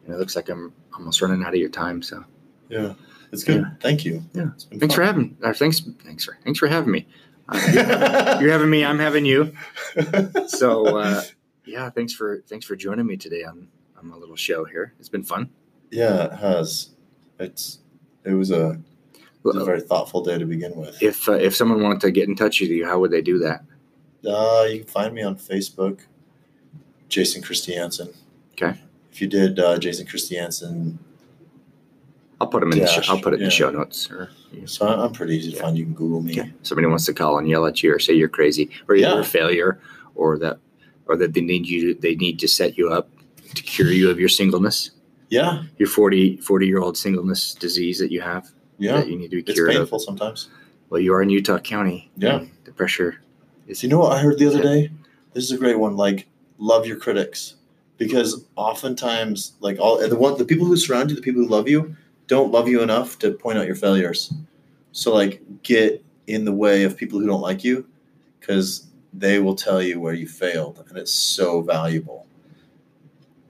And 0.05 0.15
it 0.15 0.19
looks 0.19 0.37
like 0.37 0.49
I'm 0.49 0.73
almost 0.95 1.21
running 1.21 1.43
out 1.43 1.51
of 1.55 1.57
your 1.61 1.69
time. 1.69 2.03
So 2.03 2.25
Yeah, 2.71 2.95
it's 3.33 3.45
good. 3.45 3.61
Yeah. 3.63 3.71
Thank 3.81 4.05
you. 4.05 4.23
Yeah. 4.33 4.49
It's 4.55 4.65
been 4.65 4.81
thanks 4.81 4.95
for 4.95 5.03
having. 5.03 5.37
Uh, 5.43 5.53
thanks, 5.53 5.81
thanks 6.05 6.25
for 6.25 6.39
thanks 6.45 6.59
for 6.59 6.69
having 6.69 6.91
me. 6.93 7.07
Uh, 7.53 8.39
you're 8.41 8.53
having 8.53 8.71
me. 8.71 8.85
I'm 8.85 9.01
having 9.01 9.25
you. 9.25 9.53
So 10.47 10.87
uh, 10.99 11.23
yeah, 11.65 11.91
thanks 11.91 12.13
for 12.13 12.43
thanks 12.49 12.65
for 12.65 12.77
joining 12.77 13.07
me 13.07 13.17
today 13.17 13.43
on 13.43 13.67
on 13.99 14.07
my 14.09 14.15
little 14.17 14.37
show 14.37 14.65
here. 14.65 14.95
It's 15.01 15.09
been 15.09 15.25
fun. 15.25 15.51
yeah, 15.91 16.27
it 16.27 16.33
has. 16.35 16.91
It's 17.41 17.81
it 18.25 18.35
was 18.35 18.53
a, 18.53 18.79
it 19.15 19.21
was 19.43 19.57
a 19.57 19.65
very 19.65 19.81
thoughtful 19.81 20.23
day 20.23 20.39
to 20.39 20.45
begin 20.47 20.77
with. 20.77 21.03
If 21.03 21.29
uh, 21.29 21.33
if 21.33 21.57
someone 21.57 21.83
wanted 21.83 22.01
to 22.03 22.13
get 22.13 22.29
in 22.29 22.37
touch 22.37 22.61
with 22.61 22.71
you, 22.71 22.87
how 22.87 23.01
would 23.01 23.11
they 23.11 23.23
do 23.23 23.39
that? 23.41 23.65
Uh, 24.25 24.67
you 24.71 24.79
can 24.81 24.87
find 24.89 25.13
me 25.15 25.23
on 25.23 25.35
Facebook, 25.35 26.01
Jason 27.09 27.43
Christiansen. 27.43 28.13
Okay. 28.53 28.79
If 29.13 29.21
you 29.21 29.27
did 29.27 29.59
uh, 29.59 29.77
Jason 29.79 30.07
Christiansen, 30.07 30.99
I'll 32.41 32.47
put 32.49 32.61
them 32.61 32.73
in. 32.73 32.79
The 32.79 32.87
Dash, 32.87 33.05
show, 33.07 33.13
I'll 33.15 33.21
put 33.21 33.33
it 33.35 33.37
in 33.37 33.41
the 33.41 33.45
yeah. 33.47 33.51
show 33.51 33.71
notes. 33.71 34.11
Or 34.11 34.31
so 34.65 34.87
I'm 34.87 35.13
pretty 35.13 35.37
easy 35.37 35.51
to 35.51 35.57
Yeah. 35.57 35.63
find. 35.63 35.77
You 35.79 35.85
can 35.85 35.95
Google 35.95 36.23
me. 36.23 36.33
okay. 36.41 36.53
somebody 36.63 36.87
wants 36.89 37.05
to 37.07 37.15
call 37.15 37.39
and 37.39 37.49
yell 37.49 37.67
at 37.67 37.83
you 37.83 37.95
or 37.95 37.99
say 37.99 38.15
you're 38.15 38.29
crazy 38.29 38.71
or 38.89 38.95
you're 38.97 39.09
Yeah. 39.11 39.21
a 39.21 39.25
failure 39.25 39.79
or 40.15 40.39
that 40.39 40.59
or 41.07 41.17
that 41.17 41.35
they 41.35 41.41
need 41.43 41.67
you. 41.67 41.95
They 41.95 42.15
need 42.15 42.39
to 42.39 42.49
set 42.49 42.79
you 42.79 42.89
up 42.91 43.09
to 43.55 43.63
cure 43.63 43.91
you 43.93 44.09
of 44.11 44.19
your 44.21 44.29
singleness, 44.29 44.91
Yeah, 45.29 45.65
your 45.77 45.89
40 45.89 46.37
40 46.39 46.67
year 46.67 46.79
old 46.81 46.97
singleness 46.97 47.55
disease 47.55 47.99
that 47.99 48.11
you 48.13 48.21
have 48.21 48.49
yeah. 48.79 48.97
that 48.97 49.09
you 49.09 49.17
need 49.19 49.31
to 49.33 49.37
be 49.37 49.43
It's 49.43 49.53
cured 49.53 49.71
of. 49.71 49.77
painful 49.77 49.99
sometimes. 49.99 50.49
Well, 50.89 51.01
you 51.01 51.13
are 51.15 51.23
in 51.23 51.31
Utah 51.31 51.59
County. 51.59 52.11
Yeah. 52.17 52.45
The 52.65 52.73
pressure 52.73 53.21
is 53.67 53.83
You 53.83 53.89
know 53.91 53.99
what 53.99 54.13
I 54.13 54.21
heard 54.21 54.39
the 54.39 54.47
other 54.47 54.63
day? 54.63 54.91
This 55.35 55.45
is 55.45 55.53
a 55.53 55.59
great 55.59 55.79
one. 55.79 55.97
Like, 55.97 56.27
love 56.59 56.87
your 56.87 56.97
critics, 56.97 57.55
because 57.99 58.45
oftentimes, 58.57 59.53
like 59.61 59.79
all 59.79 59.99
the 60.09 60.17
one, 60.17 60.37
the 60.39 60.45
people 60.45 60.67
who 60.67 60.77
surround 60.77 61.11
you, 61.11 61.17
the 61.17 61.23
people 61.23 61.43
who 61.43 61.49
love 61.49 61.69
you, 61.69 61.95
don't 62.31 62.53
love 62.53 62.69
you 62.69 62.81
enough 62.81 63.19
to 63.19 63.33
point 63.33 63.59
out 63.59 63.67
your 63.67 63.75
failures. 63.75 64.33
So, 64.93 65.13
like, 65.13 65.43
get 65.65 66.03
in 66.29 66.45
the 66.45 66.53
way 66.53 66.85
of 66.85 66.97
people 66.97 67.19
who 67.19 67.27
don't 67.27 67.41
like 67.41 67.65
you, 67.65 67.85
because 68.39 68.87
they 69.13 69.41
will 69.41 69.57
tell 69.57 69.83
you 69.83 70.01
where 70.01 70.15
you 70.15 70.29
failed, 70.29 70.85
and 70.89 70.97
it's 70.97 71.13
so 71.13 71.61
valuable. 71.61 72.27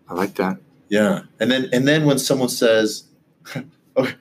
I 0.09 0.14
like 0.14 0.35
that. 0.37 0.57
Yeah, 0.89 1.24
and 1.39 1.51
then 1.51 1.68
and 1.74 1.87
then 1.87 2.07
when 2.07 2.18
someone 2.18 2.49
says, 2.49 3.05
"Okay, 3.97 4.14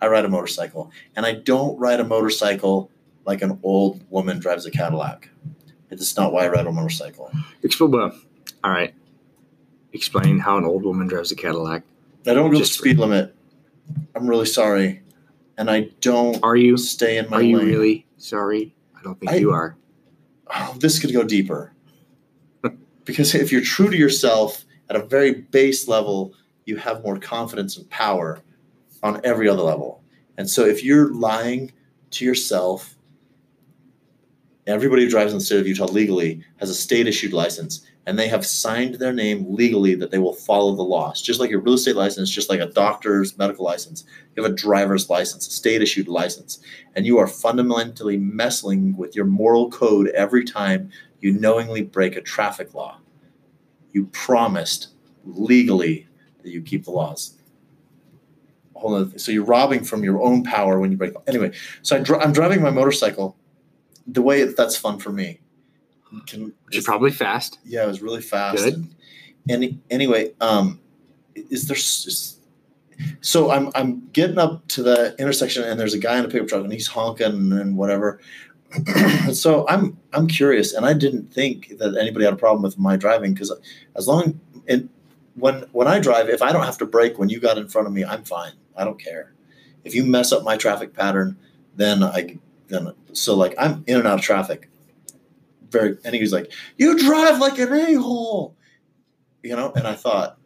I 0.00 0.06
ride 0.06 0.24
a 0.24 0.28
motorcycle," 0.28 0.92
and 1.16 1.26
I 1.26 1.32
don't 1.32 1.76
ride 1.76 1.98
a 1.98 2.04
motorcycle 2.04 2.90
like 3.26 3.42
an 3.42 3.58
old 3.64 4.08
woman 4.10 4.38
drives 4.38 4.64
a 4.64 4.70
Cadillac. 4.70 5.28
It's 5.90 6.16
not 6.16 6.32
why 6.32 6.44
I 6.44 6.48
ride 6.48 6.66
a 6.66 6.72
motorcycle. 6.72 7.32
Explain. 7.64 7.90
Well, 7.90 8.16
all 8.62 8.70
right. 8.70 8.94
Explain 9.92 10.38
how 10.38 10.56
an 10.56 10.64
old 10.64 10.84
woman 10.84 11.08
drives 11.08 11.32
a 11.32 11.36
Cadillac. 11.36 11.82
I 12.26 12.34
don't 12.34 12.52
go 12.52 12.58
the 12.58 12.64
speed 12.64 12.98
limit. 12.98 13.34
I'm 14.14 14.26
really 14.28 14.46
sorry, 14.46 15.02
and 15.58 15.70
I 15.70 15.90
don't 16.00 16.42
Are 16.42 16.56
you? 16.56 16.76
stay 16.76 17.18
in 17.18 17.28
my 17.30 17.38
Are 17.38 17.42
you 17.42 17.58
lane. 17.58 17.66
really 17.66 18.06
sorry? 18.16 18.74
I 18.98 19.02
don't 19.02 19.18
think 19.18 19.32
I- 19.32 19.36
you 19.36 19.50
are. 19.52 19.76
Oh, 20.54 20.76
this 20.78 20.98
could 20.98 21.12
go 21.12 21.24
deeper. 21.24 21.72
because 23.04 23.34
if 23.34 23.50
you're 23.50 23.60
true 23.62 23.90
to 23.90 23.96
yourself 23.96 24.64
at 24.88 24.96
a 24.96 25.04
very 25.04 25.32
base 25.32 25.88
level, 25.88 26.34
you 26.66 26.76
have 26.76 27.02
more 27.02 27.18
confidence 27.18 27.76
and 27.76 27.88
power 27.90 28.40
on 29.02 29.20
every 29.24 29.48
other 29.48 29.62
level. 29.62 30.02
And 30.38 30.48
so 30.48 30.64
if 30.64 30.82
you're 30.84 31.12
lying 31.12 31.72
to 32.12 32.24
yourself, 32.24 32.94
everybody 34.66 35.04
who 35.04 35.10
drives 35.10 35.32
in 35.32 35.38
the 35.38 35.44
state 35.44 35.60
of 35.60 35.66
Utah 35.66 35.86
legally 35.86 36.42
has 36.56 36.70
a 36.70 36.74
state 36.74 37.06
issued 37.06 37.32
license 37.32 37.84
and 38.06 38.18
they 38.18 38.28
have 38.28 38.44
signed 38.44 38.96
their 38.96 39.12
name 39.12 39.46
legally 39.48 39.94
that 39.94 40.10
they 40.10 40.18
will 40.18 40.34
follow 40.34 40.74
the 40.74 40.82
laws. 40.82 41.22
Just 41.22 41.40
like 41.40 41.50
your 41.50 41.60
real 41.60 41.74
estate 41.74 41.96
license, 41.96 42.30
just 42.30 42.50
like 42.50 42.60
a 42.60 42.66
doctor's 42.66 43.38
medical 43.38 43.64
license, 43.64 44.04
you 44.34 44.42
have 44.42 44.52
a 44.52 44.54
driver's 44.54 45.08
license, 45.08 45.46
a 45.46 45.50
state 45.50 45.80
issued 45.80 46.08
license, 46.08 46.60
and 46.94 47.06
you 47.06 47.18
are 47.18 47.26
fundamentally 47.26 48.18
messing 48.18 48.96
with 48.96 49.16
your 49.16 49.24
moral 49.24 49.70
code 49.70 50.08
every 50.08 50.44
time 50.44 50.90
you 51.20 51.32
knowingly 51.32 51.82
break 51.82 52.16
a 52.16 52.20
traffic 52.20 52.74
law. 52.74 52.98
You 53.92 54.06
promised 54.06 54.88
legally 55.24 56.06
that 56.42 56.50
you 56.50 56.60
keep 56.60 56.84
the 56.84 56.90
laws. 56.90 57.38
Hold 58.74 58.94
on. 58.94 59.18
So 59.18 59.32
you're 59.32 59.44
robbing 59.44 59.82
from 59.82 60.04
your 60.04 60.22
own 60.22 60.42
power 60.42 60.78
when 60.78 60.90
you 60.90 60.98
break. 60.98 61.14
Anyway, 61.26 61.52
so 61.80 61.96
I 61.96 62.22
I'm 62.22 62.32
driving 62.32 62.60
my 62.60 62.70
motorcycle. 62.70 63.36
The 64.06 64.20
way 64.20 64.44
that's 64.44 64.76
fun 64.76 64.98
for 64.98 65.10
me. 65.10 65.40
Can, 66.26 66.52
is 66.72 66.84
probably 66.84 67.10
fast. 67.10 67.58
yeah, 67.64 67.84
it 67.84 67.88
was 67.88 68.02
really 68.02 68.22
fast. 68.22 68.58
Good. 68.58 68.74
And, 68.74 68.94
any 69.48 69.78
anyway, 69.90 70.32
um, 70.40 70.80
is 71.34 71.68
there? 71.68 71.76
So 73.20 73.50
I'm 73.50 73.70
I'm 73.74 74.08
getting 74.12 74.38
up 74.38 74.66
to 74.68 74.82
the 74.82 75.14
intersection 75.18 75.64
and 75.64 75.78
there's 75.78 75.94
a 75.94 75.98
guy 75.98 76.18
in 76.18 76.24
a 76.24 76.28
pickup 76.28 76.48
truck 76.48 76.64
and 76.64 76.72
he's 76.72 76.86
honking 76.86 77.52
and 77.52 77.76
whatever. 77.76 78.20
so 79.32 79.66
I'm 79.68 79.98
I'm 80.12 80.26
curious 80.26 80.72
and 80.72 80.86
I 80.86 80.92
didn't 80.92 81.32
think 81.32 81.78
that 81.78 81.96
anybody 81.96 82.24
had 82.24 82.34
a 82.34 82.38
problem 82.38 82.62
with 82.62 82.78
my 82.78 82.96
driving 82.96 83.34
because 83.34 83.52
as 83.96 84.08
long 84.08 84.40
and 84.66 84.88
when 85.34 85.66
when 85.72 85.88
I 85.88 85.98
drive, 85.98 86.28
if 86.28 86.42
I 86.42 86.52
don't 86.52 86.64
have 86.64 86.78
to 86.78 86.86
brake 86.86 87.18
when 87.18 87.28
you 87.28 87.40
got 87.40 87.58
in 87.58 87.68
front 87.68 87.86
of 87.86 87.92
me, 87.92 88.04
I'm 88.04 88.24
fine. 88.24 88.52
I 88.76 88.84
don't 88.84 89.00
care. 89.00 89.32
If 89.84 89.94
you 89.94 90.04
mess 90.04 90.32
up 90.32 90.42
my 90.42 90.56
traffic 90.56 90.94
pattern, 90.94 91.36
then 91.76 92.02
I 92.02 92.38
then 92.68 92.92
so 93.12 93.34
like 93.36 93.54
I'm 93.58 93.84
in 93.86 93.98
and 93.98 94.06
out 94.06 94.20
of 94.20 94.24
traffic. 94.24 94.68
Very 95.74 95.98
and 96.04 96.14
he 96.14 96.20
was 96.20 96.32
like, 96.32 96.52
You 96.78 96.96
drive 96.96 97.40
like 97.40 97.58
an 97.58 97.72
a-hole. 97.72 98.56
You 99.42 99.56
know, 99.56 99.72
and 99.74 99.86
I 99.86 99.94
thought, 99.94 100.38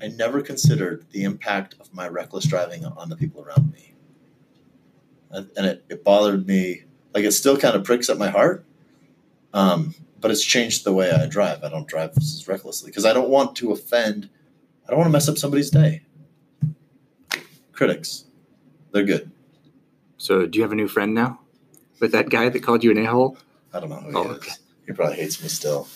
I 0.00 0.08
never 0.08 0.40
considered 0.40 1.04
the 1.10 1.24
impact 1.24 1.74
of 1.80 1.92
my 1.92 2.08
reckless 2.08 2.46
driving 2.46 2.84
on 2.84 3.08
the 3.10 3.16
people 3.16 3.42
around 3.42 3.72
me. 3.72 3.94
And 5.30 5.50
and 5.56 5.66
it, 5.66 5.84
it 5.88 6.04
bothered 6.04 6.46
me. 6.46 6.84
Like 7.12 7.24
it 7.24 7.32
still 7.32 7.58
kind 7.58 7.74
of 7.74 7.84
pricks 7.84 8.08
at 8.08 8.16
my 8.16 8.28
heart. 8.28 8.64
Um, 9.52 9.94
but 10.20 10.30
it's 10.30 10.44
changed 10.44 10.84
the 10.84 10.92
way 10.92 11.10
I 11.10 11.26
drive. 11.26 11.64
I 11.64 11.68
don't 11.68 11.88
drive 11.88 12.12
as 12.16 12.46
recklessly 12.46 12.90
because 12.90 13.04
I 13.04 13.12
don't 13.12 13.28
want 13.28 13.56
to 13.56 13.72
offend. 13.72 14.30
I 14.86 14.90
don't 14.90 14.98
want 14.98 15.08
to 15.08 15.12
mess 15.12 15.28
up 15.28 15.36
somebody's 15.36 15.70
day. 15.70 16.02
Critics, 17.72 18.24
they're 18.92 19.04
good. 19.04 19.30
So, 20.16 20.46
do 20.46 20.58
you 20.58 20.62
have 20.62 20.70
a 20.70 20.76
new 20.76 20.86
friend 20.86 21.12
now? 21.12 21.40
With 21.98 22.12
that 22.12 22.30
guy 22.30 22.48
that 22.48 22.62
called 22.62 22.84
you 22.84 22.92
an 22.92 22.98
a 22.98 23.04
hole? 23.04 23.36
I 23.74 23.80
don't 23.80 23.88
know 23.90 23.96
who 23.96 24.10
he 24.10 24.16
Oh, 24.16 24.30
is. 24.32 24.36
okay. 24.38 24.52
He 24.86 24.92
probably 24.92 25.16
hates 25.16 25.42
me 25.42 25.48
still, 25.48 25.88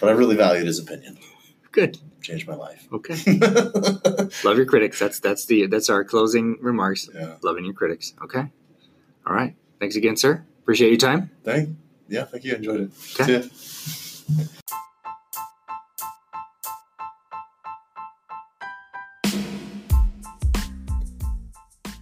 but 0.00 0.08
I 0.08 0.12
really 0.12 0.36
valued 0.36 0.66
his 0.66 0.78
opinion. 0.78 1.18
Good. 1.70 1.98
Changed 2.22 2.46
my 2.48 2.54
life. 2.54 2.86
Okay. 2.92 3.14
Love 4.44 4.56
your 4.56 4.66
critics. 4.66 4.98
That's 4.98 5.20
that's 5.20 5.44
the 5.46 5.66
that's 5.66 5.90
our 5.90 6.04
closing 6.04 6.56
remarks. 6.60 7.08
yeah. 7.14 7.36
Loving 7.42 7.64
your 7.64 7.74
critics. 7.74 8.14
Okay. 8.22 8.50
All 9.26 9.34
right. 9.34 9.56
Thanks 9.80 9.96
again, 9.96 10.16
sir. 10.16 10.44
Appreciate 10.62 10.88
your 10.90 10.98
time. 10.98 11.30
Thank. 11.44 11.76
Yeah. 12.08 12.24
Thank 12.24 12.44
you. 12.44 12.54
Enjoyed 12.54 12.80
it. 12.80 12.90
Okay. 13.20 13.42
See 13.48 14.34
ya. 14.38 14.44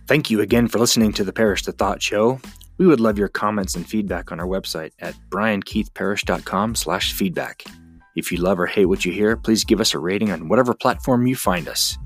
Thank 0.07 0.29
you 0.31 0.41
again 0.41 0.67
for 0.69 0.79
listening 0.79 1.13
to 1.15 1.25
the 1.25 1.33
Parrish 1.33 1.63
the 1.65 1.73
Thought 1.73 2.03
Show. 2.03 2.41
We 2.81 2.87
would 2.87 2.99
love 2.99 3.19
your 3.19 3.29
comments 3.29 3.77
and 3.77 3.87
feedback 3.87 4.33
on 4.33 4.41
our 4.41 4.47
website 4.47 4.93
at 5.01 5.15
briankeithparrish.com 5.29 6.77
slash 6.77 7.13
feedback. 7.13 7.63
If 8.17 8.33
you 8.33 8.39
love 8.39 8.59
or 8.59 8.65
hate 8.65 8.87
what 8.87 9.05
you 9.05 9.13
hear, 9.13 9.37
please 9.37 9.65
give 9.65 9.83
us 9.83 9.93
a 9.93 9.99
rating 9.99 10.31
on 10.31 10.49
whatever 10.49 10.73
platform 10.73 11.27
you 11.27 11.37
find 11.37 11.69
us. 11.69 11.99